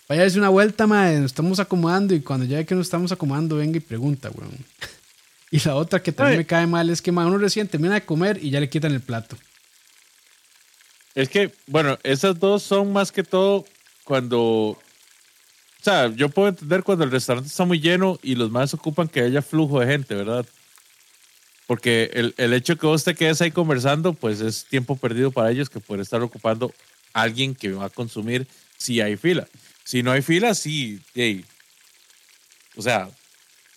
Vaya 0.07 0.23
a 0.23 0.37
una 0.37 0.49
vuelta, 0.49 0.85
madre, 0.85 1.19
nos 1.19 1.31
estamos 1.31 1.59
acomodando 1.59 2.13
y 2.13 2.21
cuando 2.21 2.45
ya 2.45 2.57
ve 2.57 2.65
que 2.65 2.75
nos 2.75 2.85
estamos 2.85 3.11
acomodando, 3.11 3.55
venga 3.55 3.77
y 3.77 3.81
pregunta, 3.81 4.29
weón. 4.29 4.53
Y 5.51 5.59
la 5.59 5.75
otra 5.75 6.01
que 6.01 6.11
también 6.11 6.39
me 6.39 6.45
cae 6.45 6.67
mal 6.67 6.89
es 6.89 7.01
que 7.01 7.11
uno 7.11 7.37
recién 7.37 7.67
termina 7.67 7.93
de 7.93 8.03
comer 8.03 8.39
y 8.41 8.49
ya 8.49 8.59
le 8.59 8.67
quitan 8.67 8.91
el 8.91 8.99
plato. 8.99 9.37
Es 11.13 11.29
que, 11.29 11.53
bueno, 11.67 11.97
esas 12.03 12.37
dos 12.39 12.61
son 12.61 12.91
más 12.91 13.11
que 13.11 13.23
todo 13.23 13.63
cuando. 14.03 14.41
O 14.41 14.79
sea, 15.81 16.07
yo 16.13 16.27
puedo 16.27 16.49
entender 16.49 16.83
cuando 16.83 17.05
el 17.05 17.11
restaurante 17.11 17.47
está 17.47 17.63
muy 17.63 17.79
lleno 17.79 18.19
y 18.21 18.35
los 18.35 18.51
más 18.51 18.73
ocupan 18.73 19.07
que 19.07 19.21
haya 19.21 19.41
flujo 19.41 19.79
de 19.79 19.87
gente, 19.87 20.15
¿verdad? 20.15 20.45
Porque 21.67 22.09
el, 22.13 22.33
el 22.37 22.51
hecho 22.51 22.75
que 22.77 22.87
vos 22.87 23.05
te 23.05 23.15
quedes 23.15 23.39
ahí 23.41 23.51
conversando, 23.51 24.13
pues 24.13 24.41
es 24.41 24.65
tiempo 24.65 24.97
perdido 24.97 25.31
para 25.31 25.51
ellos 25.51 25.69
que 25.69 25.79
puede 25.79 26.01
estar 26.01 26.21
ocupando 26.21 26.73
alguien 27.13 27.55
que 27.55 27.71
va 27.71 27.85
a 27.85 27.89
consumir 27.89 28.45
si 28.77 28.99
hay 28.99 29.15
fila. 29.15 29.47
Si 29.85 30.01
no 30.01 30.11
hay 30.11 30.23
fila, 30.23 30.55
sí, 30.55 30.99
hey. 31.13 31.45
O 32.75 32.81
sea, 32.81 33.07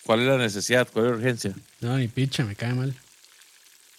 ¿cuál 0.03 0.21
es 0.21 0.27
la 0.27 0.37
necesidad? 0.37 0.87
¿Cuál 0.91 1.05
es 1.05 1.11
la 1.11 1.17
urgencia? 1.17 1.53
No, 1.81 1.97
ni 1.97 2.07
picha, 2.07 2.43
me 2.43 2.55
cae 2.55 2.73
mal. 2.73 2.95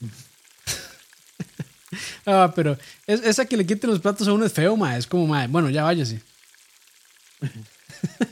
ah, 2.26 2.52
pero 2.54 2.76
esa 3.06 3.46
que 3.46 3.56
le 3.56 3.64
quiten 3.64 3.90
los 3.90 4.00
platos 4.00 4.26
a 4.26 4.32
uno 4.32 4.44
es 4.44 4.52
feo, 4.52 4.76
ma. 4.76 4.96
Es 4.96 5.06
como, 5.06 5.26
ma, 5.26 5.46
bueno, 5.46 5.70
ya 5.70 5.84
váyase. 5.84 6.20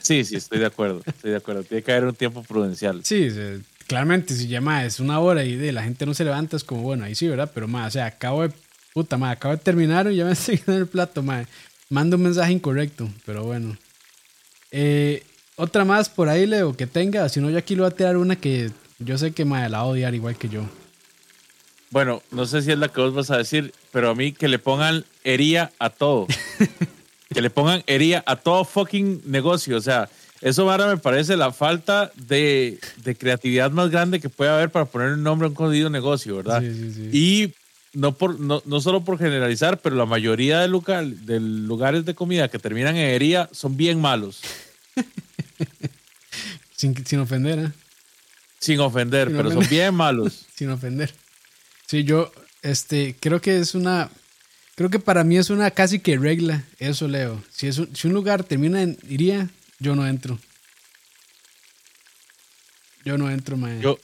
Sí, 0.03 0.25
sí, 0.25 0.37
estoy 0.37 0.59
de 0.59 0.67
acuerdo. 0.67 1.03
Estoy 1.07 1.31
de 1.31 1.37
acuerdo. 1.37 1.63
Tiene 1.63 1.83
que 1.83 1.93
haber 1.93 2.07
un 2.07 2.17
tiempo 2.17 2.43
prudencial. 2.43 3.05
Sí, 3.05 3.29
claramente, 3.87 4.35
si 4.35 4.49
ya, 4.49 4.61
ma, 4.61 4.85
es 4.85 4.99
una 4.99 5.21
hora 5.21 5.45
y 5.45 5.55
de 5.55 5.71
la 5.71 5.85
gente 5.85 6.05
no 6.05 6.15
se 6.15 6.25
levanta, 6.25 6.57
es 6.57 6.65
como, 6.65 6.83
bueno, 6.83 7.05
ahí 7.05 7.15
sí, 7.15 7.29
¿verdad? 7.29 7.51
Pero, 7.55 7.69
ma, 7.69 7.87
o 7.87 7.91
sea, 7.91 8.07
acabo 8.07 8.43
de, 8.43 8.53
puta, 8.93 9.17
ma, 9.17 9.31
acabo 9.31 9.55
de 9.55 9.63
terminar 9.63 10.11
y 10.11 10.17
ya 10.17 10.25
me 10.25 10.33
estoy 10.33 10.61
en 10.67 10.75
el 10.75 10.87
plato, 10.89 11.23
ma. 11.23 11.47
Mando 11.91 12.17
un 12.17 12.23
mensaje 12.23 12.53
incorrecto, 12.53 13.09
pero 13.25 13.45
bueno. 13.45 13.77
Eh, 14.71 15.23
otra 15.57 15.85
más 15.85 16.09
por 16.09 16.29
ahí, 16.29 16.47
Leo, 16.47 16.77
que 16.77 16.87
tenga. 16.87 17.29
Si 17.29 17.41
no, 17.41 17.51
yo 17.51 17.59
aquí 17.59 17.75
le 17.75 17.83
voy 17.83 17.91
a 17.91 17.95
tirar 17.95 18.17
una 18.17 18.37
que 18.37 18.71
yo 18.99 19.17
sé 19.17 19.33
que 19.33 19.45
me 19.45 19.69
la 19.69 19.79
va 19.79 19.85
a 19.85 19.87
odiar 19.87 20.15
igual 20.15 20.37
que 20.37 20.49
yo. 20.49 20.63
Bueno, 21.91 22.23
no 22.31 22.47
sé 22.47 22.63
si 22.63 22.73
es 22.73 22.79
la 22.79 22.89
que 22.89 23.01
vos 23.01 23.15
vas 23.15 23.31
a 23.31 23.39
decir, 23.39 23.73
pero 23.93 24.11
a 24.11 24.15
mí 24.15 24.33
que 24.33 24.49
le 24.49 24.59
pongan 24.59 25.05
hería 25.25 25.73
a 25.79 25.91
todo. 25.91 26.27
que 27.33 27.41
le 27.41 27.51
pongan 27.51 27.83
hería 27.87 28.23
a 28.27 28.37
todo 28.37 28.65
fucking 28.65 29.23
negocio. 29.25 29.77
O 29.77 29.81
sea, 29.81 30.11
eso 30.41 30.71
ahora 30.71 30.87
me 30.87 30.99
parece 30.99 31.37
la 31.37 31.53
falta 31.53 32.13
de, 32.15 32.79
creatividad 33.19 33.71
más 33.71 33.91
grande 33.91 34.21
que 34.21 34.29
puede 34.29 34.51
haber 34.51 34.71
para 34.71 34.85
poner 34.85 35.13
un 35.13 35.23
nombre 35.23 35.47
a 35.47 35.49
un 35.49 35.55
jodido 35.55 35.91
negocio, 35.91 36.37
¿verdad? 36.37 36.61
Sí, 36.61 36.75
sí, 36.75 36.93
sí. 36.93 37.11
Y 37.13 37.55
no, 37.99 38.13
por, 38.17 38.39
no, 38.39 38.63
no 38.65 38.81
solo 38.81 39.05
por 39.05 39.19
generalizar, 39.19 39.81
pero 39.81 39.97
la 39.97 40.07
mayoría 40.07 40.61
de, 40.61 40.69
de 40.69 41.41
lugares 41.41 42.05
de 42.05 42.15
comida 42.15 42.49
que 42.49 42.61
terminan 42.61 42.97
en 42.97 43.09
herida 43.09 43.49
son 43.53 43.77
bien 43.77 44.01
malos. 44.01 44.41
sin, 46.77 47.05
sin 47.05 47.19
ofender, 47.19 47.59
¿eh? 47.59 47.73
Sin 48.61 48.79
ofender, 48.79 49.33
pero 49.33 49.51
son 49.51 49.69
bien 49.69 49.95
malos. 49.95 50.47
sin 50.55 50.71
ofender. 50.71 51.13
Sí, 51.89 52.05
yo 52.05 52.31
este, 52.63 53.17
creo 53.19 53.41
que 53.41 53.59
es 53.59 53.75
una. 53.75 54.11
Creo 54.77 54.91
que 54.91 55.01
para 55.01 55.25
mí 55.25 55.37
es 55.37 55.51
una 55.51 55.73
casi 55.73 55.99
que 55.99 56.17
regla, 56.19 56.65
eso 56.79 57.09
leo. 57.09 57.43
Si, 57.51 57.67
es 57.67 57.79
un, 57.79 57.95
si 57.97 58.07
un 58.07 58.15
lugar 58.15 58.45
termina 58.45 58.81
en 58.81 58.97
iría, 59.09 59.51
yo 59.81 59.97
no 59.97 60.07
entro. 60.07 60.39
Yo 63.05 63.19
no 63.19 63.29
entro, 63.29 63.57
man. 63.57 63.81
Yo, 63.81 63.99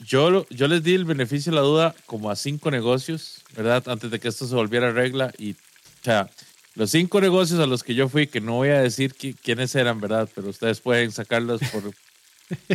yo, 0.00 0.46
yo 0.48 0.68
les 0.68 0.82
di 0.82 0.94
el 0.94 1.04
beneficio 1.04 1.52
de 1.52 1.56
la 1.56 1.62
duda 1.62 1.94
como 2.06 2.30
a 2.30 2.36
cinco 2.36 2.70
negocios, 2.70 3.42
¿verdad? 3.56 3.82
Antes 3.88 4.10
de 4.10 4.18
que 4.18 4.28
esto 4.28 4.46
se 4.46 4.54
volviera 4.54 4.92
regla. 4.92 5.32
Y, 5.38 5.52
o 5.52 5.56
sea, 6.02 6.30
los 6.74 6.90
cinco 6.90 7.20
negocios 7.20 7.60
a 7.60 7.66
los 7.66 7.84
que 7.84 7.94
yo 7.94 8.08
fui, 8.08 8.26
que 8.26 8.40
no 8.40 8.54
voy 8.54 8.70
a 8.70 8.80
decir 8.80 9.14
quiénes 9.14 9.74
eran, 9.74 10.00
¿verdad? 10.00 10.28
Pero 10.34 10.48
ustedes 10.48 10.80
pueden 10.80 11.12
sacarlos 11.12 11.60
por, 11.70 11.92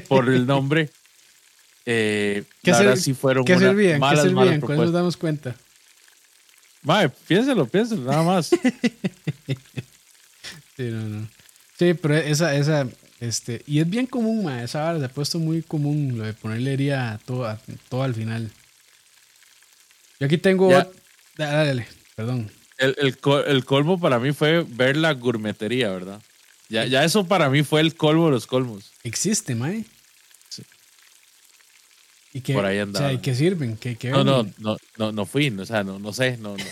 por 0.07 0.29
el 0.29 0.45
nombre. 0.45 0.89
Eh, 1.91 2.43
¿Qué 2.61 2.71
ahora 2.71 2.95
sí 2.97 3.15
fueron 3.15 3.45
¿qué 3.45 3.57
servían? 3.57 3.99
¿Qué 3.99 4.15
servían? 4.17 4.61
¿Cuándo 4.61 4.83
nos 4.83 4.93
damos 4.93 5.17
cuenta? 5.17 5.55
Mae, 6.83 7.09
piénselo, 7.09 7.65
piénselo, 7.65 8.03
nada 8.03 8.21
más. 8.21 8.47
sí, 10.77 10.83
no, 10.83 11.01
no. 11.01 11.27
Sí, 11.79 11.95
pero 11.95 12.15
esa, 12.15 12.53
esa, 12.55 12.87
este, 13.19 13.63
y 13.67 13.79
es 13.79 13.89
bien 13.89 14.05
común, 14.05 14.43
ma, 14.43 14.63
esa 14.63 14.83
vara 14.83 14.99
se 14.99 15.05
ha 15.05 15.09
puesto 15.09 15.39
muy 15.39 15.61
común 15.61 16.17
lo 16.17 16.23
de 16.23 16.33
ponerle 16.33 16.73
herida 16.73 17.19
todo, 17.25 17.57
todo 17.89 18.03
al 18.03 18.15
final. 18.15 18.49
Yo 20.19 20.25
aquí 20.25 20.37
tengo. 20.37 20.69
Dale, 20.69 20.87
dale, 21.37 21.87
perdón. 22.15 22.51
El, 22.77 22.95
el, 22.97 23.17
el, 23.47 23.65
colmo 23.65 23.99
para 23.99 24.19
mí 24.19 24.31
fue 24.31 24.63
ver 24.63 24.95
la 24.95 25.13
gourmetería, 25.13 25.89
¿verdad? 25.89 26.21
Ya, 26.69 26.85
ya 26.85 27.03
eso 27.03 27.25
para 27.27 27.49
mí 27.49 27.63
fue 27.63 27.81
el 27.81 27.95
colmo 27.95 28.27
de 28.27 28.31
los 28.31 28.47
colmos. 28.47 28.91
Existe, 29.03 29.53
Mae. 29.53 29.83
Sí. 30.47 30.63
¿Y 32.33 32.41
qué, 32.41 32.53
Por 32.53 32.65
ahí 32.65 32.79
andaba. 32.79 33.05
O 33.05 33.09
sea, 33.09 33.13
¿y 33.13 33.21
qué 33.21 33.35
sirven? 33.35 33.75
¿Qué, 33.75 33.97
qué 33.97 34.11
no, 34.11 34.23
no, 34.23 34.47
no, 34.59 34.77
no, 34.97 35.11
no 35.11 35.25
fui, 35.25 35.49
o 35.49 35.65
sea, 35.65 35.83
no, 35.83 35.99
no 35.99 36.13
sé, 36.13 36.37
no, 36.37 36.55
no, 36.55 36.63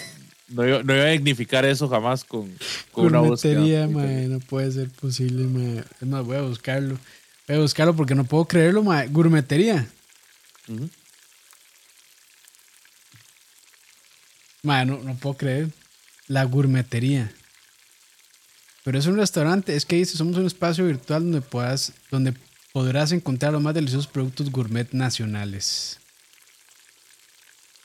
no 0.47 0.67
iba, 0.67 0.83
no 0.83 0.95
iba 0.95 1.03
a 1.05 1.09
dignificar 1.09 1.65
eso 1.65 1.87
jamás 1.89 2.23
con, 2.23 2.53
con 2.91 3.07
una 3.07 3.19
búsqueda. 3.19 3.87
no 3.87 4.39
puede 4.39 4.71
ser 4.71 4.89
posible, 4.89 5.43
mae. 5.45 5.83
Es 6.01 6.07
más, 6.07 6.25
voy 6.25 6.37
a 6.37 6.41
buscarlo. 6.41 6.97
Voy 7.47 7.57
a 7.57 7.59
buscarlo 7.59 7.95
porque 7.95 8.15
no 8.15 8.23
puedo 8.23 8.45
creerlo, 8.45 8.83
mae. 8.83 9.07
Gourmetería. 9.07 9.87
Uh 10.67 10.87
no, 14.63 14.97
no 15.01 15.15
puedo 15.15 15.37
creer. 15.37 15.69
La 16.27 16.43
gourmetería. 16.43 17.31
Pero 18.83 18.99
es 18.99 19.05
un 19.05 19.17
restaurante, 19.17 19.75
es 19.75 19.85
que 19.85 19.97
dice, 19.97 20.17
somos 20.17 20.37
un 20.37 20.45
espacio 20.45 20.85
virtual 20.85 21.23
donde 21.23 21.41
puedas, 21.41 21.93
donde 22.09 22.33
podrás 22.71 23.11
encontrar 23.11 23.53
los 23.53 23.61
más 23.61 23.73
deliciosos 23.73 24.07
productos 24.07 24.51
gourmet 24.51 24.87
nacionales. 24.93 25.99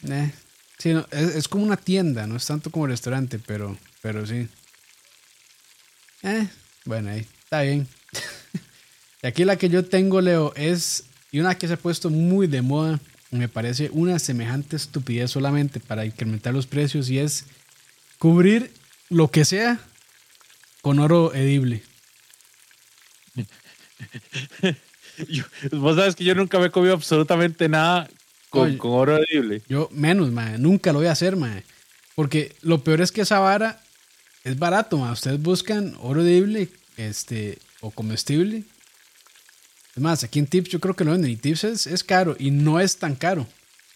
Eh, 0.08 0.32
Sí, 0.82 0.92
es, 1.12 1.46
como 1.46 1.62
una 1.62 1.76
tienda, 1.76 2.26
no 2.26 2.34
es 2.34 2.44
tanto 2.44 2.72
como 2.72 2.88
restaurante, 2.88 3.38
pero, 3.38 3.78
pero 4.00 4.26
sí. 4.26 4.48
Eh, 6.24 6.48
bueno, 6.84 7.10
ahí 7.10 7.20
está 7.20 7.62
bien. 7.62 7.86
y 9.22 9.26
aquí 9.28 9.44
la 9.44 9.54
que 9.54 9.68
yo 9.68 9.84
tengo, 9.84 10.20
Leo, 10.20 10.52
es, 10.56 11.04
y 11.30 11.38
una 11.38 11.56
que 11.56 11.68
se 11.68 11.74
ha 11.74 11.76
puesto 11.76 12.10
muy 12.10 12.48
de 12.48 12.62
moda, 12.62 12.98
me 13.30 13.48
parece 13.48 13.90
una 13.92 14.18
semejante 14.18 14.74
estupidez 14.74 15.30
solamente 15.30 15.78
para 15.78 16.04
incrementar 16.04 16.52
los 16.52 16.66
precios, 16.66 17.08
y 17.10 17.20
es 17.20 17.44
cubrir 18.18 18.72
lo 19.08 19.30
que 19.30 19.44
sea 19.44 19.78
con 20.80 20.98
oro 20.98 21.32
edible. 21.32 21.84
vos 25.70 25.94
sabes 25.94 26.16
que 26.16 26.24
yo 26.24 26.34
nunca 26.34 26.58
me 26.58 26.66
he 26.66 26.70
comido 26.72 26.94
absolutamente 26.94 27.68
nada 27.68 28.10
con, 28.52 28.78
oro 28.82 29.18
edible. 29.18 29.62
Yo 29.66 29.88
menos, 29.92 30.30
mae. 30.30 30.58
Nunca 30.58 30.92
lo 30.92 30.98
voy 30.98 31.08
a 31.08 31.12
hacer, 31.12 31.36
mae. 31.36 31.64
Porque 32.14 32.54
lo 32.60 32.84
peor 32.84 33.00
es 33.00 33.10
que 33.10 33.22
esa 33.22 33.38
vara 33.38 33.80
es 34.44 34.58
barato, 34.58 34.98
mae. 34.98 35.12
Ustedes 35.12 35.40
buscan 35.40 35.96
oro 36.00 36.20
edible 36.22 36.68
este, 36.98 37.58
o 37.80 37.90
comestible. 37.90 38.64
Es 39.96 40.02
más, 40.02 40.22
aquí 40.22 40.38
en 40.38 40.46
Tips 40.46 40.70
yo 40.70 40.80
creo 40.80 40.94
que 40.94 41.04
lo 41.04 41.12
venden. 41.12 41.30
Y 41.30 41.36
Tips 41.36 41.64
es, 41.64 41.86
es 41.86 42.04
caro 42.04 42.36
y 42.38 42.50
no 42.50 42.78
es 42.78 42.98
tan 42.98 43.14
caro. 43.14 43.46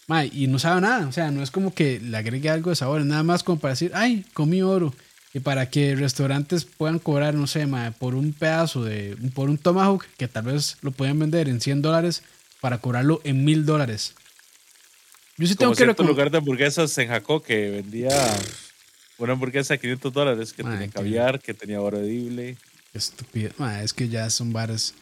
Mae, 0.07 0.31
y 0.33 0.47
no 0.47 0.57
sabe 0.57 0.81
nada. 0.81 1.07
O 1.07 1.11
sea, 1.11 1.29
no 1.29 1.43
es 1.43 1.51
como 1.51 1.73
que 1.73 1.99
le 1.99 2.17
agregue 2.17 2.49
algo 2.49 2.71
de 2.71 2.75
sabor. 2.75 3.05
Nada 3.05 3.23
más 3.23 3.43
como 3.43 3.59
para 3.59 3.73
decir, 3.73 3.91
ay, 3.93 4.25
comí 4.33 4.63
oro. 4.63 4.91
Y 5.35 5.39
para 5.39 5.69
que 5.69 5.95
restaurantes 5.95 6.65
puedan 6.65 6.97
cobrar, 6.97 7.35
no 7.35 7.45
sé, 7.45 7.67
mae, 7.67 7.91
por 7.91 8.15
un 8.15 8.33
pedazo 8.33 8.83
de, 8.83 9.15
por 9.35 9.51
un 9.51 9.59
tomahawk, 9.59 10.03
que 10.17 10.27
tal 10.27 10.45
vez 10.45 10.77
lo 10.81 10.89
pueden 10.89 11.19
vender 11.19 11.47
en 11.47 11.61
100 11.61 11.83
dólares, 11.83 12.23
para 12.59 12.79
cobrarlo 12.79 13.21
en 13.23 13.45
1000 13.45 13.65
dólares. 13.65 14.15
Yo 15.37 15.47
sí 15.47 15.55
tengo 15.55 15.73
Como 15.73 15.95
que 15.95 16.03
lugar 16.03 16.31
de 16.31 16.39
hamburguesas 16.39 16.97
en 16.97 17.09
Jacó 17.09 17.43
que 17.43 17.69
vendía 17.69 18.09
una 19.19 19.33
hamburguesa 19.33 19.75
de 19.75 19.79
500 19.79 20.13
dólares 20.13 20.53
que 20.53 20.63
tenía 20.63 20.89
caviar, 20.89 21.39
que 21.39 21.53
tenía 21.53 21.79
oro 21.79 21.99
edible. 21.99 22.57
Estúpido. 22.93 23.51
es 23.81 23.93
que 23.93 24.09
ya 24.09 24.29
son 24.29 24.51
bares. 24.51 24.95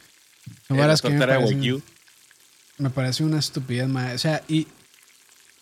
Son 0.68 0.76
bares 0.76 1.00
que 1.00 1.10
me 1.10 1.18
parecen, 1.18 1.82
me 2.78 2.90
parece 2.90 3.24
una 3.24 3.38
estupidez, 3.38 3.88
O 3.88 4.18
sea, 4.18 4.42
y, 4.48 4.66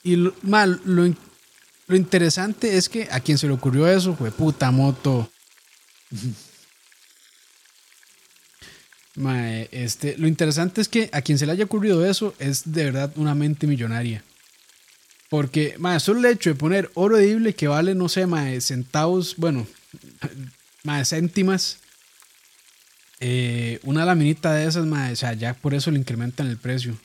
y 0.02 0.16
lo, 0.16 0.34
lo, 0.42 1.14
lo, 1.86 1.96
interesante 1.96 2.76
es 2.76 2.88
que 2.88 3.06
a 3.10 3.20
quien 3.20 3.38
se 3.38 3.46
le 3.46 3.52
ocurrió 3.52 3.86
eso 3.86 4.16
fue 4.16 4.32
puta 4.32 4.72
moto. 4.72 5.30
este, 9.70 10.18
lo 10.18 10.26
interesante 10.26 10.80
es 10.80 10.88
que 10.88 11.08
a 11.12 11.22
quien 11.22 11.38
se 11.38 11.46
le 11.46 11.52
haya 11.52 11.64
ocurrido 11.64 12.04
eso 12.04 12.34
es 12.40 12.72
de 12.72 12.86
verdad 12.86 13.12
una 13.14 13.36
mente 13.36 13.68
millonaria. 13.68 14.24
Porque, 15.30 15.74
más 15.78 16.02
solo 16.02 16.20
el 16.20 16.26
hecho 16.26 16.50
de 16.50 16.56
poner 16.56 16.90
oro 16.94 17.18
edible 17.18 17.54
que 17.54 17.68
vale, 17.68 17.94
no 17.94 18.08
sé, 18.08 18.26
más 18.26 18.64
centavos, 18.64 19.34
bueno, 19.36 19.66
más 20.84 21.10
céntimas, 21.10 21.78
eh, 23.20 23.80
una 23.84 24.04
laminita 24.04 24.52
de 24.52 24.66
esas, 24.66 24.86
más, 24.86 25.12
o 25.12 25.16
sea, 25.16 25.32
ya 25.32 25.54
por 25.54 25.74
eso 25.74 25.90
le 25.90 25.98
incrementan 25.98 26.48
el 26.48 26.58
precio. 26.58 26.96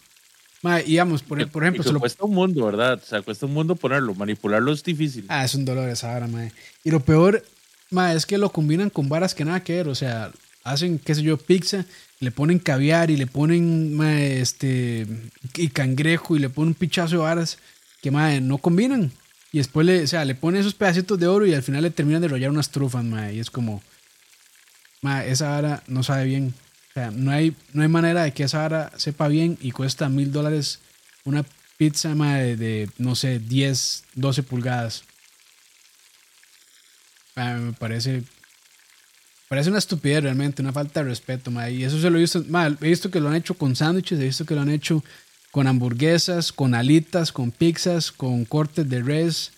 Ma, 0.61 0.79
digamos, 0.79 1.23
por, 1.23 1.49
por 1.49 1.63
ejemplo. 1.63 1.83
se 1.83 1.93
lo... 1.93 1.99
cuesta 1.99 2.25
un 2.25 2.33
mundo, 2.33 2.65
¿verdad? 2.65 2.99
O 3.01 3.05
sea, 3.05 3.21
cuesta 3.21 3.45
un 3.45 3.53
mundo 3.53 3.75
ponerlo. 3.75 4.13
Manipularlo 4.13 4.73
es 4.73 4.83
difícil. 4.83 5.25
Ah, 5.29 5.45
es 5.45 5.55
un 5.55 5.63
dolor 5.63 5.89
esa 5.89 6.07
vara, 6.07 6.27
mae. 6.27 6.51
Y 6.83 6.91
lo 6.91 6.99
peor, 6.99 7.43
ma, 7.91 8.13
es 8.13 8.25
que 8.25 8.37
lo 8.37 8.51
combinan 8.51 8.89
con 8.89 9.07
varas 9.07 9.33
que 9.33 9.45
nada 9.45 9.63
que 9.63 9.75
ver. 9.75 9.87
O 9.87 9.95
sea, 9.95 10.31
hacen, 10.65 10.99
qué 10.99 11.15
sé 11.15 11.21
yo, 11.21 11.37
pizza, 11.37 11.85
le 12.19 12.31
ponen 12.31 12.59
caviar 12.59 13.09
y 13.09 13.15
le 13.15 13.27
ponen, 13.27 13.95
ma, 13.95 14.21
este, 14.21 15.07
y 15.55 15.69
cangrejo 15.69 16.35
y 16.35 16.39
le 16.39 16.49
ponen 16.49 16.69
un 16.69 16.73
pichazo 16.75 17.15
de 17.15 17.21
varas 17.21 17.57
que 18.01 18.11
madre, 18.11 18.41
no 18.41 18.57
combinan. 18.57 19.11
Y 19.51 19.57
después 19.57 19.85
le, 19.85 20.03
o 20.03 20.07
sea, 20.07 20.25
le 20.25 20.35
pone 20.35 20.59
esos 20.59 20.75
pedacitos 20.75 21.19
de 21.19 21.27
oro 21.27 21.45
y 21.45 21.53
al 21.53 21.63
final 21.63 21.81
le 21.81 21.89
terminan 21.89 22.21
de 22.21 22.27
rollar 22.27 22.51
unas 22.51 22.69
trufas, 22.69 23.03
madre. 23.03 23.35
Y 23.35 23.39
es 23.39 23.49
como, 23.49 23.81
madre, 25.01 25.31
esa 25.31 25.49
vara 25.49 25.83
no 25.87 26.03
sabe 26.03 26.25
bien. 26.25 26.53
O 26.89 26.93
sea, 26.93 27.11
no 27.11 27.31
hay, 27.31 27.55
no 27.73 27.81
hay 27.81 27.87
manera 27.87 28.23
de 28.23 28.33
que 28.33 28.43
esa 28.43 28.59
vara 28.59 28.91
sepa 28.97 29.27
bien 29.27 29.57
y 29.61 29.71
cuesta 29.71 30.09
mil 30.09 30.31
dólares 30.31 30.79
una 31.23 31.45
pizza, 31.77 32.13
madre, 32.15 32.57
de, 32.57 32.89
no 32.97 33.15
sé, 33.15 33.39
10, 33.39 34.03
12 34.15 34.43
pulgadas. 34.43 35.03
me 37.35 37.73
parece 37.73 38.23
parece 39.49 39.69
una 39.69 39.79
estupidez 39.79 40.23
realmente, 40.23 40.61
una 40.61 40.71
falta 40.71 41.01
de 41.01 41.09
respeto, 41.09 41.51
madre. 41.51 41.73
Y 41.73 41.83
eso 41.83 41.99
se 41.99 42.09
lo 42.09 42.17
he 42.17 42.21
visto, 42.21 42.45
he 42.81 42.87
visto 42.87 43.11
que 43.11 43.19
lo 43.19 43.29
han 43.29 43.35
hecho 43.35 43.55
con 43.55 43.75
sándwiches, 43.75 44.19
he 44.19 44.25
visto 44.25 44.45
que 44.45 44.55
lo 44.55 44.61
han 44.61 44.69
hecho 44.69 45.03
con 45.51 45.67
hamburguesas, 45.67 46.51
con 46.51 46.75
alitas, 46.75 47.31
con 47.31 47.51
pizzas, 47.51 48.11
con 48.11 48.45
cortes 48.45 48.89
de 48.89 49.01
res. 49.01 49.51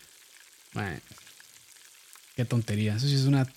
qué 2.35 2.45
tontería. 2.45 2.95
Eso 2.95 3.07
sí 3.07 3.15
es 3.15 3.25
una 3.25 3.47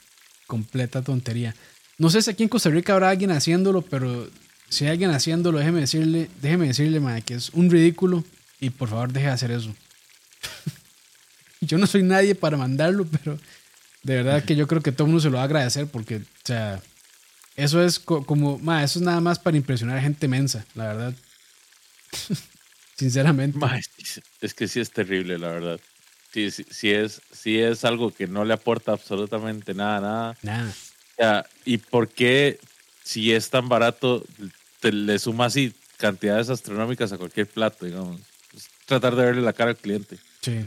completa 0.47 1.03
tontería. 1.03 1.55
No 1.99 2.11
sé 2.11 2.23
si 2.23 2.31
aquí 2.31 2.43
en 2.43 2.49
Costa 2.49 2.71
Rica 2.71 2.93
habrá 2.93 3.11
alguien 3.11 3.31
haciéndolo, 3.31 3.83
pero 3.83 4.29
si 4.69 4.85
hay 4.85 4.93
alguien 4.93 5.11
haciéndolo, 5.11 5.59
déjeme 5.59 5.81
decirle, 5.81 6.29
déjeme 6.43 6.67
decirle, 6.67 7.01
que 7.23 7.35
es 7.35 7.51
un 7.51 7.71
ridículo 7.71 8.25
y 8.61 8.71
por 8.71 8.89
favor 8.89 9.13
deje 9.13 9.27
de 9.27 9.33
hacer 9.33 9.51
eso. 9.53 9.75
yo 11.61 11.79
no 11.79 11.87
soy 11.87 12.03
nadie 12.03 12.35
para 12.35 12.57
mandarlo, 12.57 13.07
pero 13.07 13.39
de 14.03 14.17
verdad 14.17 14.45
que 14.45 14.57
yo 14.57 14.67
creo 14.67 14.83
que 14.83 14.93
todo 14.93 15.05
el 15.07 15.13
mundo 15.13 15.23
se 15.23 15.31
lo 15.31 15.37
va 15.37 15.43
a 15.43 15.47
agradecer 15.47 15.87
porque, 15.87 16.17
o 16.17 16.23
sea, 16.45 16.83
eso 17.57 17.83
es 17.83 18.01
como, 18.01 18.59
eso 18.81 18.99
es 18.99 19.05
nada 19.05 19.21
más 19.21 19.39
para 19.39 19.57
impresionar 19.57 19.99
a 19.99 20.03
gente 20.03 20.27
mensa, 20.27 20.65
la 20.75 20.89
verdad. 20.89 21.15
Sinceramente. 22.97 23.59
es 24.41 24.55
que 24.55 24.69
sí 24.69 24.81
es 24.81 24.91
terrible, 24.91 25.39
la 25.39 25.49
verdad. 25.49 25.81
Sí, 26.33 26.51
sí, 26.51 26.91
es, 26.91 27.21
sí 27.33 27.61
es 27.61 27.85
algo 27.85 28.13
que 28.13 28.27
no 28.27 28.45
le 28.45 28.55
aporta 28.55 28.93
absolutamente 28.93 29.75
nada, 29.75 30.37
nada. 30.43 30.75
Nada. 31.19 31.47
¿Y 31.65 31.79
por 31.79 32.09
qué, 32.09 32.59
si 33.05 33.33
es 33.33 33.51
tan 33.51 33.69
barato, 33.69 34.25
te 34.81 34.93
le 34.93 35.19
suma 35.19 35.47
así 35.47 35.73
cantidades 35.97 36.51
astronómicas 36.51 37.13
a 37.13 37.19
cualquier 37.19 37.47
plato, 37.47 37.87
digamos? 37.87 38.21
tratar 38.87 39.17
de 39.17 39.25
verle 39.25 39.43
la 39.43 39.53
cara 39.53 39.71
al 39.71 39.77
cliente. 39.77 40.19
Sí. 40.41 40.67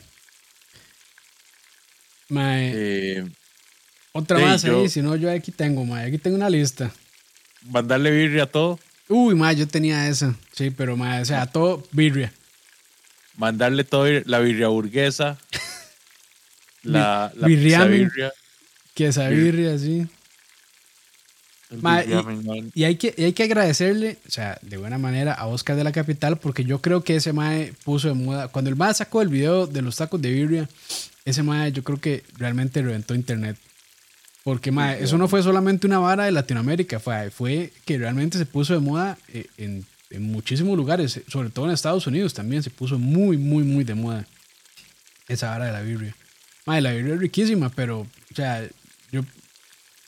Mae. 2.30 2.72
Eh, 2.74 3.26
otra 4.12 4.40
más 4.40 4.66
ahí, 4.66 4.90
si 4.90 5.02
no, 5.02 5.16
yo 5.16 5.32
aquí 5.32 5.52
tengo, 5.52 5.86
mae. 5.86 6.08
Aquí 6.08 6.18
tengo 6.18 6.36
una 6.36 6.50
lista. 6.50 6.92
Mandarle 7.70 8.12
birria 8.12 8.44
a 8.44 8.48
todo. 8.48 8.80
Uy, 9.10 9.36
mae, 9.36 9.56
yo 9.56 9.68
tenía 9.68 10.08
esa. 10.08 10.36
Sí, 10.52 10.70
pero 10.70 10.98
mae, 10.98 11.22
o 11.22 11.26
sea, 11.26 11.46
todo 11.46 11.84
birria. 11.92 12.32
Mandarle 13.36 13.84
todo 13.84 14.06
la 14.26 14.40
birria 14.40 14.68
burguesa. 14.68 15.38
la, 16.84 17.32
la 17.36 17.48
birria. 17.48 18.32
Quesabirria, 18.94 19.74
birria, 19.74 19.78
sí 19.78 20.08
y, 22.74 22.84
hay 22.86 22.96
que, 22.96 23.14
hay 23.18 23.34
que 23.34 23.44
agradecerle, 23.44 24.18
o 24.26 24.32
sea, 24.32 24.58
de 24.62 24.78
buena 24.78 24.98
manera 24.98 25.34
a 25.34 25.48
Oscar 25.48 25.76
de 25.76 25.84
la 25.84 25.92
Capital, 25.92 26.38
porque 26.38 26.64
yo 26.64 26.82
creo 26.82 27.04
que 27.04 27.18
ese 27.18 27.34
Mae 27.34 27.74
puso 27.84 28.08
de 28.08 28.14
moda. 28.14 28.48
Cuando 28.48 28.70
el 28.70 28.78
Mae 28.78 28.94
sacó 28.94 29.22
el 29.22 29.28
video 29.28 29.68
de 29.68 29.82
los 29.82 29.98
tacos 29.98 30.22
de 30.22 30.32
birria, 30.32 30.70
ese 31.26 31.44
Mae 31.44 31.74
yo 31.74 31.84
creo 31.84 32.00
que 32.00 32.24
realmente 32.38 32.82
reventó 32.82 33.16
internet. 33.16 33.58
Porque 34.48 34.72
Mae, 34.72 35.04
eso 35.04 35.18
no 35.18 35.28
fue 35.28 35.44
solamente 35.44 35.88
una 35.88 36.00
vara 36.00 36.24
de 36.24 36.32
Latinoamérica, 36.32 37.02
fue, 37.02 37.30
fue 37.32 37.74
que 37.84 37.98
realmente 37.98 38.38
se 38.38 38.46
puso 38.46 38.74
de 38.74 38.80
moda 38.80 39.18
eh, 39.34 39.46
en, 39.58 39.86
en 40.10 40.24
muchísimos 40.24 40.78
lugares, 40.78 41.20
sobre 41.28 41.50
todo 41.50 41.66
en 41.66 41.72
Estados 41.72 42.08
Unidos 42.08 42.34
también 42.34 42.64
se 42.64 42.70
puso 42.70 42.98
muy, 42.98 43.36
muy, 43.36 43.66
muy 43.66 43.84
de 43.84 43.94
moda 43.94 44.26
esa 45.28 45.50
vara 45.50 45.66
de 45.66 45.74
la 45.74 45.82
birria. 45.82 46.16
Mae, 46.66 46.80
la 46.80 46.94
birria 46.94 47.16
es 47.16 47.20
riquísima, 47.20 47.68
pero, 47.68 48.00
o 48.00 48.36
sea, 48.36 48.66
yo 49.12 49.20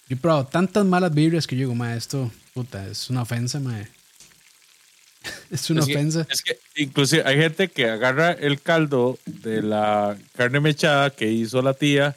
yo 0.08 0.16
he 0.16 0.16
probado 0.16 0.48
tantas 0.48 0.86
malas 0.86 1.14
birrias 1.14 1.46
que 1.46 1.58
yo 1.58 1.64
digo, 1.64 1.76
ma, 1.76 1.98
esto, 1.98 2.32
puta, 2.54 2.88
es 2.88 3.10
una 3.10 3.24
ofensa, 3.24 3.60
ma. 3.60 3.78
es 5.52 5.70
una 5.70 5.84
ofensa. 5.84 6.26
es 6.30 6.44
que 6.44 6.58
inclusive 6.78 7.24
hay 7.26 7.36
gente 7.36 7.68
que 7.68 7.90
agarra 7.90 8.32
el 8.32 8.62
caldo 8.62 9.20
de 9.26 9.62
la 9.64 10.16
carne 10.38 10.62
mechada 10.62 11.10
que 11.10 11.30
hizo 11.30 11.62
la 11.62 11.74
tía 11.74 12.16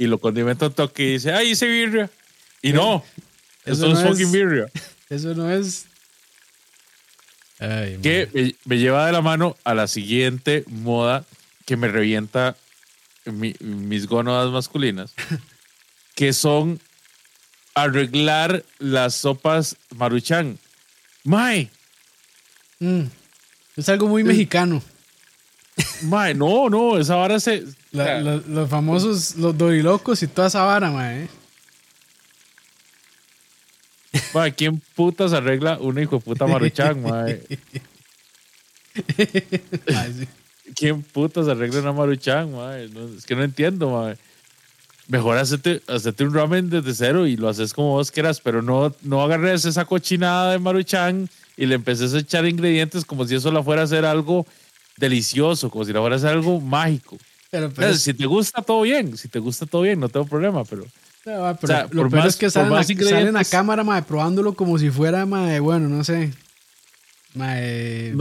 y 0.00 0.06
lo 0.06 0.18
condimenta 0.18 0.68
un 0.68 0.72
toque 0.72 1.02
y 1.02 1.12
dice, 1.12 1.30
ay, 1.30 1.50
hice 1.50 1.66
birria. 1.66 2.08
Y 2.62 2.72
no, 2.72 3.04
eso, 3.66 3.86
no 3.86 4.00
es 4.00 4.08
fucking 4.08 4.32
birria. 4.32 4.66
Eso 5.10 5.34
no 5.34 5.50
es. 5.50 5.86
que 7.58 8.54
me, 8.64 8.78
lleva 8.78 9.04
de 9.06 9.12
la 9.12 9.20
mano 9.20 9.56
a 9.64 9.74
la 9.74 9.88
siguiente 9.88 10.64
moda 10.68 11.26
que 11.66 11.76
me 11.76 11.88
revienta 11.88 12.56
mis 13.26 14.06
gónadas 14.06 14.50
masculinas, 14.52 15.12
que 16.14 16.32
son 16.32 16.80
arreglar 17.74 18.64
las 18.78 19.16
sopas 19.16 19.76
maruchan. 19.96 20.58
Mae. 21.24 21.70
Mm. 22.78 23.02
Es 23.76 23.88
algo 23.90 24.06
muy 24.06 24.24
mexicano. 24.24 24.82
Mae, 26.02 26.34
no, 26.34 26.70
no, 26.70 26.98
esa 26.98 27.16
vara 27.16 27.38
se. 27.38 27.64
Los 27.92 28.68
famosos, 28.68 29.36
los 29.36 29.56
dorilocos 29.56 30.22
y 30.22 30.26
toda 30.26 30.48
esa 30.48 30.64
vara, 30.64 30.90
mae. 30.90 31.28
Mae, 34.34 34.52
¿quién 34.52 34.82
putas 34.94 35.32
arregla 35.32 35.78
una 35.80 36.02
hijo 36.02 36.16
de 36.16 36.22
puta 36.22 36.46
maruchan, 36.46 37.02
mae? 37.02 37.42
¿Quién 40.74 41.02
putas 41.02 41.48
arregla 41.48 41.80
una 41.80 41.92
maruchan, 41.92 42.52
mae? 42.52 42.90
es 43.16 43.24
que 43.24 43.36
no 43.36 43.42
entiendo, 43.44 43.90
mae 43.90 44.16
mejor 45.10 45.36
hacerte, 45.38 45.82
un 46.20 46.34
ramen 46.34 46.70
desde 46.70 46.94
cero 46.94 47.26
y 47.26 47.36
lo 47.36 47.48
haces 47.48 47.74
como 47.74 47.90
vos 47.90 48.10
quieras, 48.10 48.40
pero 48.40 48.62
no, 48.62 48.94
no 49.02 49.22
agarres 49.22 49.64
esa 49.64 49.84
cochinada 49.84 50.52
de 50.52 50.58
maruchan 50.60 51.28
y 51.56 51.66
le 51.66 51.74
empeces 51.74 52.14
a 52.14 52.18
echar 52.18 52.46
ingredientes 52.46 53.04
como 53.04 53.26
si 53.26 53.34
eso 53.34 53.50
la 53.50 53.62
fuera 53.62 53.82
a 53.82 53.84
hacer 53.86 54.04
algo 54.04 54.46
delicioso, 54.96 55.68
como 55.68 55.84
si 55.84 55.92
la 55.92 56.00
fuera 56.00 56.14
a 56.14 56.18
hacer 56.18 56.30
algo 56.30 56.60
mágico. 56.60 57.18
Pero, 57.50 57.94
si 57.96 58.14
te 58.14 58.26
gusta, 58.26 58.62
todo 58.62 58.82
bien. 58.82 59.16
Si 59.16 59.28
te 59.28 59.40
gusta, 59.40 59.66
todo 59.66 59.82
bien, 59.82 59.98
no 59.98 60.08
tengo 60.08 60.26
problema, 60.26 60.64
pero. 60.64 60.84
lo 61.90 62.08
peor 62.08 62.26
es 62.26 62.36
que 62.36 62.48
salen, 62.48 62.72
a, 62.72 62.84
salen 62.84 63.36
a 63.36 63.44
cámara, 63.44 63.82
mae, 63.82 64.02
probándolo 64.02 64.54
como 64.54 64.78
si 64.78 64.90
fuera, 64.90 65.26
mae, 65.26 65.58
bueno, 65.58 65.88
no 65.88 66.04
sé. 66.04 66.32
Mae, 67.34 68.14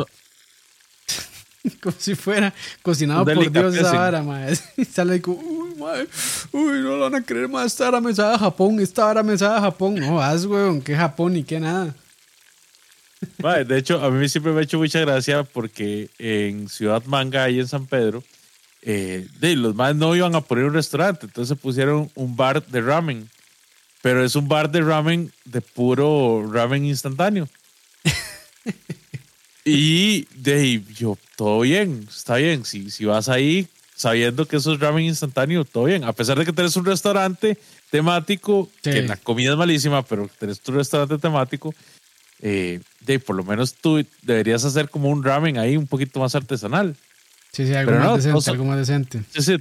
como 1.81 1.95
si 1.97 2.15
fuera 2.15 2.53
cocinado 2.81 3.25
por 3.25 3.51
Dios 3.51 3.75
esa 3.75 3.93
vara, 3.93 4.23
mae. 4.23 4.55
sale 4.91 5.13
ahí 5.13 5.19
como, 5.19 5.39
uy, 5.39 6.81
no 6.81 6.97
lo 6.97 6.99
van 6.99 7.15
a 7.15 7.23
creer 7.23 7.47
más, 7.47 7.67
esta 7.67 7.87
hora 7.87 8.01
me 8.01 8.13
sabe 8.15 8.35
a 8.35 8.39
Japón, 8.39 8.79
esta 8.79 9.05
hora 9.05 9.21
me 9.21 9.37
sabe 9.37 9.57
a 9.57 9.61
Japón. 9.61 9.95
No, 9.95 10.19
haz, 10.21 10.45
weón, 10.45 10.81
que 10.81 10.95
Japón 10.95 11.33
ni 11.33 11.43
que 11.43 11.59
nada. 11.59 11.93
de 13.65 13.77
hecho, 13.77 14.03
a 14.03 14.09
mí 14.09 14.27
siempre 14.27 14.53
me 14.53 14.61
ha 14.61 14.63
hecho 14.63 14.79
mucha 14.79 14.99
gracia 15.01 15.43
porque 15.43 16.09
en 16.17 16.67
Ciudad 16.67 17.03
Manga, 17.05 17.47
y 17.49 17.59
en 17.59 17.67
San 17.67 17.85
Pedro, 17.85 18.23
eh, 18.81 19.27
de, 19.39 19.55
los 19.55 19.75
más 19.75 19.95
no 19.95 20.15
iban 20.15 20.35
a 20.35 20.41
poner 20.41 20.65
un 20.65 20.73
restaurante, 20.73 21.25
entonces 21.25 21.57
pusieron 21.57 22.09
un 22.15 22.35
bar 22.35 22.65
de 22.65 22.81
ramen. 22.81 23.29
Pero 24.01 24.23
es 24.23 24.35
un 24.35 24.47
bar 24.47 24.71
de 24.71 24.81
ramen 24.81 25.31
de 25.43 25.59
puro 25.61 26.49
ramen 26.49 26.85
instantáneo. 26.85 27.49
y 29.65 30.25
de 30.35 30.81
yo, 30.95 31.17
todo 31.35 31.61
bien, 31.61 32.07
está 32.09 32.37
bien. 32.37 32.63
Si, 32.63 32.89
si 32.89 33.03
vas 33.03 33.27
ahí, 33.27 33.67
sabiendo 33.95 34.45
que 34.45 34.55
eso 34.55 34.73
es 34.73 34.79
ramen 34.79 35.03
instantáneo, 35.03 35.65
todo 35.65 35.85
bien. 35.85 36.05
A 36.05 36.13
pesar 36.13 36.39
de 36.39 36.45
que 36.45 36.53
tenés 36.53 36.77
un 36.77 36.85
restaurante 36.85 37.57
temático, 37.91 38.69
que 38.81 39.01
la 39.01 39.17
comida 39.17 39.51
es 39.51 39.57
malísima, 39.57 40.03
pero 40.03 40.29
tenés 40.39 40.61
tu 40.61 40.71
restaurante 40.71 41.17
temático, 41.17 41.75
eh, 42.41 42.79
de 43.01 43.19
por 43.19 43.35
lo 43.35 43.43
menos 43.43 43.73
tú 43.73 44.01
deberías 44.21 44.63
hacer 44.63 44.89
como 44.89 45.09
un 45.09 45.25
ramen 45.25 45.57
ahí 45.57 45.75
un 45.75 45.87
poquito 45.87 46.21
más 46.21 46.35
artesanal. 46.35 46.95
Sí, 47.51 47.65
sí, 47.65 47.73
algo, 47.73 47.91
más, 47.91 48.23
decente, 48.23 48.51
algo 48.51 48.65
más 48.65 48.77
decente. 48.77 49.23
Sí, 49.31 49.41
sí, 49.41 49.57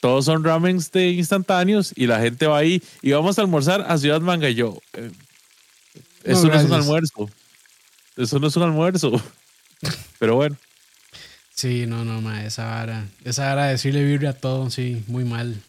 todos 0.00 0.24
son 0.24 0.44
ramens 0.44 0.90
de 0.92 1.10
instantáneos 1.10 1.92
y 1.96 2.06
la 2.06 2.20
gente 2.20 2.46
va 2.46 2.58
ahí 2.58 2.82
y 3.02 3.12
vamos 3.12 3.38
a 3.38 3.42
almorzar 3.42 3.84
a 3.88 3.98
Ciudad 3.98 4.20
Manga 4.20 4.48
y 4.48 4.54
yo. 4.54 4.78
Eh, 4.94 5.10
eso 6.24 6.46
no 6.46 6.54
es 6.54 6.64
un 6.64 6.72
almuerzo. 6.72 7.30
Eso 8.16 8.38
no 8.38 8.48
es 8.48 8.56
un 8.56 8.62
almuerzo. 8.62 9.22
Pero 10.18 10.36
bueno. 10.36 10.56
Sí, 11.54 11.86
no, 11.86 12.04
no, 12.04 12.20
ma, 12.22 12.44
esa 12.44 12.64
vara. 12.64 13.06
Esa 13.24 13.46
vara 13.46 13.66
de 13.66 13.72
decirle 13.72 14.02
birria 14.02 14.30
a 14.30 14.34
todo, 14.34 14.70
sí, 14.70 15.02
muy 15.06 15.24
mal. 15.24 15.62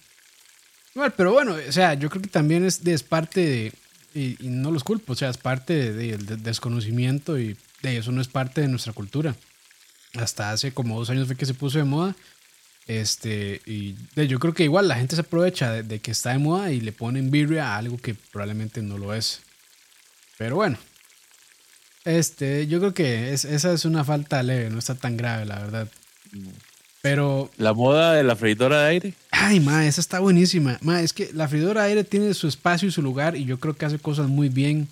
Bueno, 0.93 1.13
pero 1.15 1.31
bueno, 1.31 1.55
o 1.67 1.71
sea, 1.71 1.93
yo 1.93 2.09
creo 2.09 2.21
que 2.21 2.29
también 2.29 2.65
es, 2.65 2.85
es 2.85 3.03
parte 3.03 3.41
de. 3.41 3.73
Y, 4.13 4.37
no 4.41 4.71
los 4.71 4.83
culpo, 4.83 5.13
o 5.13 5.15
sea, 5.15 5.29
es 5.29 5.37
parte 5.37 5.93
del 5.93 6.43
desconocimiento 6.43 7.39
y 7.39 7.57
de 7.81 7.97
eso 7.97 8.11
no 8.11 8.21
es 8.21 8.27
parte 8.27 8.61
de 8.61 8.67
nuestra 8.67 8.93
cultura. 8.93 9.35
Hasta 10.15 10.51
hace 10.51 10.73
como 10.73 10.99
dos 10.99 11.09
años 11.09 11.27
fue 11.27 11.35
que 11.35 11.45
se 11.45 11.53
puso 11.53 11.77
de 11.77 11.85
moda. 11.85 12.15
Este, 12.87 13.61
y 13.65 13.95
yo 14.15 14.39
creo 14.39 14.53
que 14.53 14.63
igual 14.63 14.87
la 14.87 14.95
gente 14.95 15.15
se 15.15 15.21
aprovecha 15.21 15.71
de, 15.71 15.83
de, 15.83 15.99
que 15.99 16.11
está 16.11 16.31
de 16.31 16.39
moda 16.39 16.71
y 16.71 16.81
le 16.81 16.91
ponen 16.91 17.31
birria 17.31 17.69
a 17.69 17.77
algo 17.77 17.97
que 17.97 18.15
probablemente 18.15 18.81
no 18.81 18.97
lo 18.97 19.13
es. 19.13 19.41
Pero 20.37 20.55
bueno, 20.55 20.77
este, 22.03 22.67
yo 22.67 22.79
creo 22.79 22.93
que 22.93 23.33
esa 23.33 23.73
es 23.73 23.85
una 23.85 24.03
falta 24.03 24.41
leve, 24.41 24.69
no 24.69 24.79
está 24.79 24.95
tan 24.95 25.17
grave, 25.17 25.45
la 25.45 25.59
verdad. 25.59 25.87
Pero. 27.01 27.51
La 27.57 27.73
moda 27.73 28.13
de 28.13 28.23
la 28.23 28.35
freidora 28.35 28.83
de 28.83 28.89
aire. 28.89 29.13
Ay, 29.31 29.59
ma, 29.59 29.85
esa 29.85 30.01
está 30.01 30.19
buenísima. 30.19 30.77
Ma, 30.81 31.01
es 31.01 31.13
que 31.13 31.29
la 31.33 31.47
freidora 31.47 31.83
de 31.83 31.89
aire 31.89 32.03
tiene 32.03 32.33
su 32.33 32.47
espacio 32.47 32.87
y 32.87 32.91
su 32.91 33.01
lugar 33.01 33.35
y 33.35 33.45
yo 33.45 33.59
creo 33.59 33.75
que 33.75 33.85
hace 33.85 33.99
cosas 33.99 34.27
muy 34.27 34.49
bien 34.49 34.87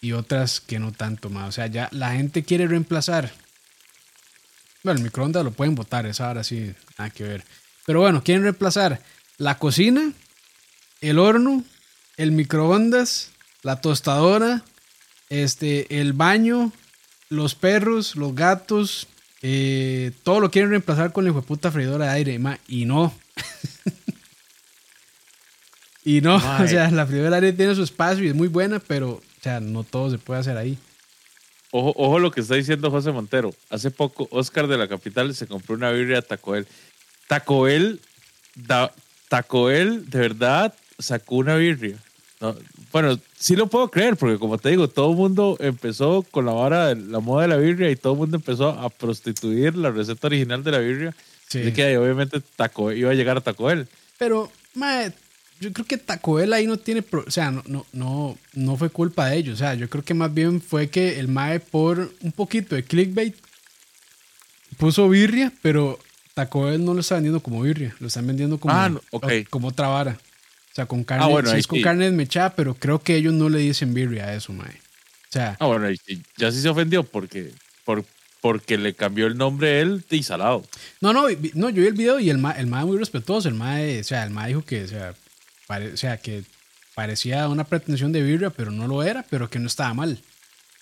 y 0.00 0.12
otras 0.12 0.60
que 0.60 0.78
no 0.78 0.92
tanto, 0.92 1.28
ma. 1.28 1.46
O 1.46 1.52
sea, 1.52 1.66
ya 1.66 1.88
la 1.92 2.12
gente 2.12 2.42
quiere 2.44 2.66
reemplazar. 2.66 3.30
Bueno, 4.82 4.98
el 4.98 5.04
microondas 5.04 5.44
lo 5.44 5.50
pueden 5.50 5.74
botar, 5.74 6.06
esa 6.06 6.28
ahora 6.28 6.42
sí, 6.42 6.72
nada 6.98 7.10
que 7.10 7.24
ver. 7.24 7.44
Pero 7.86 8.00
bueno, 8.00 8.22
quieren 8.22 8.44
reemplazar 8.44 9.00
la 9.36 9.58
cocina, 9.58 10.12
el 11.00 11.18
horno, 11.18 11.64
el 12.16 12.32
microondas, 12.32 13.30
la 13.62 13.80
tostadora, 13.80 14.62
este, 15.28 16.00
el 16.00 16.12
baño, 16.12 16.72
los 17.28 17.54
perros, 17.54 18.16
los 18.16 18.34
gatos, 18.34 19.06
eh, 19.42 20.12
todo 20.22 20.40
lo 20.40 20.50
quieren 20.50 20.70
reemplazar 20.70 21.12
con 21.12 21.24
la 21.24 21.32
puta 21.40 21.70
freidora 21.70 22.06
de 22.06 22.12
aire, 22.12 22.40
y 22.68 22.84
no. 22.84 23.14
y 26.04 26.20
no, 26.20 26.36
o 26.36 26.68
sea, 26.68 26.90
la 26.90 27.06
freidora 27.06 27.40
de 27.40 27.46
aire 27.46 27.56
tiene 27.56 27.74
su 27.74 27.82
espacio 27.82 28.24
y 28.24 28.28
es 28.28 28.34
muy 28.34 28.48
buena, 28.48 28.78
pero, 28.78 29.12
o 29.12 29.42
sea, 29.42 29.60
no 29.60 29.84
todo 29.84 30.10
se 30.10 30.18
puede 30.18 30.40
hacer 30.40 30.56
ahí. 30.56 30.78
Ojo, 31.72 31.92
ojo 31.96 32.18
lo 32.18 32.30
que 32.30 32.40
está 32.40 32.54
diciendo 32.54 32.90
José 32.90 33.12
Montero. 33.12 33.54
Hace 33.70 33.90
poco, 33.90 34.28
Oscar 34.30 34.66
de 34.66 34.78
la 34.78 34.88
capital 34.88 35.34
se 35.34 35.46
compró 35.46 35.74
una 35.74 35.90
birria 35.90 36.22
Taco 36.22 36.52
Bell. 36.52 36.66
Taco 37.28 37.62
Bell, 37.62 38.00
Taco 39.28 39.64
Bell, 39.64 40.08
de 40.10 40.18
verdad, 40.18 40.74
sacó 40.98 41.36
una 41.36 41.54
birria 41.56 41.96
bueno, 42.92 43.20
sí 43.36 43.54
lo 43.54 43.66
puedo 43.66 43.90
creer, 43.90 44.16
porque 44.16 44.38
como 44.38 44.56
te 44.56 44.70
digo, 44.70 44.88
todo 44.88 45.10
el 45.10 45.16
mundo 45.16 45.56
empezó 45.60 46.24
con 46.30 46.46
la 46.46 46.52
vara, 46.52 46.94
la 46.94 47.20
moda 47.20 47.42
de 47.42 47.48
la 47.48 47.56
birria 47.56 47.90
y 47.90 47.96
todo 47.96 48.14
el 48.14 48.18
mundo 48.18 48.36
empezó 48.38 48.70
a 48.70 48.88
prostituir 48.88 49.76
la 49.76 49.90
receta 49.90 50.26
original 50.26 50.64
de 50.64 50.70
la 50.70 50.78
birria. 50.78 51.14
Así 51.48 51.72
que 51.72 51.98
obviamente 51.98 52.40
Taco 52.56 52.92
iba 52.92 53.10
a 53.10 53.14
llegar 53.14 53.36
a 53.36 53.40
Taco 53.40 53.64
Bell. 53.64 53.86
Pero, 54.18 54.50
mae, 54.74 55.12
yo 55.60 55.72
creo 55.74 55.86
que 55.86 55.98
Taco 55.98 56.34
Bell 56.34 56.54
ahí 56.54 56.66
no 56.66 56.78
tiene, 56.78 57.04
o 57.12 57.30
sea, 57.30 57.50
no, 57.50 57.62
no, 57.66 57.86
no, 57.92 58.38
no 58.54 58.76
fue 58.76 58.88
culpa 58.88 59.28
de 59.28 59.36
ellos. 59.36 59.54
O 59.54 59.58
sea, 59.58 59.74
yo 59.74 59.90
creo 59.90 60.02
que 60.02 60.14
más 60.14 60.32
bien 60.32 60.62
fue 60.62 60.88
que 60.88 61.20
el 61.20 61.28
mae 61.28 61.60
por 61.60 62.12
un 62.22 62.32
poquito 62.32 62.74
de 62.74 62.82
clickbait 62.82 63.36
puso 64.78 65.08
birria, 65.10 65.52
pero 65.60 65.98
Taco 66.32 66.64
Bell 66.64 66.82
no 66.82 66.94
lo 66.94 67.00
está 67.00 67.16
vendiendo 67.16 67.40
como 67.40 67.60
birria, 67.60 67.94
lo 68.00 68.06
están 68.06 68.26
vendiendo 68.26 68.58
como, 68.58 68.74
ah, 68.74 68.90
como 69.50 69.68
otra 69.68 69.88
vara. 69.88 70.18
O 70.72 70.74
sea, 70.74 70.86
con 70.86 71.04
carne, 71.04 71.26
ah, 71.26 71.56
es 71.58 71.66
con 71.66 71.82
carne 71.82 72.06
desmechada, 72.06 72.54
pero 72.54 72.74
creo 72.74 73.02
que 73.02 73.16
ellos 73.16 73.34
no 73.34 73.50
le 73.50 73.58
dicen 73.58 73.92
birria 73.92 74.26
a 74.26 74.34
eso, 74.34 74.52
mae. 74.54 74.70
O 74.70 75.32
sea, 75.32 75.56
ah, 75.60 75.66
bueno, 75.66 75.88
ya 76.38 76.50
sí 76.50 76.62
se 76.62 76.68
ofendió 76.70 77.02
porque, 77.02 77.52
por, 77.84 78.04
porque 78.40 78.78
le 78.78 78.94
cambió 78.94 79.26
el 79.26 79.38
él 79.40 79.64
él 79.64 80.04
y 80.08 80.22
salado. 80.22 80.64
No, 81.02 81.12
no, 81.12 81.26
no, 81.54 81.70
yo 81.70 81.82
vi 81.82 81.88
el 81.88 81.94
video 81.94 82.18
y 82.18 82.30
el 82.30 82.38
mae, 82.38 82.58
el 82.58 82.66
muy 82.66 82.96
respetuoso, 82.96 83.48
el 83.48 83.54
mae, 83.54 84.00
o 84.00 84.04
sea, 84.04 84.24
el 84.24 84.30
mae 84.30 84.48
dijo 84.48 84.64
que, 84.64 84.84
o 84.84 84.88
sea, 84.88 85.14
o 85.70 85.96
sea, 85.96 86.16
que 86.16 86.44
parecía 86.94 87.48
una 87.48 87.64
pretensión 87.64 88.12
de 88.12 88.22
birria, 88.22 88.50
pero 88.50 88.70
no 88.70 88.86
lo 88.86 89.02
era, 89.02 89.24
pero 89.30 89.48
que 89.48 89.58
no 89.58 89.66
estaba 89.66 89.94
mal. 89.94 90.18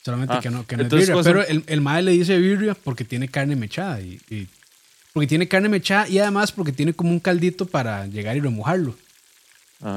Solamente 0.05 0.35
ah, 0.35 0.41
que 0.41 0.51
no, 0.51 0.67
que 0.67 0.77
no 0.77 0.85
es 0.85 0.91
birria. 0.91 1.23
Pero 1.23 1.45
el, 1.45 1.65
el 1.67 1.81
mae 1.81 2.03
le 2.03 2.13
dice 2.13 2.39
birria 2.39 2.75
porque 2.75 3.05
tiene 3.05 3.29
carne 3.29 3.57
mechada 3.57 4.01
y, 4.01 4.21
y 4.31 4.47
porque 5.13 5.27
tiene 5.27 5.49
carne 5.49 5.69
mechada 5.69 6.09
y 6.09 6.19
además 6.19 6.53
porque 6.53 6.73
tiene 6.73 6.93
como 6.93 7.11
un 7.11 7.21
caldito 7.21 7.67
para 7.67 8.07
llegar 8.07 8.37
y 8.37 8.41
remojarlo. 8.41 8.97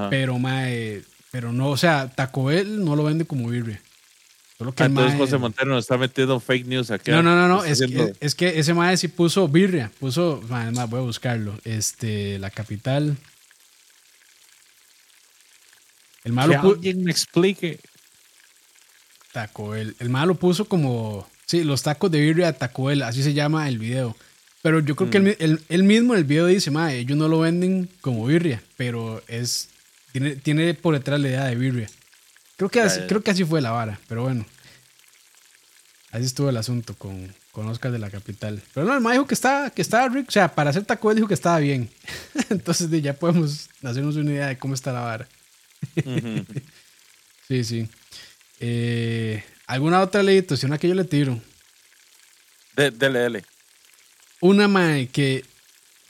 Pero, 0.10 0.38
mae, 0.38 1.02
pero 1.32 1.52
no, 1.52 1.70
o 1.70 1.78
sea, 1.78 2.10
Taco 2.10 2.46
Bell 2.46 2.84
no 2.84 2.96
lo 2.96 3.04
vende 3.04 3.26
como 3.26 3.50
birria. 3.50 3.82
Solo 4.58 4.74
que 4.74 4.84
ah, 4.84 4.86
entonces 4.86 5.18
José 5.18 5.38
Montero 5.39 5.72
nos 5.72 5.86
está 5.86 5.98
metiendo 5.98 6.39
fake 6.39 6.68
news 6.68 6.92
aquí. 6.92 7.10
No, 7.10 7.24
no, 7.24 7.36
no, 7.36 7.48
no. 7.48 7.64
Es, 7.64 7.82
que, 7.82 8.14
es, 8.20 8.36
que, 8.36 8.60
ese 8.60 8.76
mae 8.76 8.96
sí 8.96 9.08
puso 9.08 9.48
birria. 9.48 9.92
Puso, 10.00 10.42
además 10.52 10.89
voy 10.89 11.00
a 11.00 11.04
buscarlo. 11.04 11.58
Este, 11.64 12.38
la 12.38 12.52
capital. 12.52 13.18
El 16.24 16.34
malo 16.34 16.54
que 16.62 16.68
alguien 16.68 17.04
me 17.04 17.12
explique. 17.12 17.80
Taco 19.32 19.70
Bell. 19.70 19.96
El 20.00 20.10
malo 20.10 20.36
puso 20.36 20.66
como, 20.66 21.28
sí, 21.46 21.64
los 21.64 21.84
tacos 21.84 22.12
de 22.12 22.20
birria 22.20 22.48
de 22.48 22.54
Taco 22.54 22.86
Bell, 22.86 23.04
así 23.04 23.24
se 23.24 23.34
llama 23.34 23.68
el 23.68 23.80
video. 23.80 24.16
Pero 24.62 24.80
yo 24.80 24.96
creo 24.96 25.10
que 25.10 25.18
él, 25.18 25.60
mm. 25.70 25.86
mismo 25.86 26.14
en 26.14 26.20
el 26.20 26.26
video 26.26 26.46
dice, 26.46 26.70
mae, 26.70 27.00
ellos 27.00 27.18
no 27.18 27.28
lo 27.28 27.40
venden 27.40 27.90
como 28.02 28.26
birria, 28.26 28.62
pero 28.78 29.24
es 29.28 29.70
tiene, 30.12 30.36
tiene 30.36 30.74
por 30.74 30.94
detrás 30.94 31.20
la 31.20 31.30
idea 31.30 31.46
de 31.46 31.56
birria. 31.56 31.90
Creo 32.58 32.70
que, 32.70 32.82
así, 32.82 33.02
creo 33.08 33.24
que 33.24 33.32
así 33.32 33.44
fue 33.44 33.62
la 33.62 33.72
vara, 33.72 34.00
pero 34.08 34.24
bueno. 34.24 34.46
Así 36.12 36.26
estuvo 36.26 36.50
el 36.50 36.58
asunto 36.58 36.94
con, 36.96 37.34
con 37.52 37.68
Oscar 37.70 37.92
de 37.92 37.98
la 37.98 38.10
Capital. 38.10 38.62
Pero 38.74 38.86
no, 38.86 38.94
el 38.94 39.02
mae 39.02 39.14
dijo 39.14 39.26
que 39.26 39.34
estaba, 39.34 39.70
que 39.70 39.82
estaba 39.82 40.10
rico. 40.10 40.28
O 40.28 40.32
sea, 40.32 40.54
para 40.54 40.70
hacer 40.70 40.84
taco, 40.84 41.10
él 41.10 41.16
dijo 41.16 41.28
que 41.28 41.34
estaba 41.34 41.58
bien. 41.60 41.90
Entonces 42.50 42.90
ya 43.02 43.14
podemos 43.14 43.70
hacernos 43.82 44.16
una 44.18 44.32
idea 44.32 44.48
de 44.48 44.58
cómo 44.58 44.74
está 44.74 44.92
la 44.92 45.00
vara. 45.00 45.28
sí, 47.48 47.64
sí. 47.64 47.90
Eh, 48.60 49.44
¿Alguna 49.68 50.02
otra 50.02 50.22
una 50.68 50.78
que 50.78 50.88
yo 50.88 50.96
le 50.96 51.06
tiro? 51.06 51.42
dele, 52.76 53.20
dele. 53.20 53.46
Una 54.40 54.68
mae 54.68 55.08
que 55.08 55.46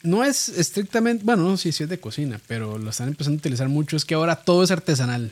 no 0.04 0.24
es 0.24 0.50
estrictamente, 0.50 1.24
bueno, 1.24 1.44
no, 1.44 1.58
sí, 1.58 1.72
sí 1.72 1.84
es 1.84 1.90
de 1.90 2.00
cocina, 2.00 2.40
pero 2.48 2.78
lo 2.78 2.90
están 2.90 3.10
empezando 3.10 3.38
a 3.38 3.40
utilizar 3.40 3.70
mucho, 3.70 3.98
es 3.98 4.06
que 4.06 4.16
ahora 4.16 4.38
todo 4.38 4.64
es 4.64 4.72
artesanal. 4.72 5.32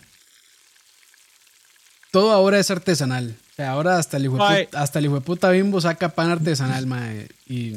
Todo 2.12 2.32
ahora 2.32 2.60
es 2.60 2.70
artesanal. 2.72 3.36
O 3.52 3.56
sea, 3.56 3.72
ahora 3.72 3.98
de 3.98 4.00
hasta 4.00 4.18
el 4.18 5.06
hijo 5.06 5.16
de 5.16 5.22
puta 5.22 5.50
Bimbo 5.50 5.80
saca 5.80 6.10
pan 6.10 6.32
artesanal, 6.32 6.88
mae. 6.88 7.28
Y 7.46 7.76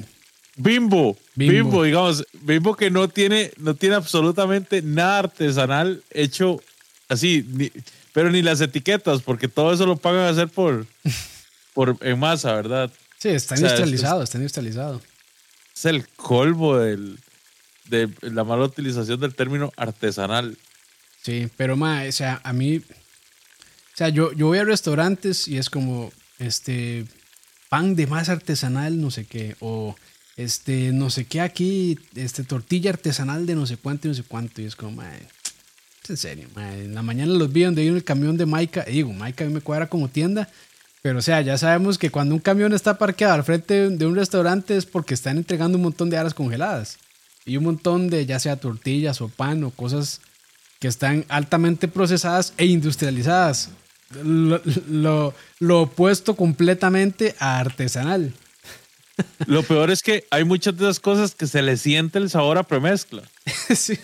Bimbo, 0.56 1.16
Bimbo, 1.34 1.82
digamos, 1.82 2.26
Bimbo 2.42 2.76
que 2.76 2.90
no 2.90 3.08
tiene, 3.08 3.52
no 3.56 3.74
tiene 3.74 3.94
absolutamente 3.94 4.82
nada 4.82 5.20
artesanal 5.20 6.02
hecho 6.10 6.60
así, 7.08 7.72
pero 8.12 8.30
ni 8.30 8.42
las 8.42 8.60
etiquetas, 8.60 9.22
porque 9.22 9.48
todo 9.48 9.72
eso 9.72 9.86
lo 9.86 9.96
pagan 9.96 10.26
a 10.26 10.28
hacer 10.28 10.48
por, 10.48 10.86
por 11.74 11.96
en 12.00 12.18
masa, 12.18 12.54
¿verdad? 12.54 12.90
Sí, 13.18 13.30
está 13.30 13.56
industrializado, 13.56 14.22
está 14.22 14.38
industrializado 14.38 15.00
es 15.74 15.84
el 15.84 16.08
colmo 16.08 16.76
del, 16.76 17.18
de 17.88 18.08
la 18.22 18.44
mala 18.44 18.64
utilización 18.64 19.20
del 19.20 19.34
término 19.34 19.72
artesanal. 19.76 20.56
Sí, 21.22 21.48
pero 21.56 21.76
ma, 21.76 22.04
o 22.08 22.12
sea, 22.12 22.40
a 22.44 22.52
mí, 22.52 22.78
o 22.78 23.96
sea, 23.96 24.08
yo, 24.08 24.32
yo 24.32 24.46
voy 24.46 24.58
a 24.58 24.64
restaurantes 24.64 25.48
y 25.48 25.58
es 25.58 25.70
como, 25.70 26.12
este, 26.38 27.06
pan 27.68 27.94
de 27.94 28.06
más 28.06 28.28
artesanal, 28.28 29.00
no 29.00 29.10
sé 29.10 29.24
qué, 29.24 29.56
o 29.60 29.96
este, 30.36 30.92
no 30.92 31.10
sé 31.10 31.24
qué 31.24 31.40
aquí, 31.40 31.98
este, 32.14 32.44
tortilla 32.44 32.90
artesanal 32.90 33.46
de 33.46 33.54
no 33.54 33.66
sé 33.66 33.76
cuánto 33.76 34.08
y 34.08 34.10
no 34.10 34.14
sé 34.14 34.22
cuánto, 34.22 34.62
y 34.62 34.64
es 34.64 34.76
como, 34.76 34.92
ma, 34.92 35.10
es 35.14 36.10
en 36.10 36.16
serio, 36.16 36.48
ma, 36.54 36.74
en 36.74 36.94
la 36.94 37.02
mañana 37.02 37.32
los 37.32 37.52
vi 37.52 37.62
donde 37.62 37.86
en 37.86 37.96
el 37.96 38.04
camión 38.04 38.36
de 38.36 38.46
Maika, 38.46 38.84
y 38.88 38.92
digo, 38.92 39.12
Maika 39.12 39.44
a 39.44 39.46
mí 39.46 39.54
me 39.54 39.60
cuadra 39.60 39.88
como 39.88 40.08
tienda, 40.08 40.48
pero 41.02 41.18
o 41.18 41.22
sea, 41.22 41.40
ya 41.40 41.58
sabemos 41.58 41.98
que 41.98 42.10
cuando 42.10 42.34
un 42.36 42.40
camión 42.40 42.72
está 42.72 42.96
parqueado 42.96 43.34
al 43.34 43.44
frente 43.44 43.90
de 43.90 44.06
un 44.06 44.14
restaurante 44.14 44.76
es 44.76 44.86
porque 44.86 45.14
están 45.14 45.36
entregando 45.36 45.76
un 45.76 45.82
montón 45.82 46.08
de 46.08 46.16
aras 46.16 46.32
congeladas. 46.32 46.98
Y 47.44 47.56
un 47.56 47.64
montón 47.64 48.08
de 48.08 48.24
ya 48.24 48.38
sea 48.38 48.56
tortillas 48.56 49.20
o 49.20 49.28
pan 49.28 49.64
o 49.64 49.70
cosas 49.70 50.20
que 50.78 50.86
están 50.86 51.24
altamente 51.28 51.88
procesadas 51.88 52.54
e 52.56 52.66
industrializadas. 52.66 53.70
Lo, 54.22 55.34
opuesto 55.68 56.36
completamente 56.36 57.34
a 57.40 57.58
artesanal. 57.58 58.32
Lo 59.46 59.62
peor 59.62 59.90
es 59.90 60.02
que 60.02 60.24
hay 60.30 60.44
muchas 60.44 60.76
de 60.76 60.84
esas 60.84 61.00
cosas 61.00 61.34
que 61.34 61.46
se 61.46 61.62
le 61.62 61.76
siente 61.76 62.18
el 62.18 62.30
sabor 62.30 62.58
a 62.58 62.62
premezcla. 62.62 63.22
sí. 63.74 63.98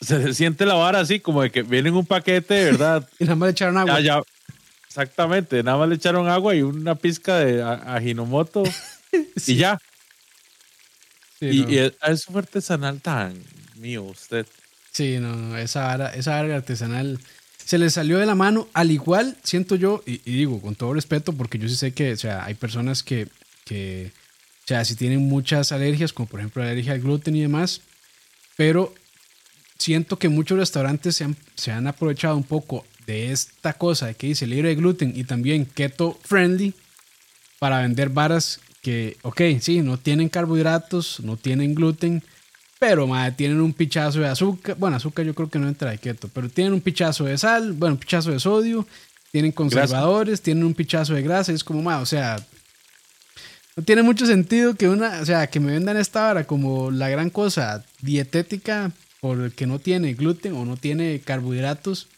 Se 0.00 0.18
le 0.18 0.34
siente 0.34 0.64
la 0.64 0.74
vara 0.74 1.00
así, 1.00 1.18
como 1.18 1.42
de 1.42 1.50
que 1.50 1.62
viene 1.62 1.88
en 1.88 1.96
un 1.96 2.06
paquete, 2.06 2.64
¿verdad? 2.64 3.08
y 3.18 3.24
nada 3.24 3.36
más 3.36 3.46
le 3.48 3.50
echaron 3.52 3.78
agua. 3.78 4.00
ya, 4.00 4.22
Exactamente, 4.88 5.62
nada 5.62 5.76
más 5.76 5.88
le 5.88 5.94
echaron 5.96 6.28
agua 6.28 6.54
y 6.54 6.62
una 6.62 6.94
pizca 6.94 7.36
de 7.38 7.62
ajinomoto 7.62 8.64
y 9.46 9.54
ya. 9.54 9.78
y, 11.40 11.76
es, 11.76 12.26
un 12.28 12.38
artesanal 12.38 13.00
tan 13.00 13.34
mío 13.76 14.02
usted. 14.04 14.46
Sí, 14.90 15.18
no, 15.20 15.56
esa 15.58 15.92
área, 15.92 16.08
esa 16.08 16.38
artesanal 16.40 17.20
se 17.64 17.76
le 17.76 17.90
salió 17.90 18.18
de 18.18 18.24
la 18.24 18.34
mano, 18.34 18.66
al 18.72 18.90
igual 18.90 19.36
siento 19.42 19.76
yo, 19.76 20.02
y, 20.06 20.18
digo 20.18 20.60
con 20.62 20.74
todo 20.74 20.94
respeto, 20.94 21.34
porque 21.34 21.58
yo 21.58 21.68
sí 21.68 21.76
sé 21.76 21.92
que, 21.92 22.14
o 22.14 22.16
sea, 22.16 22.44
hay 22.44 22.54
personas 22.54 23.02
que, 23.02 23.28
que, 23.68 24.10
o 24.64 24.66
sea, 24.66 24.84
si 24.84 24.96
tienen 24.96 25.20
muchas 25.20 25.72
alergias, 25.72 26.12
como 26.12 26.28
por 26.28 26.40
ejemplo 26.40 26.62
la 26.62 26.70
alergia 26.70 26.94
al 26.94 27.00
gluten 27.00 27.36
y 27.36 27.42
demás, 27.42 27.82
pero 28.56 28.94
siento 29.78 30.18
que 30.18 30.28
muchos 30.28 30.58
restaurantes 30.58 31.16
se 31.16 31.24
han, 31.24 31.36
se 31.54 31.70
han 31.70 31.86
aprovechado 31.86 32.36
un 32.36 32.44
poco 32.44 32.84
de 33.06 33.30
esta 33.30 33.74
cosa 33.74 34.12
que 34.14 34.28
dice 34.28 34.46
libre 34.46 34.70
de 34.70 34.74
gluten 34.74 35.12
y 35.14 35.24
también 35.24 35.64
keto 35.64 36.18
friendly 36.22 36.74
para 37.58 37.80
vender 37.80 38.08
varas 38.08 38.60
que, 38.82 39.16
ok, 39.22 39.40
sí, 39.60 39.82
no 39.82 39.98
tienen 39.98 40.28
carbohidratos, 40.28 41.20
no 41.20 41.36
tienen 41.36 41.74
gluten, 41.74 42.22
pero 42.78 43.06
madre, 43.06 43.32
tienen 43.32 43.60
un 43.60 43.72
pichazo 43.72 44.20
de 44.20 44.28
azúcar. 44.28 44.76
Bueno, 44.78 44.96
azúcar 44.96 45.26
yo 45.26 45.34
creo 45.34 45.50
que 45.50 45.58
no 45.58 45.68
entra 45.68 45.90
de 45.90 45.98
keto, 45.98 46.28
pero 46.28 46.48
tienen 46.48 46.72
un 46.72 46.80
pichazo 46.80 47.24
de 47.24 47.36
sal, 47.36 47.72
bueno, 47.72 47.94
un 47.94 47.98
pichazo 47.98 48.30
de 48.30 48.38
sodio, 48.38 48.86
tienen 49.32 49.52
conservadores, 49.52 50.40
tienen 50.40 50.64
un 50.64 50.74
pichazo 50.74 51.14
de 51.14 51.22
grasa. 51.22 51.52
es 51.52 51.64
como, 51.64 51.82
madre, 51.82 52.02
o 52.02 52.06
sea, 52.06 52.36
no 53.78 53.84
tiene 53.84 54.02
mucho 54.02 54.26
sentido 54.26 54.74
que 54.74 54.88
una, 54.88 55.20
o 55.20 55.24
sea, 55.24 55.46
que 55.46 55.60
me 55.60 55.70
vendan 55.70 55.96
esta 55.96 56.22
vara 56.22 56.48
como 56.48 56.90
la 56.90 57.08
gran 57.10 57.30
cosa 57.30 57.84
dietética 58.02 58.90
porque 59.20 59.68
no 59.68 59.78
tiene 59.78 60.14
gluten 60.14 60.54
o 60.54 60.64
no 60.64 60.76
tiene 60.76 61.20
carbohidratos 61.20 62.08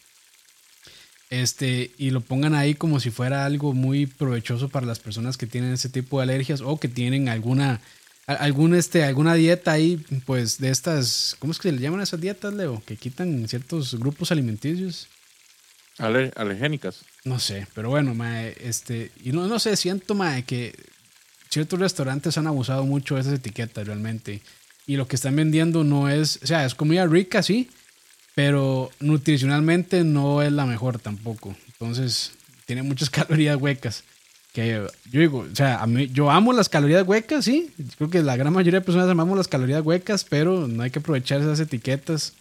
este, 1.29 1.91
y 1.99 2.09
lo 2.09 2.21
pongan 2.21 2.55
ahí 2.55 2.73
como 2.73 2.99
si 2.99 3.11
fuera 3.11 3.45
algo 3.45 3.73
muy 3.73 4.07
provechoso 4.07 4.69
para 4.69 4.87
las 4.87 4.97
personas 4.97 5.37
que 5.37 5.45
tienen 5.45 5.73
ese 5.73 5.89
tipo 5.89 6.17
de 6.17 6.23
alergias 6.23 6.61
o 6.61 6.79
que 6.79 6.87
tienen 6.87 7.29
alguna, 7.29 7.79
algún, 8.25 8.73
este, 8.73 9.03
alguna 9.03 9.35
dieta 9.35 9.71
ahí, 9.71 10.03
pues 10.25 10.57
de 10.57 10.71
estas, 10.71 11.35
¿cómo 11.37 11.53
es 11.53 11.59
que 11.59 11.69
se 11.69 11.75
le 11.75 11.81
llaman 11.81 12.01
esas 12.01 12.19
dietas, 12.19 12.55
Leo? 12.55 12.81
Que 12.87 12.97
quitan 12.97 13.47
ciertos 13.47 13.99
grupos 13.99 14.31
alimenticios. 14.31 15.09
alergénicas. 15.99 17.01
No 17.23 17.37
sé, 17.37 17.67
pero 17.75 17.91
bueno, 17.91 18.15
mae, 18.15 18.55
este, 18.59 19.11
y 19.23 19.31
no, 19.31 19.45
no 19.45 19.59
sé, 19.59 19.75
siento, 19.75 20.15
mae, 20.15 20.41
que 20.41 20.73
ciertos 21.51 21.79
restaurantes 21.79 22.37
han 22.37 22.47
abusado 22.47 22.85
mucho 22.85 23.15
de 23.15 23.21
esas 23.21 23.33
etiquetas 23.33 23.85
realmente. 23.85 24.41
Y 24.87 24.95
lo 24.95 25.07
que 25.07 25.15
están 25.15 25.35
vendiendo 25.35 25.83
no 25.83 26.09
es, 26.09 26.39
o 26.41 26.47
sea, 26.47 26.65
es 26.65 26.73
comida 26.73 27.05
rica, 27.05 27.43
sí, 27.43 27.69
pero 28.33 28.89
nutricionalmente 28.99 30.03
no 30.03 30.41
es 30.41 30.51
la 30.51 30.65
mejor 30.65 30.97
tampoco. 30.99 31.55
Entonces, 31.67 32.31
tiene 32.65 32.83
muchas 32.83 33.09
calorías 33.11 33.57
huecas. 33.61 34.03
Que 34.53 34.85
yo 35.09 35.19
digo, 35.19 35.47
o 35.49 35.55
sea, 35.55 35.81
a 35.81 35.87
mí, 35.87 36.09
yo 36.11 36.29
amo 36.29 36.51
las 36.51 36.67
calorías 36.67 37.07
huecas, 37.07 37.45
sí. 37.45 37.71
Creo 37.97 38.09
que 38.09 38.21
la 38.21 38.35
gran 38.35 38.51
mayoría 38.51 38.79
de 38.79 38.85
personas 38.85 39.09
amamos 39.09 39.37
las 39.37 39.47
calorías 39.47 39.81
huecas, 39.81 40.25
pero 40.25 40.67
no 40.67 40.83
hay 40.83 40.89
que 40.89 40.99
aprovechar 40.99 41.39
esas 41.39 41.59
etiquetas 41.61 42.33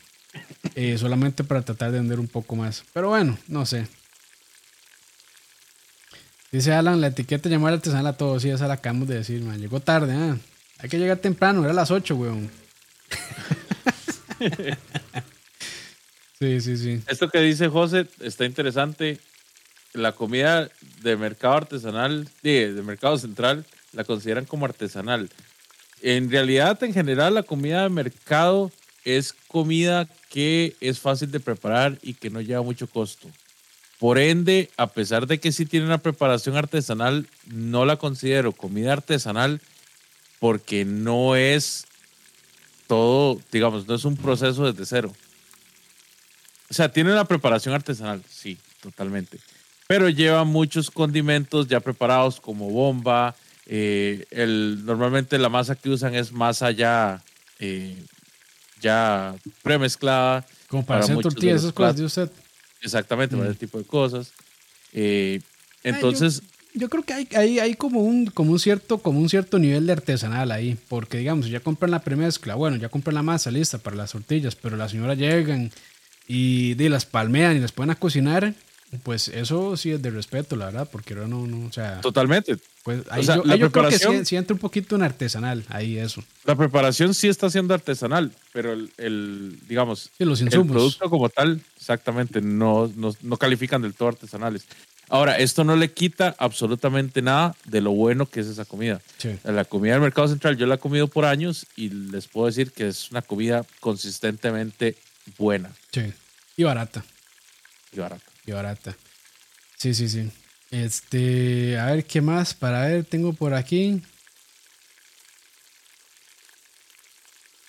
eh, 0.74 0.98
solamente 0.98 1.44
para 1.44 1.62
tratar 1.62 1.92
de 1.92 1.98
vender 1.98 2.18
un 2.18 2.26
poco 2.26 2.56
más. 2.56 2.84
Pero 2.92 3.10
bueno, 3.10 3.38
no 3.46 3.64
sé. 3.64 3.86
Dice 6.52 6.72
Alan, 6.72 7.00
la 7.00 7.08
etiqueta 7.08 7.48
llamar 7.48 7.74
artesanal 7.74 8.06
a 8.08 8.16
todos. 8.16 8.42
Sí, 8.42 8.50
esa 8.50 8.66
la 8.66 8.74
acabamos 8.74 9.08
de 9.08 9.16
decir, 9.16 9.42
man. 9.42 9.60
Llegó 9.60 9.80
tarde, 9.80 10.14
¿eh? 10.14 10.34
Hay 10.78 10.88
que 10.88 10.98
llegar 10.98 11.18
temprano, 11.18 11.64
era 11.64 11.72
las 11.72 11.90
8, 11.90 12.16
weón. 12.16 12.50
Sí, 16.40 16.58
sí, 16.62 16.78
sí. 16.78 17.02
Esto 17.06 17.28
que 17.28 17.38
dice 17.40 17.68
José 17.68 18.06
está 18.20 18.46
interesante. 18.46 19.18
La 19.92 20.12
comida 20.12 20.70
de 21.02 21.16
mercado 21.18 21.56
artesanal, 21.56 22.26
de, 22.42 22.72
de 22.72 22.82
mercado 22.82 23.18
central, 23.18 23.66
la 23.92 24.04
consideran 24.04 24.46
como 24.46 24.64
artesanal. 24.64 25.28
en 26.00 26.30
realidad, 26.30 26.82
en 26.82 26.94
general, 26.94 27.34
la 27.34 27.42
comida 27.42 27.82
de 27.82 27.90
mercado 27.90 28.72
es 29.04 29.34
comida 29.48 30.08
que 30.30 30.74
es 30.80 30.98
fácil 30.98 31.30
de 31.30 31.40
preparar 31.40 31.98
y 32.00 32.14
que 32.14 32.30
no 32.30 32.40
lleva 32.40 32.62
mucho 32.62 32.86
costo. 32.86 33.28
Por 34.00 34.18
ende, 34.18 34.70
a 34.78 34.86
pesar 34.86 35.26
de 35.26 35.38
que 35.38 35.52
sí 35.52 35.66
tiene 35.66 35.84
una 35.84 35.98
preparación 35.98 36.56
artesanal, 36.56 37.28
no 37.46 37.84
la 37.84 37.96
considero 37.96 38.52
comida 38.52 38.94
artesanal 38.94 39.60
porque 40.38 40.86
no 40.86 41.36
es 41.36 41.84
todo, 42.86 43.38
digamos, 43.52 43.86
no 43.86 43.94
es 43.94 44.06
un 44.06 44.16
proceso 44.16 44.72
desde 44.72 44.86
cero. 44.86 45.12
O 46.70 46.74
sea, 46.74 46.90
tiene 46.90 47.12
una 47.12 47.26
preparación 47.26 47.74
artesanal, 47.74 48.22
sí, 48.26 48.56
totalmente. 48.80 49.38
Pero 49.86 50.08
lleva 50.08 50.44
muchos 50.44 50.90
condimentos 50.90 51.68
ya 51.68 51.80
preparados 51.80 52.40
como 52.40 52.70
bomba. 52.70 53.36
Eh, 53.66 54.24
el, 54.30 54.82
normalmente 54.86 55.36
la 55.38 55.50
masa 55.50 55.74
que 55.74 55.90
usan 55.90 56.14
es 56.14 56.32
masa 56.32 56.70
ya, 56.70 57.22
eh, 57.58 58.02
ya 58.80 59.34
premezclada. 59.62 60.46
Como 60.68 60.86
para, 60.86 61.04
hacer 61.04 61.18
tortillas, 61.18 61.60
esas 61.60 61.72
cosas 61.74 61.96
de 61.96 62.04
usted. 62.04 62.30
Exactamente, 62.80 63.36
para 63.36 63.48
mm. 63.48 63.52
ese 63.52 63.60
tipo 63.60 63.78
de 63.78 63.84
cosas. 63.84 64.32
Eh, 64.92 65.40
entonces. 65.82 66.42
Yo, 66.72 66.88
creo 66.88 67.02
que 67.02 67.12
hay, 67.12 67.28
hay, 67.34 67.58
hay, 67.58 67.74
como, 67.74 68.00
un, 68.02 68.26
como, 68.26 68.52
un 68.52 68.60
cierto, 68.60 68.98
como 68.98 69.18
un 69.18 69.28
cierto 69.28 69.58
nivel 69.58 69.86
de 69.86 69.92
artesanal 69.92 70.52
ahí. 70.52 70.78
Porque, 70.88 71.18
digamos, 71.18 71.48
ya 71.48 71.60
compran 71.60 71.90
la 71.90 72.02
premezcla, 72.02 72.54
bueno, 72.54 72.76
ya 72.76 72.88
compran 72.88 73.14
la 73.14 73.22
masa 73.22 73.50
lista 73.50 73.78
para 73.78 73.96
las 73.96 74.12
tortillas, 74.12 74.54
pero 74.54 74.76
las 74.76 74.92
señoras 74.92 75.18
llegan 75.18 75.70
y 76.32 76.74
las 76.76 77.06
palmean 77.06 77.56
y 77.56 77.60
las 77.60 77.72
pueden 77.72 77.90
a 77.90 77.96
cocinar, 77.96 78.54
pues 79.02 79.28
eso 79.28 79.76
sí 79.76 79.90
es 79.90 80.00
de 80.00 80.10
respeto, 80.10 80.54
la 80.54 80.66
verdad, 80.66 80.88
porque 80.90 81.14
no, 81.14 81.26
no, 81.26 81.66
o 81.66 81.72
sea. 81.72 82.00
Totalmente. 82.00 82.56
Pues 82.82 83.02
ahí, 83.10 83.26
yo, 83.58 83.70
creo 83.70 83.88
que 83.90 84.24
sí, 84.24 84.36
entra 84.36 84.54
un 84.54 84.60
poquito 84.60 84.96
en 84.96 85.02
artesanal, 85.02 85.64
ahí 85.68 85.98
eso. 85.98 86.24
La 86.44 86.56
preparación 86.56 87.12
sí 87.12 87.28
está 87.28 87.50
siendo 87.50 87.74
artesanal, 87.74 88.32
pero 88.54 88.72
el, 88.72 89.58
digamos, 89.68 90.10
los 90.18 90.40
el 90.40 90.48
producto 90.48 91.10
como 91.10 91.28
tal, 91.28 91.60
exactamente, 91.76 92.40
no, 92.40 92.90
no, 92.96 93.14
no 93.20 93.36
califican 93.36 93.82
del 93.82 93.92
todo 93.92 94.08
artesanales. 94.08 94.64
Ahora, 95.10 95.36
esto 95.36 95.64
no 95.64 95.76
le 95.76 95.90
quita 95.90 96.36
absolutamente 96.38 97.20
nada 97.20 97.54
de 97.66 97.80
lo 97.80 97.90
bueno 97.90 98.26
que 98.26 98.40
es 98.40 98.46
esa 98.46 98.64
comida. 98.64 99.00
La 99.42 99.64
comida 99.64 99.92
del 99.92 100.02
Mercado 100.02 100.28
Central 100.28 100.56
yo 100.56 100.66
la 100.66 100.76
he 100.76 100.78
comido 100.78 101.08
por 101.08 101.24
años 101.24 101.66
y 101.76 101.90
les 101.90 102.28
puedo 102.28 102.46
decir 102.46 102.70
que 102.70 102.86
es 102.86 103.10
una 103.10 103.20
comida 103.20 103.66
consistentemente 103.80 104.96
buena. 105.36 105.70
Sí. 105.92 106.12
Y 106.56 106.62
barata. 106.62 107.04
Y 107.92 107.98
barata. 107.98 108.24
Y 108.46 108.52
barata. 108.52 108.96
Sí, 109.76 109.94
sí, 109.94 110.08
sí. 110.08 110.30
Este, 110.70 111.78
a 111.78 111.86
ver 111.86 112.04
qué 112.04 112.20
más 112.20 112.54
para 112.54 112.86
ver, 112.86 113.04
tengo 113.04 113.32
por 113.32 113.54
aquí. 113.54 114.02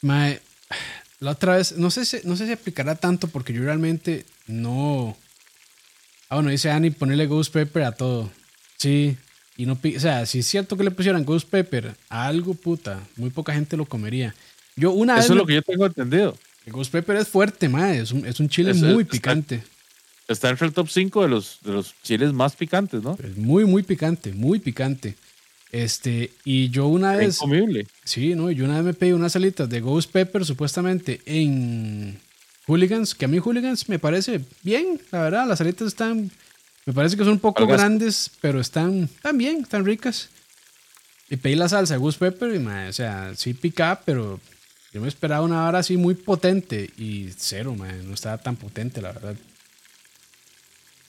la 0.02 1.32
otra 1.32 1.58
vez, 1.58 1.78
no 1.78 1.92
sé, 1.92 2.06
si, 2.06 2.18
no 2.24 2.36
sé 2.36 2.48
si 2.48 2.52
aplicará 2.54 2.96
tanto 2.96 3.28
porque 3.28 3.54
yo 3.54 3.64
realmente 3.64 4.26
no. 4.48 5.16
Ah, 6.30 6.36
bueno, 6.36 6.50
dice 6.50 6.72
Annie, 6.72 6.92
ponerle 6.92 7.28
Ghost 7.28 7.54
Pepper 7.54 7.84
a 7.84 7.92
todo. 7.92 8.32
Sí, 8.78 9.18
y 9.58 9.66
no, 9.66 9.74
o 9.74 10.00
sea, 10.00 10.26
si 10.26 10.40
es 10.40 10.48
cierto 10.48 10.78
que 10.78 10.84
le 10.84 10.92
pusieran 10.92 11.26
Ghost 11.26 11.50
Pepper 11.50 11.96
a 12.10 12.26
algo, 12.28 12.54
puta, 12.54 13.00
muy 13.16 13.30
poca 13.30 13.54
gente 13.54 13.78
lo 13.78 13.86
comería. 13.86 14.34
Yo 14.76 14.92
una 14.92 15.20
Eso 15.20 15.34
es 15.34 15.38
lo 15.38 15.46
que 15.46 15.56
yo 15.56 15.62
tengo 15.62 15.86
entendido. 15.86 16.38
El 16.66 16.74
ghost 16.74 16.92
pepper 16.92 17.18
es 17.18 17.28
fuerte, 17.28 17.68
ma. 17.70 17.94
Es 17.94 18.12
un, 18.12 18.26
es 18.26 18.40
un 18.40 18.50
chile 18.50 18.74
muy 18.74 19.04
picante. 19.04 19.64
Está 20.32 20.50
entre 20.50 20.68
el 20.68 20.74
top 20.74 20.90
5 20.90 21.24
de 21.24 21.30
los, 21.30 21.60
de 21.64 21.72
los 21.72 21.94
chiles 22.04 22.34
más 22.34 22.56
picantes, 22.56 23.04
¿no? 23.04 23.18
Es 23.22 23.38
muy, 23.38 23.66
muy 23.66 23.84
picante, 23.84 24.32
muy 24.34 24.60
picante. 24.60 25.16
Este, 25.72 26.32
y 26.44 26.70
yo 26.70 26.88
una 26.88 27.16
vez. 27.16 27.36
Incomible. 27.38 27.88
Sí, 28.04 28.36
no, 28.36 28.52
yo 28.52 28.66
una 28.66 28.76
vez 28.78 28.86
me 28.86 28.94
pedí 28.94 29.12
unas 29.14 29.34
salitas 29.34 29.70
de 29.70 29.80
Ghost 29.80 30.12
Pepper, 30.12 30.46
supuestamente 30.46 31.22
en 31.26 32.20
Hooligans, 32.68 33.16
que 33.16 33.26
a 33.26 33.28
mí 33.28 33.40
Hooligans 33.40 33.88
me 33.90 34.00
parece 34.00 34.42
bien, 34.64 35.00
la 35.12 35.24
verdad. 35.24 35.48
Las 35.48 35.60
salitas 35.60 35.88
están. 35.88 36.32
Me 36.86 36.94
parece 36.94 37.16
que 37.16 37.24
son 37.24 37.34
un 37.34 37.40
poco 37.40 37.66
grandes, 37.68 38.32
pero 38.42 38.60
están, 38.60 39.04
están 39.04 39.38
bien, 39.38 39.62
están 39.62 39.86
ricas. 39.86 40.30
Y 41.30 41.38
pedí 41.38 41.56
la 41.56 41.70
salsa 41.70 41.94
de 41.94 42.00
Ghost 42.00 42.20
Pepper 42.20 42.54
y, 42.54 42.66
o 42.90 42.94
sea, 42.94 43.34
sí 43.36 43.54
pica, 43.54 44.02
pero 44.04 44.40
yo 44.92 45.00
me 45.00 45.08
esperaba 45.08 45.46
una 45.46 45.66
hora 45.66 45.80
así 45.80 45.96
muy 45.96 46.16
potente 46.16 46.90
y 46.98 47.30
cero, 47.38 47.76
man, 47.76 48.06
no 48.08 48.14
estaba 48.14 48.38
tan 48.40 48.58
potente, 48.58 49.02
la 49.02 49.14
verdad. 49.14 49.36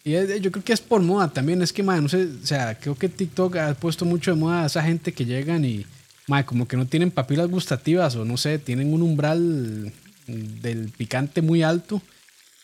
Y 0.04 0.12
yo 0.40 0.50
creo 0.50 0.64
que 0.64 0.72
es 0.72 0.80
por 0.80 1.00
moda 1.00 1.28
también, 1.28 1.62
es 1.62 1.72
que, 1.72 1.82
man, 1.82 2.02
no 2.02 2.08
sé, 2.08 2.24
o 2.42 2.46
sea, 2.46 2.76
creo 2.76 2.96
que 2.96 3.08
TikTok 3.08 3.56
ha 3.56 3.74
puesto 3.74 4.04
mucho 4.04 4.32
de 4.32 4.36
moda 4.36 4.64
a 4.64 4.66
esa 4.66 4.82
gente 4.82 5.12
que 5.12 5.24
llegan 5.24 5.64
y, 5.64 5.86
man, 6.26 6.42
como 6.42 6.66
que 6.66 6.76
no 6.76 6.86
tienen 6.86 7.12
papilas 7.12 7.48
gustativas 7.48 8.16
o 8.16 8.24
no 8.24 8.36
sé, 8.36 8.58
tienen 8.58 8.92
un 8.92 9.02
umbral 9.02 9.92
del 10.26 10.90
picante 10.90 11.40
muy 11.40 11.62
alto. 11.62 12.02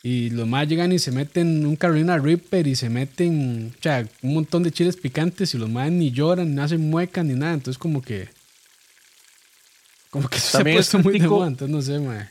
Y 0.02 0.30
los 0.30 0.46
más 0.46 0.66
llegan 0.68 0.92
y 0.92 0.98
se 0.98 1.10
meten 1.10 1.66
un 1.66 1.76
Carolina 1.76 2.18
Reaper 2.18 2.66
y 2.66 2.76
se 2.76 2.88
meten, 2.88 3.74
o 3.76 3.82
sea, 3.82 4.06
un 4.22 4.34
montón 4.34 4.62
de 4.62 4.70
chiles 4.70 4.96
picantes 4.96 5.54
y 5.54 5.58
los 5.58 5.68
más 5.68 5.90
ni 5.90 6.12
lloran, 6.12 6.54
ni 6.54 6.60
hacen 6.60 6.88
muecas 6.88 7.24
ni 7.24 7.34
nada. 7.34 7.54
Entonces, 7.54 7.78
como 7.78 8.00
que 8.00 8.28
como 10.10 10.28
que 10.28 10.38
se 10.38 10.56
ha 10.56 10.62
puesto 10.62 10.98
muy 11.00 11.18
de 11.18 11.26
entonces 11.26 11.68
no 11.68 11.82
sé, 11.82 11.98
mae. 11.98 12.28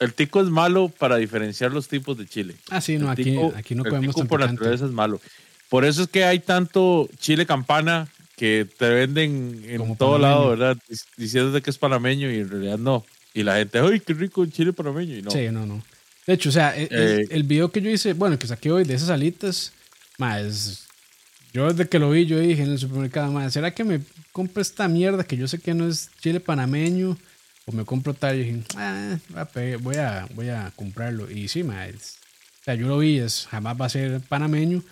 El 0.00 0.14
tico 0.14 0.40
es 0.40 0.48
malo 0.48 0.88
para 0.88 1.16
diferenciar 1.16 1.72
los 1.72 1.88
tipos 1.88 2.16
de 2.16 2.26
chile. 2.26 2.54
Ah, 2.70 2.80
sí, 2.80 2.98
no, 2.98 3.10
aquí, 3.10 3.36
aquí 3.54 3.74
no 3.74 3.84
comemos 3.84 4.14
El 4.14 4.14
tico 4.14 4.28
por 4.28 4.40
naturaleza 4.40 4.84
es 4.84 4.92
malo. 4.92 5.20
Por 5.68 5.84
eso 5.84 6.02
es 6.02 6.08
que 6.08 6.24
hay 6.24 6.38
tanto 6.38 7.08
chile 7.18 7.46
campana 7.46 8.08
que 8.36 8.66
te 8.78 8.88
venden 8.88 9.64
en 9.66 9.96
todo 9.96 10.18
lado, 10.18 10.50
¿verdad? 10.50 10.76
Diciendo 11.16 11.60
que 11.60 11.70
es 11.70 11.78
panameño 11.78 12.30
y 12.30 12.38
en 12.38 12.48
realidad 12.48 12.78
no. 12.78 13.04
Y 13.34 13.42
la 13.42 13.56
gente, 13.56 13.78
¡ay, 13.80 14.00
qué 14.00 14.14
rico 14.14 14.40
un 14.40 14.52
chile 14.52 14.72
panameño! 14.72 15.16
Y 15.16 15.22
no. 15.22 15.30
Sí, 15.30 15.48
no, 15.50 15.66
no. 15.66 15.82
De 16.26 16.34
hecho, 16.34 16.48
o 16.50 16.52
sea, 16.52 16.76
e, 16.76 16.88
el, 16.90 17.20
eh, 17.20 17.26
el, 17.30 17.42
video 17.42 17.70
que 17.70 17.80
yo 17.80 17.90
hice, 17.90 18.12
bueno, 18.12 18.38
que 18.38 18.46
saqué 18.46 18.70
hoy 18.70 18.84
de 18.84 18.94
esas 18.94 19.10
alitas, 19.10 19.72
más 20.18 20.88
yo 21.52 21.72
desde 21.72 21.88
que 21.88 21.98
lo 21.98 22.10
vi, 22.10 22.26
yo 22.26 22.38
dije 22.38 22.62
en 22.62 22.70
el 22.70 22.78
supermercado, 22.78 23.32
más, 23.32 23.52
¿será 23.52 23.72
que 23.72 23.84
me 23.84 24.00
compro 24.32 24.60
esta 24.60 24.86
mierda 24.86 25.24
que 25.24 25.36
yo 25.36 25.48
sé 25.48 25.58
que 25.58 25.74
no 25.74 25.88
es 25.88 26.10
chile 26.20 26.40
panameño? 26.40 27.16
O 27.68 27.72
me 27.72 27.84
compro 27.84 28.14
tal 28.14 28.36
y 28.36 28.44
dije, 28.44 28.62
ah, 28.76 29.18
voy 29.80 29.96
a, 29.96 30.26
voy 30.34 30.48
a 30.48 30.72
comprarlo. 30.74 31.30
Y 31.30 31.48
sí, 31.48 31.62
más, 31.62 32.18
o 32.62 32.64
sea, 32.64 32.74
yo 32.74 32.88
lo 32.88 32.98
vi, 32.98 33.18
es, 33.18 33.46
jamás 33.50 33.78
va 33.78 33.84
a 33.84 33.90
ser 33.90 34.22
panameño. 34.22 34.82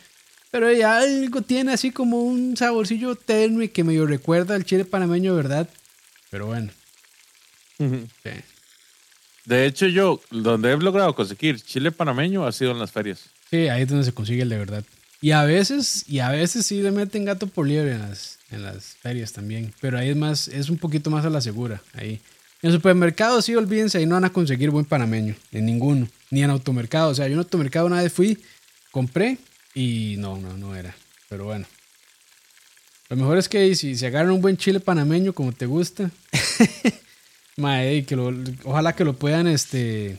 Pero 0.51 0.71
ya 0.71 0.99
algo 0.99 1.41
tiene 1.41 1.73
así 1.73 1.91
como 1.91 2.19
un 2.19 2.55
saborcillo 2.55 3.17
tenue 3.17 3.71
que 3.71 3.83
medio 3.83 4.07
recuerda 4.07 4.55
al 4.55 4.65
chile 4.65 4.85
panameño, 4.85 5.35
¿verdad? 5.35 5.69
Pero 6.31 6.47
bueno. 6.47 6.71
De 9.47 9.65
hecho, 9.65 9.87
yo, 9.87 10.21
donde 10.31 10.73
he 10.73 10.77
logrado 10.77 11.15
conseguir 11.15 11.59
chile 11.61 11.91
panameño 11.93 12.47
ha 12.47 12.53
sido 12.53 12.73
en 12.73 12.79
las 12.79 12.93
ferias. 12.93 13.31
Sí, 13.51 13.69
ahí 13.69 13.83
es 13.83 13.89
donde 13.89 14.05
se 14.05 14.13
consigue 14.13 14.43
el 14.43 14.51
de 14.51 14.59
verdad. 14.59 14.85
Y 15.23 15.31
a 15.31 15.45
veces, 15.45 16.05
y 16.07 16.19
a 16.19 16.29
veces 16.29 16.67
sí 16.67 16.83
le 16.83 16.91
meten 16.91 17.25
gato 17.25 17.47
por 17.47 17.67
liebre 17.67 17.93
en 17.93 18.01
las, 18.01 18.39
en 18.51 18.63
las 18.63 18.97
ferias 18.97 19.33
también. 19.33 19.73
Pero 19.81 19.99
ahí 19.99 20.11
es 20.11 20.17
más, 20.17 20.49
es 20.49 20.69
un 20.69 20.77
poquito 20.77 21.09
más 21.09 21.25
a 21.25 21.31
la 21.31 21.41
segura. 21.41 21.83
Ahí. 21.95 22.21
En 22.63 22.73
supermercados 22.73 23.45
sí, 23.45 23.55
olvídense, 23.55 23.99
ahí 23.99 24.07
no 24.07 24.15
van 24.15 24.25
a 24.25 24.33
conseguir 24.33 24.71
buen 24.71 24.85
panameño. 24.85 25.35
En 25.53 25.67
ninguno. 25.67 26.09
Ni 26.31 26.43
en 26.43 26.51
automercado. 26.51 27.11
O 27.11 27.15
sea, 27.15 27.27
yo 27.27 27.35
en 27.35 27.39
automercado 27.39 27.87
una 27.87 28.03
vez 28.03 28.13
fui, 28.13 28.39
compré 28.91 29.39
y 29.75 30.17
no, 30.19 30.39
no, 30.39 30.57
no 30.57 30.75
era. 30.75 30.95
Pero 31.29 31.45
bueno. 31.45 31.67
Lo 33.09 33.17
mejor 33.17 33.39
es 33.39 33.49
que 33.49 33.75
si 33.77 33.95
se 33.95 34.07
agarran 34.07 34.33
un 34.33 34.43
buen 34.43 34.57
chile 34.57 34.81
panameño 34.81 35.33
como 35.33 35.53
te 35.53 35.67
gusta, 35.67 36.11
mae, 37.57 38.05
que 38.05 38.17
lo, 38.17 38.33
ojalá 38.65 38.95
que 38.95 39.05
lo 39.05 39.13
puedan 39.13 39.47
este, 39.47 40.19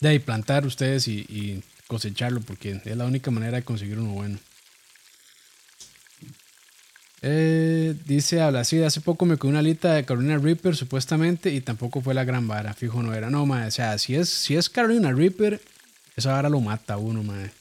de 0.00 0.08
ahí 0.08 0.18
plantar 0.18 0.64
ustedes 0.64 1.06
y 1.06 1.62
cosecharlo 1.86 2.40
porque 2.40 2.80
es 2.82 2.96
la 2.96 3.04
única 3.04 3.30
manera 3.30 3.58
de 3.58 3.64
conseguir 3.64 3.98
uno 3.98 4.12
bueno. 4.12 4.38
Eh, 7.24 7.94
dice, 8.04 8.40
habla 8.40 8.60
así, 8.60 8.82
hace 8.82 9.00
poco 9.00 9.24
me 9.24 9.36
comí 9.36 9.52
una 9.52 9.60
alita 9.60 9.94
de 9.94 10.04
Carolina 10.04 10.38
Reaper 10.38 10.74
supuestamente 10.74 11.50
y 11.50 11.60
tampoco 11.60 12.00
fue 12.00 12.14
la 12.14 12.24
gran 12.24 12.48
vara, 12.48 12.74
fijo 12.74 13.00
no 13.00 13.14
era, 13.14 13.30
no, 13.30 13.46
madre, 13.46 13.68
o 13.68 13.70
sea, 13.70 13.96
si 13.98 14.16
es, 14.16 14.28
si 14.28 14.56
es 14.56 14.68
Carolina 14.68 15.12
Reaper, 15.12 15.60
esa 16.16 16.32
vara 16.32 16.48
lo 16.48 16.60
mata 16.60 16.96
uno, 16.96 17.22
madre. 17.22 17.52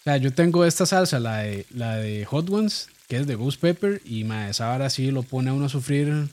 O 0.00 0.02
sea, 0.04 0.18
yo 0.18 0.34
tengo 0.34 0.66
esta 0.66 0.84
salsa, 0.84 1.18
la 1.18 1.38
de, 1.38 1.64
la 1.70 1.96
de 1.96 2.26
Hot 2.26 2.50
Ones, 2.50 2.88
que 3.08 3.16
es 3.16 3.26
de 3.26 3.36
Ghost 3.36 3.58
Pepper, 3.58 4.02
y 4.04 4.24
madre, 4.24 4.50
esa 4.50 4.68
vara 4.68 4.90
sí 4.90 5.10
lo 5.10 5.22
pone 5.22 5.48
a 5.48 5.54
uno 5.54 5.66
a 5.66 5.70
sufrir 5.70 6.28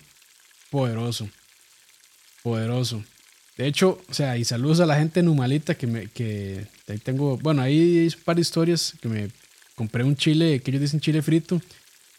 poderoso, 0.70 1.30
poderoso. 2.44 3.02
De 3.56 3.68
hecho, 3.68 4.02
o 4.10 4.14
sea, 4.14 4.38
y 4.38 4.44
saludos 4.44 4.82
a 4.82 4.86
la 4.86 4.98
gente 4.98 5.24
numalita 5.24 5.76
que 5.76 5.88
me, 5.88 6.08
que 6.08 6.66
ahí 6.88 6.98
tengo, 6.98 7.38
bueno, 7.38 7.62
ahí 7.62 8.00
hay 8.00 8.08
un 8.08 8.24
par 8.26 8.36
de 8.36 8.42
historias 8.42 8.94
que 9.02 9.08
me 9.08 9.30
compré 9.76 10.04
un 10.04 10.18
chile, 10.18 10.60
que 10.60 10.72
ellos 10.72 10.82
dicen 10.82 11.00
chile 11.00 11.22
frito. 11.22 11.62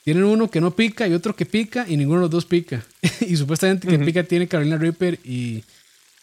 Tienen 0.04 0.24
uno 0.24 0.50
que 0.50 0.60
no 0.60 0.70
pica 0.70 1.06
y 1.06 1.12
otro 1.12 1.36
que 1.36 1.46
pica 1.46 1.84
y 1.88 1.96
ninguno 1.96 2.20
de 2.20 2.24
los 2.24 2.30
dos 2.30 2.46
pica. 2.46 2.84
y 3.20 3.36
supuestamente 3.36 3.86
que 3.86 3.98
pica 3.98 4.22
tiene 4.24 4.48
Carolina 4.48 4.78
Reaper 4.78 5.18
y 5.24 5.62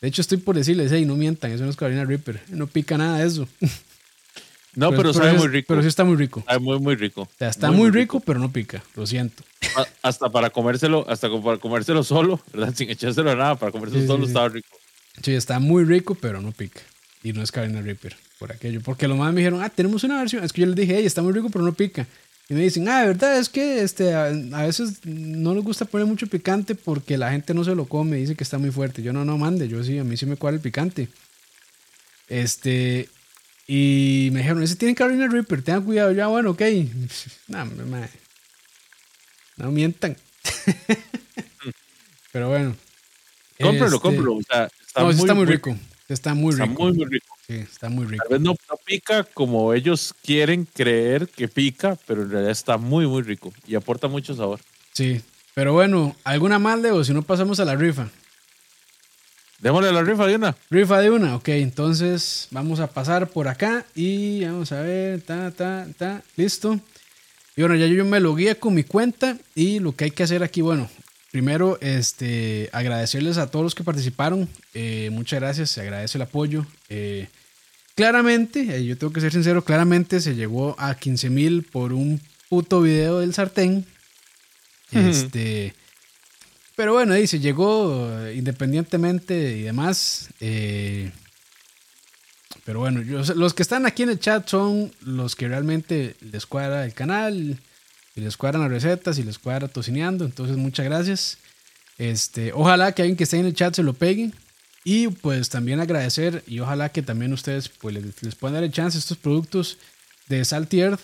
de 0.02 0.08
hecho 0.08 0.22
estoy 0.22 0.40
por 0.40 0.56
decirles, 0.56 0.92
hey, 0.92 1.06
no 1.06 1.16
mientan, 1.16 1.52
eso 1.52 1.64
no 1.64 1.70
es 1.70 1.76
Carolina 1.76 2.06
Reaper, 2.06 2.42
no 2.50 2.68
pica 2.68 2.98
nada 2.98 3.20
de 3.20 3.28
eso. 3.28 3.48
No, 4.78 4.92
pero, 4.92 5.12
sabe 5.12 5.34
muy 5.34 5.48
rico. 5.48 5.66
Pero 5.70 5.82
sí 5.82 5.88
está 5.88 6.04
muy 6.04 6.16
rico. 6.18 6.42
Está 6.42 6.60
muy, 6.60 6.78
muy 6.78 6.96
rico. 6.96 7.24
O 7.24 7.30
sea, 7.40 7.50
está 7.50 7.72
muy, 7.72 7.90
rico, 7.90 8.20
pero 8.20 8.40
no 8.40 8.52
pica, 8.52 8.84
lo 8.96 9.08
siento. 9.08 9.44
Hasta 10.04 10.30
para 10.30 10.52
comérselo, 10.52 11.04
hasta 11.10 11.30
para 11.42 11.58
comérselo 11.58 12.04
solo, 12.04 12.40
¿verdad? 12.54 12.74
Sin 12.76 12.88
echárselo 12.88 13.36
nada, 13.36 13.56
para 13.56 13.72
comérselo 13.72 14.06
solo 14.06 14.28
estaba 14.28 14.50
rico. 14.50 14.70
Sí, 15.24 15.34
está 15.34 15.60
muy 15.60 15.84
rico, 15.84 16.14
pero 16.14 16.42
no 16.42 16.52
pica. 16.52 16.82
Y 17.24 17.34
no 17.34 17.42
es 17.42 17.52
Carolina 17.52 17.82
Reaper, 17.82 18.16
por 18.38 18.52
aquello. 18.52 18.82
Porque 18.82 19.08
lo 19.08 19.16
más 19.16 19.34
me 19.34 19.42
dijeron, 19.42 19.64
ah, 19.64 19.70
tenemos 19.70 20.04
una 20.04 20.20
versión. 20.20 20.44
Es 20.44 20.54
que 20.54 20.62
yo 20.62 20.68
les 20.68 20.76
dije, 20.76 20.96
hey, 20.96 21.08
está 21.08 21.24
muy 21.24 21.34
rico, 21.34 21.50
pero 21.50 21.66
no 21.66 21.74
pica. 21.74 22.06
Y 22.50 22.54
me 22.54 22.62
dicen, 22.62 22.88
ah, 22.88 23.02
de 23.02 23.08
verdad, 23.08 23.38
es 23.38 23.50
que 23.50 23.82
este, 23.82 24.14
a, 24.14 24.30
veces 24.30 25.06
no 25.06 25.54
nos 25.54 25.66
gusta 25.66 25.84
poner 25.84 26.08
mucho 26.08 26.28
picante 26.28 26.76
porque 26.76 27.18
la 27.18 27.32
gente 27.32 27.54
no 27.54 27.66
se 27.66 27.76
lo 27.76 27.86
come, 27.86 28.18
dice 28.18 28.36
que 28.36 28.44
está 28.44 28.58
muy 28.58 28.72
fuerte. 28.72 29.02
Yo 29.02 29.12
no, 29.12 29.26
no 29.26 29.38
mande, 29.38 29.68
yo 29.68 29.84
sí, 29.84 29.98
a 29.98 30.06
mí 30.06 30.16
sí 30.16 30.26
me 30.26 30.38
cuadra 30.38 30.56
el 30.56 30.62
picante. 30.62 31.10
Este, 32.30 33.10
y 33.68 34.30
me 34.32 34.40
dijeron, 34.40 34.64
ese 34.64 34.78
tiene 34.78 34.96
Carolina 34.96 35.28
Reaper, 35.28 35.62
tengan 35.62 35.84
cuidado. 35.84 36.14
Ya, 36.14 36.28
bueno, 36.28 36.52
ok. 36.52 36.62
No, 37.48 37.66
no 39.58 39.72
mientan. 39.72 40.16
Pero 42.32 42.50
bueno. 42.50 42.76
Cómpralo, 43.60 43.96
este, 43.96 44.00
cómpralo. 44.00 44.40
está, 44.40 44.70
no, 44.98 45.10
está 45.10 45.34
muy 45.34 45.46
rico. 45.46 45.76
Está 46.08 46.34
muy 46.36 46.54
rico. 46.54 46.64
Está 46.64 46.84
muy, 46.84 46.94
muy 46.94 47.06
rico. 47.06 47.37
Sí, 47.48 47.56
está 47.56 47.88
muy 47.88 48.06
rico. 48.06 48.26
Tal 48.28 48.40
vez 48.40 48.42
no, 48.42 48.56
pica 48.84 49.24
como 49.24 49.74
ellos 49.74 50.14
quieren 50.22 50.66
creer 50.66 51.30
que 51.30 51.48
pica, 51.48 51.98
pero 52.06 52.24
en 52.24 52.30
realidad 52.30 52.52
está 52.52 52.78
muy, 52.78 53.08
muy 53.08 53.22
rico 53.22 53.54
y 53.66 53.76
aporta 53.76 54.10
mucho 54.10 54.36
sabor. 54.36 54.60
Sí. 54.92 55.22
Pero 55.54 55.72
bueno, 55.72 56.14
¿alguna 56.26 56.60
más, 56.60 56.78
Leo? 56.80 57.04
Si 57.06 57.14
no, 57.14 57.22
pasamos 57.22 57.60
a 57.62 57.66
la 57.66 57.76
rifa. 57.76 58.10
Démosle 59.60 59.94
la 59.94 60.04
rifa 60.04 60.28
de 60.28 60.36
una. 60.36 60.56
Rifa 60.70 61.00
de 61.00 61.10
una, 61.10 61.36
ok. 61.38 61.48
Entonces 61.50 62.48
vamos 62.52 62.82
a 62.82 62.88
pasar 62.88 63.30
por 63.30 63.48
acá 63.48 63.86
y 63.96 64.44
vamos 64.44 64.74
a 64.74 64.82
ver, 64.82 65.22
ta, 65.22 65.50
ta, 65.52 65.88
ta, 65.98 66.22
listo. 66.36 66.80
Y 67.56 67.62
bueno, 67.62 67.76
ya 67.76 67.88
yo 67.88 68.04
me 68.04 68.20
lo 68.20 68.36
guía 68.36 68.56
con 68.56 68.76
mi 68.76 68.84
cuenta 68.84 69.38
y 69.56 69.80
lo 69.80 69.96
que 69.96 70.04
hay 70.04 70.12
que 70.12 70.24
hacer 70.24 70.44
aquí, 70.44 70.62
bueno, 70.62 70.90
primero 71.32 71.78
este, 71.82 72.70
agradecerles 72.72 73.38
a 73.38 73.52
todos 73.52 73.64
los 73.64 73.76
que 73.76 73.84
participaron. 73.84 74.48
Eh, 74.74 75.10
muchas 75.12 75.40
gracias, 75.40 75.72
se 75.72 75.82
agradece 75.82 76.18
el 76.18 76.24
apoyo. 76.24 76.66
Eh, 76.90 77.28
claramente, 77.96 78.78
eh, 78.78 78.86
yo 78.86 78.98
tengo 78.98 79.14
que 79.14 79.22
ser 79.22 79.32
sincero, 79.32 79.64
claramente 79.64 80.20
se 80.22 80.36
llegó 80.36 80.76
a 80.80 80.96
15 80.96 81.30
mil 81.30 81.64
por 81.64 81.94
un 81.94 82.22
puto 82.50 82.82
video 82.82 83.20
del 83.20 83.34
sartén. 83.34 83.86
Este. 84.92 85.74
Pero 86.78 86.94
bueno, 86.94 87.14
ahí 87.14 87.26
se 87.26 87.40
llegó 87.40 88.08
independientemente 88.32 89.58
y 89.58 89.64
demás. 89.64 90.30
Eh, 90.40 91.12
pero 92.64 92.80
bueno, 92.80 93.02
los 93.02 93.54
que 93.54 93.64
están 93.64 93.86
aquí 93.86 94.04
en 94.04 94.10
el 94.10 94.20
chat 94.20 94.48
son 94.48 94.92
los 95.02 95.36
que 95.36 95.48
realmente 95.48 96.16
les 96.20 96.46
cuadra 96.46 96.86
el 96.86 96.94
canal, 96.94 97.58
y 98.18 98.22
les 98.22 98.36
cuadran 98.36 98.64
las 98.64 98.72
recetas 98.72 99.20
y 99.20 99.24
les 99.24 99.38
cuadra 99.38 99.68
tocineando. 99.68 100.26
Entonces, 100.26 100.58
muchas 100.58 100.86
gracias. 100.86 101.38
Este, 101.98 102.52
ojalá 102.52 102.92
que 102.92 103.04
alguien 103.04 103.16
que 103.16 103.24
esté 103.24 103.38
en 103.38 103.46
el 103.46 103.54
chat 103.54 103.76
se 103.76 103.84
lo 103.84 103.94
pegue. 103.94 104.32
Y 104.84 105.10
pues 105.10 105.50
también 105.50 105.82
agradecer 105.82 106.44
y 106.48 106.62
ojalá 106.62 106.90
que 106.90 107.02
también 107.02 107.34
ustedes 107.34 107.68
pues 107.68 107.94
les, 107.94 108.36
puedan 108.36 108.54
dar 108.54 108.64
el 108.64 108.72
chance 108.72 108.98
estos 108.98 109.18
productos 109.18 109.78
de 110.30 110.46
Salty 110.46 110.80
Earth 110.80 111.02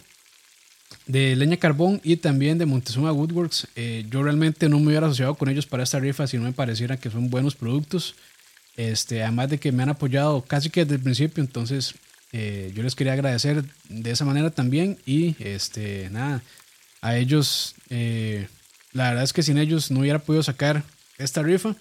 de 1.05 1.35
leña 1.35 1.57
carbón 1.57 1.99
y 2.01 2.15
también 2.15 2.57
de 2.57 2.65
Montezuma 2.65 3.11
Woodworks. 3.11 3.67
Eh, 3.75 4.05
yo 4.09 4.23
realmente 4.23 4.69
no 4.69 4.79
me 4.79 4.87
hubiera 4.87 5.07
asociado 5.07 5.35
con 5.35 5.49
ellos 5.49 5.65
para 5.65 5.83
esta 5.83 5.99
rifa 5.99 6.27
si 6.27 6.37
no 6.37 6.43
me 6.43 6.53
pareciera 6.53 6.95
que 6.95 7.09
son 7.09 7.29
buenos 7.29 7.55
productos. 7.55 8.15
Este, 8.77 9.21
además 9.21 9.49
de 9.49 9.57
que 9.57 9.73
me 9.73 9.83
han 9.83 9.89
apoyado 9.89 10.41
casi 10.43 10.69
que 10.69 10.85
desde 10.85 10.95
el 10.95 11.01
principio, 11.01 11.43
entonces 11.43 11.93
eh, 12.31 12.71
yo 12.73 12.83
les 12.83 12.95
quería 12.95 13.13
agradecer 13.13 13.65
de 13.89 14.11
esa 14.11 14.23
manera 14.23 14.49
también 14.49 14.97
y 15.05 15.35
este, 15.39 16.09
nada, 16.09 16.41
a 17.03 17.17
ellos, 17.17 17.75
eh, 17.89 18.47
la 18.91 19.09
verdad 19.09 19.23
es 19.23 19.33
que 19.33 19.43
sin 19.43 19.59
ellos 19.59 19.91
no 19.91 19.99
hubiera 19.99 20.19
podido 20.19 20.41
sacar 20.41 20.83
esta 21.19 21.43
rifa. 21.43 21.75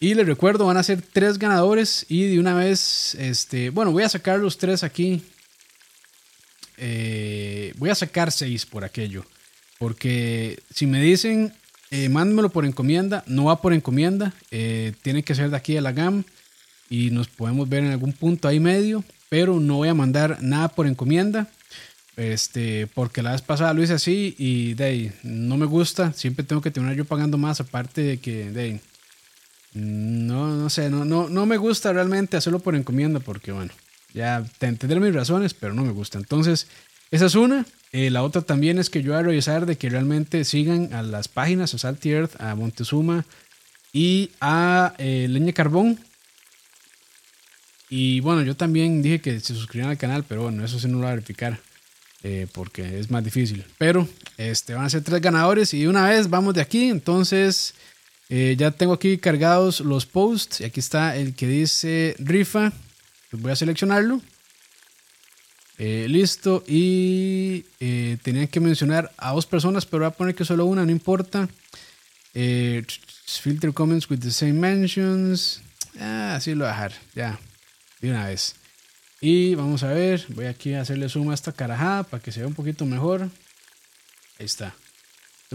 Y 0.00 0.14
les 0.14 0.26
recuerdo, 0.26 0.64
van 0.64 0.78
a 0.78 0.82
ser 0.82 1.02
tres 1.02 1.38
ganadores 1.38 2.06
y 2.08 2.28
de 2.28 2.40
una 2.40 2.54
vez, 2.54 3.14
este, 3.16 3.68
bueno, 3.68 3.92
voy 3.92 4.04
a 4.04 4.08
sacar 4.08 4.38
los 4.38 4.56
tres 4.56 4.82
aquí 4.82 5.22
eh, 6.82 7.74
voy 7.76 7.90
a 7.90 7.94
sacar 7.94 8.32
seis 8.32 8.66
por 8.66 8.84
aquello. 8.84 9.24
Porque 9.78 10.58
si 10.74 10.86
me 10.86 11.00
dicen, 11.00 11.52
eh, 11.90 12.10
por 12.52 12.64
encomienda, 12.64 13.22
no 13.26 13.44
va 13.44 13.60
por 13.60 13.72
encomienda. 13.72 14.32
Eh, 14.50 14.94
tiene 15.02 15.22
que 15.22 15.34
ser 15.34 15.50
de 15.50 15.56
aquí 15.56 15.76
a 15.76 15.82
la 15.82 15.92
GAM 15.92 16.24
y 16.88 17.10
nos 17.10 17.28
podemos 17.28 17.68
ver 17.68 17.84
en 17.84 17.92
algún 17.92 18.12
punto 18.12 18.48
ahí 18.48 18.58
medio. 18.58 19.04
Pero 19.28 19.60
no 19.60 19.76
voy 19.76 19.88
a 19.88 19.94
mandar 19.94 20.38
nada 20.40 20.68
por 20.68 20.86
encomienda. 20.86 21.48
Este, 22.20 22.86
porque 22.86 23.22
la 23.22 23.32
vez 23.32 23.40
pasada 23.40 23.72
lo 23.72 23.82
hice 23.82 23.94
así 23.94 24.34
y 24.36 24.74
de 24.74 25.10
no 25.22 25.56
me 25.56 25.64
gusta. 25.64 26.12
Siempre 26.12 26.44
tengo 26.44 26.60
que 26.60 26.70
terminar 26.70 26.94
yo 26.94 27.06
pagando 27.06 27.38
más. 27.38 27.62
Aparte 27.62 28.02
de 28.02 28.18
que 28.18 28.50
de 28.50 28.80
no, 29.72 30.54
no 30.54 30.68
sé, 30.68 30.90
no, 30.90 31.06
no, 31.06 31.30
no 31.30 31.46
me 31.46 31.56
gusta 31.56 31.94
realmente 31.94 32.36
hacerlo 32.36 32.58
por 32.58 32.74
encomienda 32.74 33.20
porque 33.20 33.52
bueno, 33.52 33.72
ya 34.12 34.44
tendré 34.58 35.00
mis 35.00 35.14
razones, 35.14 35.54
pero 35.54 35.72
no 35.72 35.82
me 35.82 35.92
gusta. 35.92 36.18
Entonces, 36.18 36.66
esa 37.10 37.24
es 37.24 37.34
una. 37.36 37.64
Eh, 37.90 38.10
la 38.10 38.22
otra 38.22 38.42
también 38.42 38.78
es 38.78 38.90
que 38.90 39.02
yo 39.02 39.12
voy 39.12 39.20
a 39.20 39.24
revisar 39.24 39.64
de 39.64 39.78
que 39.78 39.88
realmente 39.88 40.44
sigan 40.44 40.92
a 40.92 41.02
las 41.02 41.28
páginas, 41.28 41.72
a 41.72 41.78
Salty 41.78 42.10
Earth, 42.10 42.38
a 42.38 42.54
Montezuma 42.54 43.24
y 43.94 44.30
a 44.42 44.92
eh, 44.98 45.26
Leña 45.26 45.54
Carbón. 45.54 45.98
Y 47.88 48.20
bueno, 48.20 48.42
yo 48.42 48.54
también 48.56 49.00
dije 49.00 49.22
que 49.22 49.40
se 49.40 49.54
suscribieran 49.54 49.92
al 49.92 49.98
canal, 49.98 50.24
pero 50.28 50.42
bueno, 50.42 50.62
eso 50.66 50.78
sí 50.78 50.86
no 50.86 50.94
lo 50.94 50.98
voy 50.98 51.08
a 51.08 51.14
verificar. 51.14 51.69
Eh, 52.22 52.46
porque 52.52 52.98
es 52.98 53.10
más 53.10 53.24
difícil. 53.24 53.64
Pero 53.78 54.06
este, 54.36 54.74
van 54.74 54.84
a 54.84 54.90
ser 54.90 55.02
tres 55.02 55.20
ganadores 55.20 55.72
y 55.72 55.86
una 55.86 56.08
vez 56.08 56.28
vamos 56.28 56.54
de 56.54 56.60
aquí. 56.60 56.88
Entonces 56.88 57.74
ya 58.28 58.70
tengo 58.70 58.92
aquí 58.92 59.18
cargados 59.18 59.80
los 59.80 60.06
posts 60.06 60.60
y 60.60 60.64
aquí 60.64 60.78
está 60.78 61.16
el 61.16 61.34
que 61.34 61.48
dice 61.48 62.14
rifa 62.20 62.72
pues 63.30 63.42
voy 63.42 63.52
a 63.52 63.56
seleccionarlo. 63.56 64.20
Eh, 65.78 66.06
listo. 66.08 66.64
Y 66.66 67.64
eh, 67.78 68.18
tenían 68.22 68.48
que 68.48 68.60
mencionar 68.60 69.10
a 69.16 69.32
dos 69.32 69.46
personas, 69.46 69.86
pero 69.86 70.04
voy 70.04 70.08
a 70.08 70.16
poner 70.16 70.34
que 70.34 70.44
solo 70.44 70.66
una, 70.66 70.84
no 70.84 70.90
importa. 70.90 71.48
Eh, 72.34 72.84
filter 73.26 73.72
comments 73.72 74.10
with 74.10 74.18
the 74.18 74.30
same 74.30 74.54
mentions. 74.54 75.62
Ah, 75.98 76.34
así 76.36 76.54
lo 76.54 76.64
voy 76.64 76.68
a 76.68 76.72
dejar. 76.72 76.92
Ya. 77.14 77.38
De 78.00 78.10
una 78.10 78.26
vez. 78.26 78.56
Y 79.20 79.54
vamos 79.54 79.82
a 79.82 79.88
ver. 79.88 80.24
Voy 80.28 80.46
aquí 80.46 80.74
a 80.74 80.80
hacerle 80.80 81.08
zoom 81.08 81.30
a 81.30 81.34
esta 81.34 81.52
carajada 81.52 82.04
para 82.04 82.22
que 82.22 82.32
se 82.32 82.40
vea 82.40 82.48
un 82.48 82.54
poquito 82.54 82.86
mejor. 82.86 83.28
Ahí 84.38 84.46
está. 84.46 84.74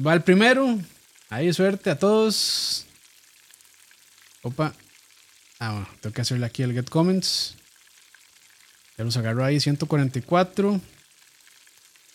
va 0.05 0.13
el 0.13 0.21
primero. 0.21 0.79
Ahí 1.29 1.51
suerte 1.51 1.89
a 1.89 1.97
todos. 1.97 2.85
Opa. 4.43 4.73
Ah, 5.59 5.71
bueno, 5.71 5.87
tengo 6.01 6.13
que 6.13 6.21
hacerle 6.21 6.45
aquí 6.45 6.61
el 6.61 6.73
get 6.73 6.89
comments. 6.89 7.55
Ya 8.97 9.03
los 9.03 9.17
agarró 9.17 9.43
ahí 9.43 9.59
144. 9.59 10.79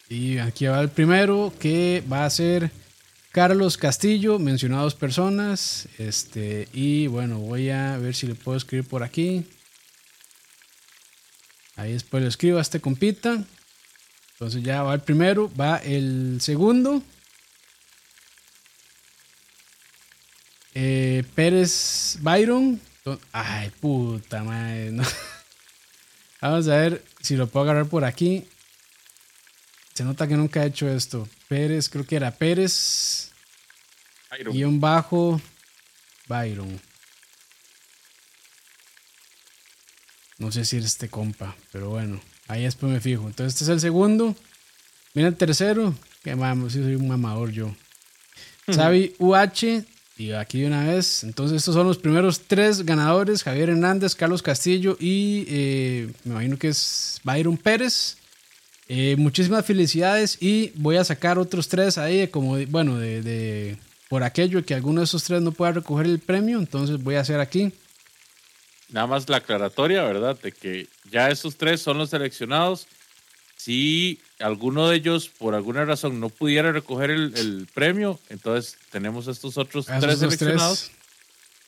Y 0.08 0.38
aquí 0.38 0.66
va 0.66 0.80
el 0.80 0.90
primero 0.90 1.52
que 1.58 2.04
va 2.10 2.24
a 2.24 2.30
ser 2.30 2.70
Carlos 3.32 3.76
Castillo, 3.76 4.38
mencionado 4.38 4.84
dos 4.84 4.94
personas. 4.94 5.88
Este, 5.98 6.68
y 6.72 7.08
bueno, 7.08 7.38
voy 7.38 7.70
a 7.70 7.96
ver 7.98 8.14
si 8.14 8.26
le 8.26 8.34
puedo 8.34 8.56
escribir 8.56 8.86
por 8.86 9.02
aquí. 9.02 9.44
Ahí 11.80 11.94
después 11.94 12.22
le 12.22 12.28
escribo 12.28 12.58
a 12.58 12.60
este 12.60 12.78
compita. 12.78 13.42
Entonces 14.32 14.62
ya 14.62 14.82
va 14.82 14.92
el 14.92 15.00
primero, 15.00 15.50
va 15.58 15.78
el 15.78 16.38
segundo. 16.42 17.02
Eh, 20.74 21.24
Pérez 21.34 22.18
Byron. 22.20 22.78
Ay, 23.32 23.70
puta 23.80 24.44
madre. 24.44 24.92
No. 24.92 25.04
Vamos 26.42 26.68
a 26.68 26.76
ver 26.76 27.02
si 27.22 27.36
lo 27.36 27.46
puedo 27.46 27.64
agarrar 27.64 27.86
por 27.86 28.04
aquí. 28.04 28.46
Se 29.94 30.04
nota 30.04 30.28
que 30.28 30.36
nunca 30.36 30.62
he 30.62 30.66
hecho 30.66 30.86
esto. 30.86 31.26
Pérez, 31.48 31.88
creo 31.88 32.04
que 32.04 32.16
era 32.16 32.30
Pérez. 32.30 33.30
Byron. 34.30 34.52
Guión 34.52 34.80
bajo. 34.80 35.40
Byron. 36.28 36.89
No 40.40 40.50
sé 40.50 40.64
si 40.64 40.78
es 40.78 40.84
este 40.84 41.08
compa, 41.08 41.54
pero 41.70 41.90
bueno, 41.90 42.20
ahí 42.48 42.64
después 42.64 42.92
me 42.92 43.00
fijo. 43.00 43.28
Entonces 43.28 43.54
este 43.54 43.64
es 43.64 43.70
el 43.70 43.80
segundo. 43.80 44.34
Mira 45.14 45.28
el 45.28 45.36
tercero. 45.36 45.94
Que 46.24 46.34
vamos, 46.34 46.72
si 46.72 46.82
soy 46.82 46.96
un 46.96 47.06
mamador 47.06 47.50
yo. 47.52 47.74
Xavi 48.66 49.14
UH 49.18 49.84
y 50.20 50.32
aquí 50.32 50.60
de 50.60 50.66
una 50.66 50.84
vez, 50.84 51.24
entonces 51.24 51.56
estos 51.56 51.74
son 51.74 51.86
los 51.86 51.96
primeros 51.96 52.42
tres 52.46 52.84
ganadores, 52.84 53.42
Javier 53.42 53.70
Hernández, 53.70 54.14
Carlos 54.14 54.42
Castillo 54.42 54.98
y 55.00 55.46
eh, 55.48 56.12
me 56.24 56.32
imagino 56.32 56.58
que 56.58 56.68
es 56.68 57.20
Byron 57.24 57.56
Pérez. 57.56 58.18
Eh, 58.86 59.14
muchísimas 59.16 59.64
felicidades 59.64 60.36
y 60.40 60.72
voy 60.74 60.96
a 60.96 61.04
sacar 61.04 61.38
otros 61.38 61.68
tres 61.68 61.96
ahí, 61.96 62.28
como 62.28 62.58
bueno, 62.66 62.98
de, 62.98 63.78
por 64.10 64.22
aquello 64.22 64.64
que 64.64 64.74
alguno 64.74 65.00
de 65.00 65.04
esos 65.04 65.24
tres 65.24 65.40
no 65.40 65.52
pueda 65.52 65.72
recoger 65.72 66.06
el 66.06 66.18
premio, 66.18 66.58
entonces 66.58 67.02
voy 67.02 67.14
a 67.14 67.20
hacer 67.20 67.40
aquí. 67.40 67.72
Nada 68.92 69.06
más 69.06 69.28
la 69.28 69.38
aclaratoria, 69.38 70.02
¿verdad? 70.02 70.38
De 70.40 70.52
que 70.52 70.88
ya 71.10 71.30
esos 71.30 71.56
tres 71.56 71.80
son 71.80 71.98
los 71.98 72.10
seleccionados, 72.10 72.86
Si 73.56 74.20
alguno 74.38 74.88
de 74.88 74.96
ellos, 74.96 75.28
por 75.28 75.54
alguna 75.54 75.84
razón, 75.84 76.18
no 76.18 76.30
pudiera 76.30 76.72
recoger 76.72 77.10
el, 77.10 77.68
premio, 77.74 78.18
entonces 78.30 78.78
tenemos 78.90 79.28
estos 79.28 79.58
otros 79.58 79.86
tres 79.86 80.18
seleccionados. 80.18 80.90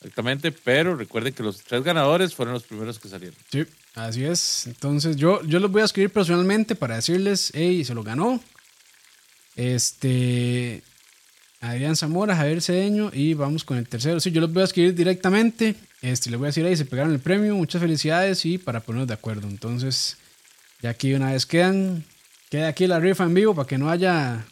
Exactamente, 0.03 0.51
pero 0.51 0.97
recuerden 0.97 1.33
que 1.33 1.45
los 1.45 1.62
tres 1.62 1.85
ganadores 1.85 2.35
fueron 2.35 2.55
los 2.55 2.64
primeros 2.64 2.99
que 2.99 3.09
salieron. 3.09 3.37
Sí, 3.53 3.64
así 3.95 4.25
es. 4.25 4.66
Entonces 4.66 5.16
yo, 5.16 5.43
yo 5.45 5.61
los 5.61 5.70
voy 5.70 5.83
a 5.83 5.85
escribir 5.85 6.11
personalmente 6.11 6.75
para 6.75 6.97
decirles, 6.97 7.53
hey, 7.55 7.85
se 7.85 7.95
lo 7.95 8.03
ganó. 8.03 8.43
Este, 9.55 10.83
Adrián 11.61 11.95
Zamora, 11.95 12.35
Javier 12.35 12.61
Cedeño 12.61 13.11
y 13.12 13.35
vamos 13.35 13.64
con 13.64 13.77
el 13.77 13.89
tercero. 13.89 14.18
Sí, 14.18 14.33
yo 14.33 14.41
los 14.41 14.53
voy 14.53 14.62
a 14.62 14.64
escribir 14.64 14.95
directamente. 14.95 15.77
Este, 16.03 16.30
les 16.30 16.38
voy 16.38 16.46
a 16.46 16.48
decir 16.48 16.66
ahí, 16.66 16.76
se 16.76 16.84
pegaron 16.84 17.12
el 17.12 17.20
premio, 17.20 17.55
muchas 17.55 17.80
felicidades 17.80 18.44
y 18.44 18.59
para 18.59 18.80
ponernos 18.80 19.09
de 19.09 19.14
acuerdo. 19.14 19.48
Entonces, 19.48 20.16
ya 20.82 20.90
aquí 20.90 21.14
una 21.14 21.32
vez 21.32 21.46
quedan, 21.46 22.05
queda 22.50 22.68
aquí 22.68 22.88
la 22.88 22.98
rifa 22.98 23.24
en 23.24 23.34
vivo 23.34 23.55
para 23.55 23.68
que 23.68 23.78
no 23.78 23.88
haya 23.88 24.44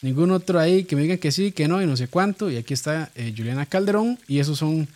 ningún 0.00 0.30
otro 0.30 0.58
ahí 0.58 0.84
que 0.84 0.96
me 0.96 1.02
digan 1.02 1.18
que 1.18 1.30
sí, 1.30 1.52
que 1.52 1.68
no 1.68 1.82
y 1.82 1.86
no 1.86 1.96
sé 1.96 2.08
cuánto. 2.08 2.50
Y 2.50 2.56
aquí 2.56 2.72
está 2.72 3.10
eh, 3.14 3.34
Juliana 3.36 3.66
Calderón 3.66 4.18
y 4.26 4.38
esos 4.38 4.58
son 4.58 4.88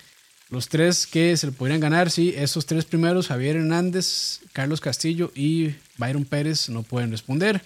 los 0.49 0.69
tres 0.69 1.07
que 1.07 1.37
se 1.37 1.47
lo 1.47 1.53
podrían 1.53 1.81
ganar. 1.81 2.11
Sí, 2.11 2.35
esos 2.37 2.65
tres 2.65 2.87
primeros, 2.87 3.29
Javier 3.29 3.57
Hernández, 3.57 4.41
Carlos 4.55 4.81
Castillo 4.81 5.31
y 5.35 5.75
Byron 5.99 6.25
Pérez, 6.25 6.71
no 6.71 6.83
pueden 6.83 7.11
responder. 7.11 7.63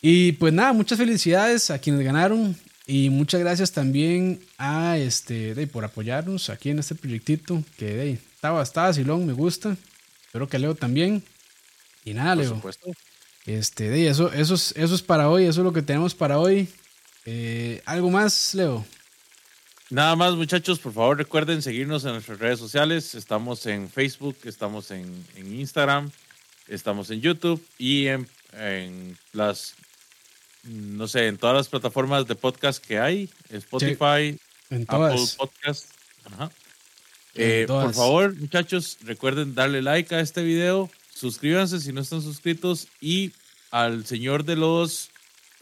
Y 0.00 0.32
pues 0.32 0.52
nada, 0.52 0.72
muchas 0.72 0.98
felicidades 0.98 1.70
a 1.70 1.80
quienes 1.80 2.04
ganaron. 2.04 2.56
Y 2.90 3.10
muchas 3.10 3.40
gracias 3.40 3.72
también 3.72 4.40
a 4.56 4.96
este 4.96 5.54
de, 5.54 5.66
por 5.66 5.84
apoyarnos 5.84 6.48
aquí 6.48 6.70
en 6.70 6.78
este 6.78 6.94
proyectito 6.94 7.62
que 7.76 7.84
de, 7.84 8.12
estaba, 8.12 8.62
estaba 8.62 8.94
silón, 8.94 9.26
me 9.26 9.34
gusta. 9.34 9.76
Espero 10.24 10.48
que 10.48 10.58
Leo 10.58 10.74
también. 10.74 11.22
Y 12.06 12.14
nada, 12.14 12.34
Leo. 12.34 12.48
Por 12.48 12.56
supuesto. 12.72 12.90
Este, 13.44 13.90
de, 13.90 14.08
eso, 14.08 14.32
eso, 14.32 14.54
es, 14.54 14.72
eso 14.74 14.94
es 14.94 15.02
para 15.02 15.28
hoy, 15.28 15.44
eso 15.44 15.60
es 15.60 15.64
lo 15.64 15.72
que 15.74 15.82
tenemos 15.82 16.14
para 16.14 16.38
hoy. 16.38 16.66
Eh, 17.26 17.82
¿Algo 17.84 18.08
más, 18.08 18.54
Leo? 18.54 18.86
Nada 19.90 20.16
más, 20.16 20.34
muchachos, 20.34 20.78
por 20.78 20.94
favor 20.94 21.18
recuerden 21.18 21.60
seguirnos 21.60 22.06
en 22.06 22.12
nuestras 22.12 22.38
redes 22.38 22.58
sociales. 22.58 23.14
Estamos 23.14 23.66
en 23.66 23.90
Facebook, 23.90 24.38
estamos 24.44 24.90
en, 24.92 25.26
en 25.36 25.60
Instagram, 25.60 26.10
estamos 26.68 27.10
en 27.10 27.20
YouTube 27.20 27.62
y 27.76 28.06
en, 28.06 28.26
en 28.54 29.18
las 29.34 29.74
no 30.64 31.08
sé, 31.08 31.26
en 31.26 31.38
todas 31.38 31.56
las 31.56 31.68
plataformas 31.68 32.26
de 32.26 32.34
podcast 32.34 32.84
que 32.84 32.98
hay, 32.98 33.30
Spotify, 33.50 34.38
Apple 34.70 35.24
Podcast. 35.36 35.86
Eh, 37.34 37.64
por 37.68 37.94
favor, 37.94 38.36
muchachos, 38.36 38.98
recuerden 39.02 39.54
darle 39.54 39.82
like 39.82 40.14
a 40.14 40.20
este 40.20 40.42
video, 40.42 40.90
suscríbanse 41.14 41.80
si 41.80 41.92
no 41.92 42.00
están 42.00 42.22
suscritos 42.22 42.88
y 43.00 43.32
al 43.70 44.06
señor 44.06 44.44
de 44.44 44.56
los 44.56 45.10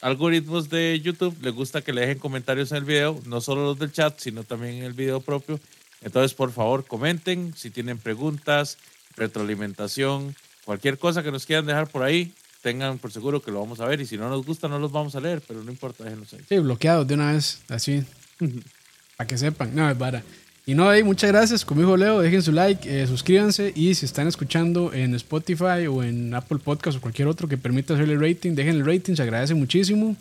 algoritmos 0.01 0.69
de 0.71 1.01
YouTube 1.01 1.37
le 1.43 1.51
gusta 1.51 1.83
que 1.83 1.93
le 1.93 2.03
dejen 2.03 2.19
comentarios 2.19 2.71
en 2.71 2.79
el 2.79 2.85
video, 2.85 3.21
no 3.27 3.41
solo 3.41 3.65
los 3.65 3.79
del 3.79 3.93
chat, 3.93 4.19
sino 4.19 4.45
también 4.45 4.75
en 4.75 4.85
el 4.85 4.93
video 4.93 5.21
propio. 5.21 5.61
Entonces, 6.03 6.35
por 6.35 6.53
favor, 6.53 6.87
comenten 6.87 7.55
si 7.57 7.71
tienen 7.71 7.99
preguntas, 7.99 8.79
retroalimentación, 9.17 10.37
cualquier 10.65 10.99
cosa 10.99 11.23
que 11.23 11.33
nos 11.33 11.47
quieran 11.47 11.67
dejar 11.67 11.89
por 11.89 12.03
ahí, 12.03 12.33
tengan 12.67 12.99
por 12.99 13.13
seguro 13.13 13.41
que 13.41 13.53
lo 13.53 13.61
vamos 13.61 13.79
a 13.79 13.87
ver 13.87 14.01
y 14.01 14.07
si 14.07 14.19
no 14.19 14.29
nos 14.29 14.45
gusta 14.45 14.67
no 14.67 14.81
los 14.81 14.91
vamos 14.91 15.15
a 15.15 15.21
leer, 15.21 15.41
pero 15.47 15.63
no 15.63 15.71
importa, 15.71 16.03
déjenos 16.03 16.33
ahí. 16.33 16.41
Sí, 16.49 16.59
bloqueados 16.59 17.07
de 17.07 17.15
una 17.15 17.31
vez, 17.31 17.61
así, 17.69 18.03
para 19.17 19.29
que 19.29 19.39
sepan. 19.39 19.73
No, 19.73 19.89
es 19.89 19.97
vara. 19.97 20.25
Y 20.67 20.75
no, 20.75 20.89
ahí, 20.89 21.05
muchas 21.05 21.31
gracias. 21.31 21.65
Conmigo 21.65 21.97
Leo, 21.97 22.19
dejen 22.19 22.43
su 22.43 22.51
like, 22.51 22.83
eh, 22.91 23.07
suscríbanse 23.07 23.73
y 23.77 23.95
si 23.95 24.05
están 24.05 24.27
escuchando 24.27 24.93
en 24.93 25.15
Spotify 25.15 25.87
o 25.89 26.03
en 26.03 26.35
Apple 26.35 26.59
Podcast 26.59 26.99
o 26.99 27.01
cualquier 27.01 27.29
otro 27.29 27.47
que 27.47 27.57
permita 27.57 27.95
hacerle 27.95 28.17
rating, 28.17 28.57
dejen 28.57 28.75
el 28.75 28.85
rating, 28.85 29.15
se 29.15 29.23
agradece 29.23 29.55
muchísimo. 29.55 30.17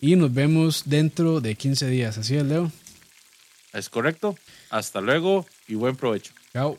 Y 0.00 0.16
nos 0.16 0.34
vemos 0.34 0.82
dentro 0.84 1.40
de 1.40 1.54
15 1.54 1.86
días. 1.90 2.18
Así 2.18 2.34
es, 2.34 2.44
Leo. 2.44 2.72
Es 3.72 3.88
correcto. 3.88 4.36
Hasta 4.70 5.00
luego 5.00 5.46
y 5.68 5.76
buen 5.76 5.94
provecho. 5.94 6.32
Chao. 6.52 6.76